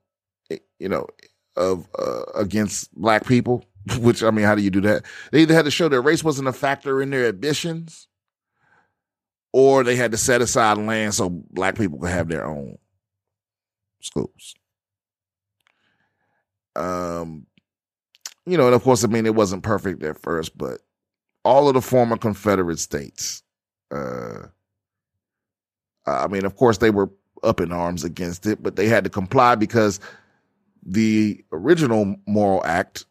you 0.81 0.89
know, 0.89 1.07
of 1.55 1.87
uh, 1.97 2.25
against 2.35 2.93
black 3.01 3.25
people. 3.25 3.65
Which 3.99 4.25
I 4.25 4.33
mean, 4.33 4.47
how 4.47 4.57
do 4.57 4.63
you 4.63 4.71
do 4.71 4.81
that? 4.81 5.05
They 5.31 5.43
either 5.43 5.55
had 5.55 5.65
to 5.67 5.71
show 5.71 5.89
that 5.89 6.01
race 6.01 6.25
wasn't 6.25 6.49
a 6.49 6.53
factor 6.53 7.01
in 7.01 7.11
their 7.11 7.27
admissions, 7.27 8.09
or 9.57 9.83
they 9.83 9.97
had 9.97 10.11
to 10.11 10.19
set 10.19 10.43
aside 10.43 10.77
land 10.77 11.15
so 11.15 11.31
black 11.31 11.79
people 11.79 11.99
could 11.99 12.11
have 12.11 12.29
their 12.29 12.45
own 12.45 12.77
schools. 14.03 14.55
Um, 16.77 17.47
you 18.45 18.59
know, 18.59 18.67
and 18.67 18.75
of 18.75 18.83
course, 18.83 19.03
I 19.03 19.07
mean, 19.07 19.25
it 19.25 19.35
wasn't 19.35 19.63
perfect 19.63 20.03
at 20.03 20.21
first, 20.21 20.59
but 20.59 20.83
all 21.43 21.69
of 21.69 21.75
the 21.75 21.81
former 21.81 22.19
Confederate 22.19 22.81
states, 22.81 23.43
uh, 23.91 24.41
I 26.05 26.27
mean, 26.27 26.45
of 26.45 26.57
course, 26.57 26.77
they 26.77 26.91
were 26.91 27.09
up 27.43 27.63
in 27.63 27.73
arms 27.73 28.05
against 28.05 28.45
it, 28.45 28.63
but 28.63 28.77
they 28.77 28.89
had 28.89 29.05
to 29.05 29.11
comply 29.11 29.55
because 29.55 30.01
the 30.85 31.43
original 31.51 32.15
Morrill 32.27 32.63
Act, 32.67 33.07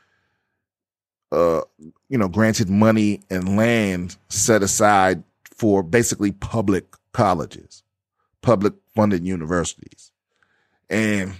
uh, 1.31 1.61
you 2.07 2.17
know, 2.17 2.27
granted 2.27 2.69
money 2.69 3.21
and 3.29 3.57
land 3.57 4.15
set 4.29 4.63
aside 4.63 5.23
for 5.55 5.83
basically 5.83 6.31
public 6.31 6.85
colleges, 7.11 7.83
public 8.41 8.73
funded 8.95 9.25
universities, 9.25 10.11
and 10.89 11.33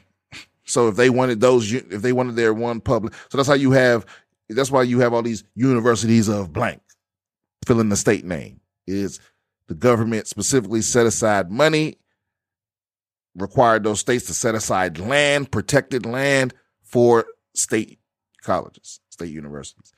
so 0.66 0.88
if 0.88 0.96
they 0.96 1.10
wanted 1.10 1.40
those, 1.40 1.72
if 1.74 2.02
they 2.02 2.14
wanted 2.14 2.36
their 2.36 2.54
one 2.54 2.80
public, 2.82 3.14
so 3.30 3.38
that's 3.38 3.48
how 3.50 3.56
you 3.56 3.72
have. 3.72 4.06
That's 4.50 4.72
why 4.72 4.84
you 4.84 5.00
have 5.00 5.14
all 5.14 5.22
these 5.22 5.44
universities 5.56 6.28
of 6.28 6.52
blank, 6.52 6.82
fill 7.66 7.80
in 7.80 7.90
the 7.90 7.96
state 7.96 8.26
name. 8.26 8.59
Is 8.90 9.20
the 9.68 9.76
government 9.76 10.28
specifically 10.28 10.82
set 10.82 11.06
aside 11.06 11.52
money 11.52 11.98
required 13.36 13.84
those 13.84 14.00
states 14.00 14.26
to 14.26 14.34
set 14.34 14.56
aside 14.56 14.98
land, 14.98 15.52
protected 15.52 16.06
land 16.06 16.54
for 16.84 17.26
state 17.54 18.00
colleges, 18.42 19.00
state 19.10 19.32
universities. 19.32 19.94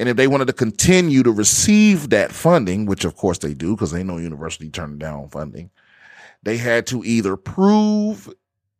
And 0.00 0.08
if 0.08 0.16
they 0.16 0.28
wanted 0.28 0.46
to 0.46 0.52
continue 0.52 1.22
to 1.24 1.32
receive 1.32 2.10
that 2.10 2.30
funding, 2.30 2.86
which 2.86 3.04
of 3.04 3.16
course 3.16 3.38
they 3.38 3.54
do 3.54 3.74
because 3.74 3.90
they 3.90 4.04
know 4.04 4.18
university 4.18 4.70
turned 4.70 5.00
down 5.00 5.28
funding, 5.28 5.70
they 6.44 6.56
had 6.56 6.86
to 6.88 7.02
either 7.04 7.36
prove 7.36 8.32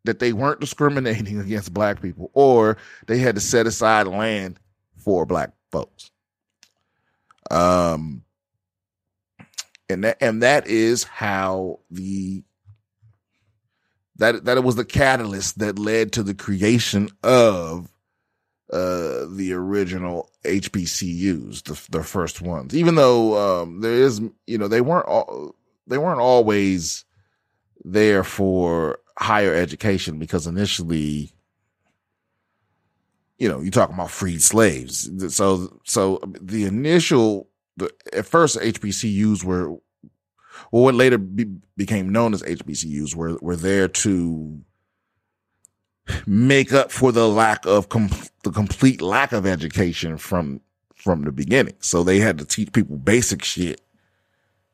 that 0.05 0.21
they 0.21 0.33
weren't 0.33 0.61
discriminating 0.61 1.41
against 1.41 1.75
black 1.75 2.01
people 2.01 2.31
or 2.35 2.77
they 3.07 3.19
had 3.19 3.35
to 3.35 3.41
set 3.41 3.67
aside 3.67 4.07
land 4.07 4.61
for 4.97 5.27
black 5.27 5.53
folks. 5.73 6.11
Um, 7.51 8.23
and 9.89 10.05
that, 10.05 10.19
and 10.21 10.43
that 10.43 10.67
is 10.67 11.05
how 11.05 11.81
the 11.91 12.43
that 14.17 14.45
that 14.45 14.57
it 14.57 14.65
was 14.65 14.77
the 14.77 14.85
catalyst 14.85 15.59
that 15.59 15.79
led 15.79 16.13
to 16.13 16.23
the 16.23 16.35
creation 16.35 17.09
of 17.23 17.89
uh, 18.73 19.25
the 19.31 19.53
original 19.53 20.31
HBCUs, 20.45 21.63
the 21.63 21.99
the 21.99 22.05
first 22.05 22.43
ones. 22.43 22.75
Even 22.77 22.97
though 22.97 23.63
um, 23.63 23.81
there 23.81 23.95
is, 23.95 24.21
you 24.47 24.59
know, 24.59 24.69
they 24.69 24.81
weren't 24.81 25.07
all 25.07 25.55
they 25.87 25.99
weren't 25.99 26.21
always 26.21 27.05
there 27.85 28.25
for 28.25 28.99
higher 29.19 29.55
education 29.55 30.19
because 30.19 30.47
initially, 30.47 31.33
you 33.39 33.49
know, 33.49 33.61
you're 33.61 33.71
talking 33.71 33.95
about 33.95 34.11
freed 34.11 34.43
slaves. 34.43 35.09
So 35.35 35.81
so 35.85 36.21
the 36.41 36.65
initial 36.65 37.49
the 37.79 37.93
at 38.13 38.27
first 38.27 38.59
HBCUs 38.59 39.45
were 39.45 39.71
well, 40.73 40.83
what 40.83 40.95
later 40.95 41.19
be, 41.19 41.47
became 41.77 42.11
known 42.11 42.35
as 42.35 42.43
HBCUs 42.43 43.15
were 43.15 43.39
were 43.41 43.57
there 43.57 43.89
to 43.89 44.61
make 46.27 46.73
up 46.73 46.91
for 46.91 47.13
the 47.13 47.29
lack 47.29 47.65
of 47.67 47.89
com- 47.89 48.11
the 48.43 48.51
complete 48.51 49.01
lack 49.01 49.33
of 49.33 49.47
education 49.47 50.19
from 50.19 50.61
from 50.95 51.23
the 51.23 51.33
beginning. 51.33 51.75
So 51.81 52.03
they 52.03 52.19
had 52.19 52.39
to 52.39 52.45
teach 52.45 52.73
people 52.73 52.97
basic 52.97 53.45
shit 53.45 53.81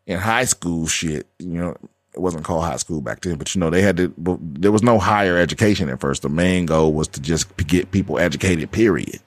in 0.07 0.19
high 0.19 0.45
school 0.45 0.87
shit. 0.87 1.27
You 1.39 1.49
know, 1.49 1.77
it 2.15 2.21
wasn't 2.21 2.45
called 2.45 2.65
high 2.65 2.77
school 2.77 3.01
back 3.01 3.21
then, 3.21 3.37
but 3.37 3.55
you 3.55 3.61
know 3.61 3.71
they 3.71 3.83
had 3.83 3.97
to. 3.99 4.15
There 4.41 4.73
was 4.73 4.83
no 4.83 4.99
higher 4.99 5.37
education 5.37 5.89
at 5.89 6.01
first. 6.01 6.23
The 6.23 6.29
main 6.29 6.67
goal 6.67 6.93
was 6.93 7.09
to 7.09 7.21
just 7.21 7.55
get 7.67 7.91
people 7.91 8.19
educated. 8.19 8.71
Period. 8.71 9.21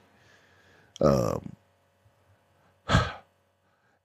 Um, 1.00 1.52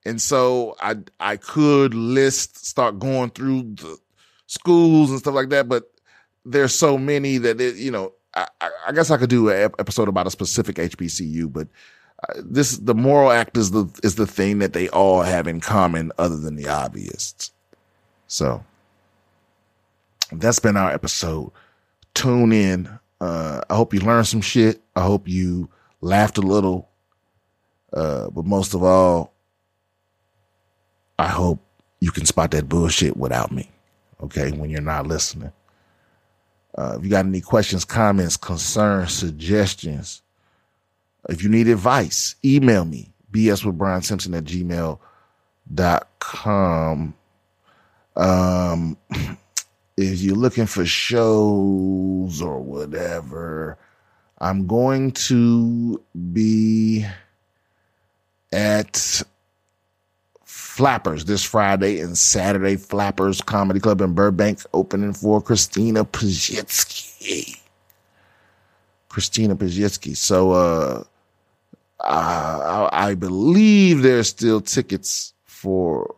and 0.06 0.22
so 0.22 0.76
I 0.82 0.98
I 1.20 1.38
could 1.38 1.94
list 1.94 2.66
start 2.66 3.00
going 3.00 3.30
through 3.32 3.64
the 3.76 3.98
schools 4.48 5.10
and 5.10 5.20
stuff 5.20 5.34
like 5.34 5.50
that, 5.50 5.68
but 5.70 5.92
there's 6.46 6.76
so 6.76 6.98
many 6.98 7.38
that 7.38 7.60
it, 7.62 7.76
you 7.76 7.92
know 7.92 8.14
I, 8.36 8.48
I 8.88 8.92
guess 8.92 9.12
I 9.12 9.18
could 9.18 9.30
do 9.30 9.50
an 9.50 9.72
episode 9.80 10.08
about 10.08 10.28
a 10.28 10.32
specific 10.32 10.78
HBCU, 10.78 11.52
but 11.52 11.68
uh, 12.28 12.42
this 12.44 12.78
the 12.78 12.96
Morrill 12.96 13.32
Act 13.32 13.58
is 13.58 13.72
the 13.72 13.86
is 14.04 14.16
the 14.16 14.28
thing 14.28 14.60
that 14.60 14.74
they 14.74 14.90
all 14.90 15.22
have 15.22 15.48
in 15.48 15.60
common, 15.60 16.12
other 16.18 16.38
than 16.38 16.56
the 16.56 16.68
obvious. 16.68 17.52
So 18.28 18.64
that's 20.32 20.60
been 20.60 20.78
our 20.78 20.92
episode. 20.92 21.52
Tune 22.14 22.52
in. 22.52 23.00
Uh, 23.22 23.62
I 23.70 23.76
hope 23.76 23.94
you 23.94 24.00
learned 24.00 24.28
some 24.28 24.42
shit. 24.42 24.82
I 24.96 25.02
hope 25.02 25.28
you 25.28 25.70
laughed 26.02 26.38
a 26.38 26.42
little. 26.42 26.90
Uh, 27.92 28.30
but 28.32 28.46
most 28.46 28.74
of 28.74 28.84
all, 28.84 29.33
I 31.20 31.28
hope 31.28 31.60
you 32.00 32.12
can 32.12 32.26
spot 32.26 32.52
that 32.52 32.68
bullshit 32.70 33.18
without 33.18 33.52
me. 33.52 33.70
Okay. 34.22 34.52
When 34.52 34.70
you're 34.70 34.82
not 34.82 35.08
listening. 35.08 35.52
Uh, 36.76 36.96
if 36.98 37.04
you 37.04 37.10
got 37.10 37.26
any 37.26 37.42
questions, 37.42 37.86
comments, 37.86 38.36
concerns, 38.36 39.14
suggestions, 39.14 40.24
if 41.30 41.44
you 41.44 41.50
need 41.50 41.68
advice, 41.68 42.36
email 42.44 42.84
me, 42.84 43.14
bs 43.32 43.64
with 43.64 43.78
Brian 43.78 44.02
Simpson 44.02 44.34
at 44.34 44.44
gmail.com. 44.46 45.00
Um, 48.16 48.98
if 49.98 50.22
you're 50.22 50.36
looking 50.36 50.66
for 50.66 50.86
shows 50.86 52.42
or 52.42 52.60
whatever, 52.60 53.78
I'm 54.40 54.66
going 54.68 55.12
to 55.12 56.04
be 56.34 57.06
at 58.52 59.22
Flappers 60.74 61.26
this 61.26 61.44
Friday 61.44 62.00
and 62.00 62.18
Saturday. 62.18 62.78
Flappers 62.78 63.42
Comedy 63.42 63.80
Club 63.80 64.02
in 64.02 64.16
Burbank 64.16 64.58
opening 64.74 65.14
for 65.14 65.40
Christina 65.40 66.04
Pazsitzky. 66.04 67.60
Christina 69.08 69.56
Pazsitzky. 69.56 70.18
So, 70.18 70.52
uh, 70.54 71.04
I, 72.00 72.90
I 72.92 73.14
believe 73.14 74.02
there's 74.02 74.30
still 74.30 74.62
tickets 74.62 75.36
for 75.46 76.16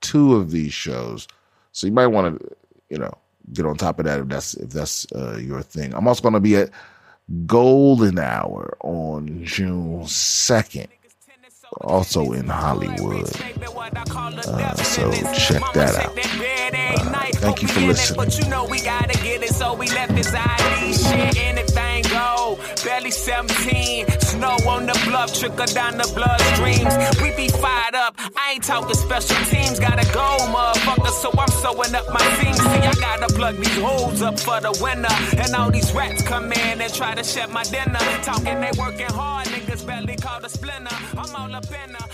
two 0.00 0.36
of 0.36 0.52
these 0.52 0.72
shows. 0.72 1.26
So 1.72 1.88
you 1.88 1.92
might 1.92 2.06
want 2.06 2.38
to, 2.38 2.56
you 2.90 2.98
know, 2.98 3.18
get 3.52 3.66
on 3.66 3.76
top 3.76 3.98
of 3.98 4.04
that 4.04 4.20
if 4.20 4.28
that's, 4.28 4.54
if 4.54 4.70
that's, 4.70 5.10
uh, 5.10 5.38
your 5.38 5.60
thing. 5.60 5.92
I'm 5.92 6.06
also 6.06 6.22
going 6.22 6.34
to 6.34 6.40
be 6.40 6.54
at 6.54 6.70
Golden 7.46 8.20
Hour 8.20 8.76
on 8.80 9.44
June 9.44 10.02
2nd 10.04 10.86
also 11.80 12.32
in 12.32 12.48
Hollywood. 12.48 13.28
Uh, 14.46 14.74
so 14.76 15.10
check 15.34 15.62
that 15.74 15.94
out. 15.96 16.18
Uh, 16.18 17.30
thank 17.32 17.62
you 17.62 17.68
for 17.68 17.80
listening. 17.80 18.18
Go. 22.18 22.58
Barely 22.84 23.12
17. 23.12 24.08
Snow 24.20 24.56
on 24.66 24.86
the 24.86 24.98
bluff, 25.06 25.32
trickle 25.38 25.66
down 25.66 25.98
the 25.98 26.08
bloodstreams. 26.18 27.22
We 27.22 27.30
be 27.36 27.48
fired 27.48 27.94
up. 27.94 28.16
I 28.36 28.54
ain't 28.54 28.64
talking 28.64 28.94
special 28.94 29.36
teams. 29.46 29.78
Gotta 29.78 30.06
go, 30.12 30.28
motherfucker. 30.54 31.12
So 31.22 31.30
I'm 31.38 31.52
sewing 31.62 31.94
up 31.94 32.06
my 32.12 32.24
seams. 32.38 32.58
See, 32.58 32.84
I 32.90 32.94
gotta 32.98 33.32
plug 33.32 33.56
these 33.56 33.78
holes 33.78 34.20
up 34.22 34.38
for 34.40 34.60
the 34.60 34.72
winter. 34.82 35.14
And 35.42 35.54
all 35.54 35.70
these 35.70 35.92
rats 35.92 36.22
come 36.22 36.52
in 36.52 36.80
and 36.80 36.92
try 36.92 37.14
to 37.14 37.22
shut 37.22 37.52
my 37.52 37.62
dinner. 37.62 38.04
Talking 38.22 38.60
they 38.62 38.72
working 38.76 39.12
hard, 39.20 39.46
niggas 39.48 39.86
barely 39.86 40.16
called 40.16 40.44
a 40.44 40.48
splinter. 40.48 40.96
I'm 41.16 41.34
all 41.36 41.54
up 41.54 41.70
in 41.70 41.94
her. 41.94 42.08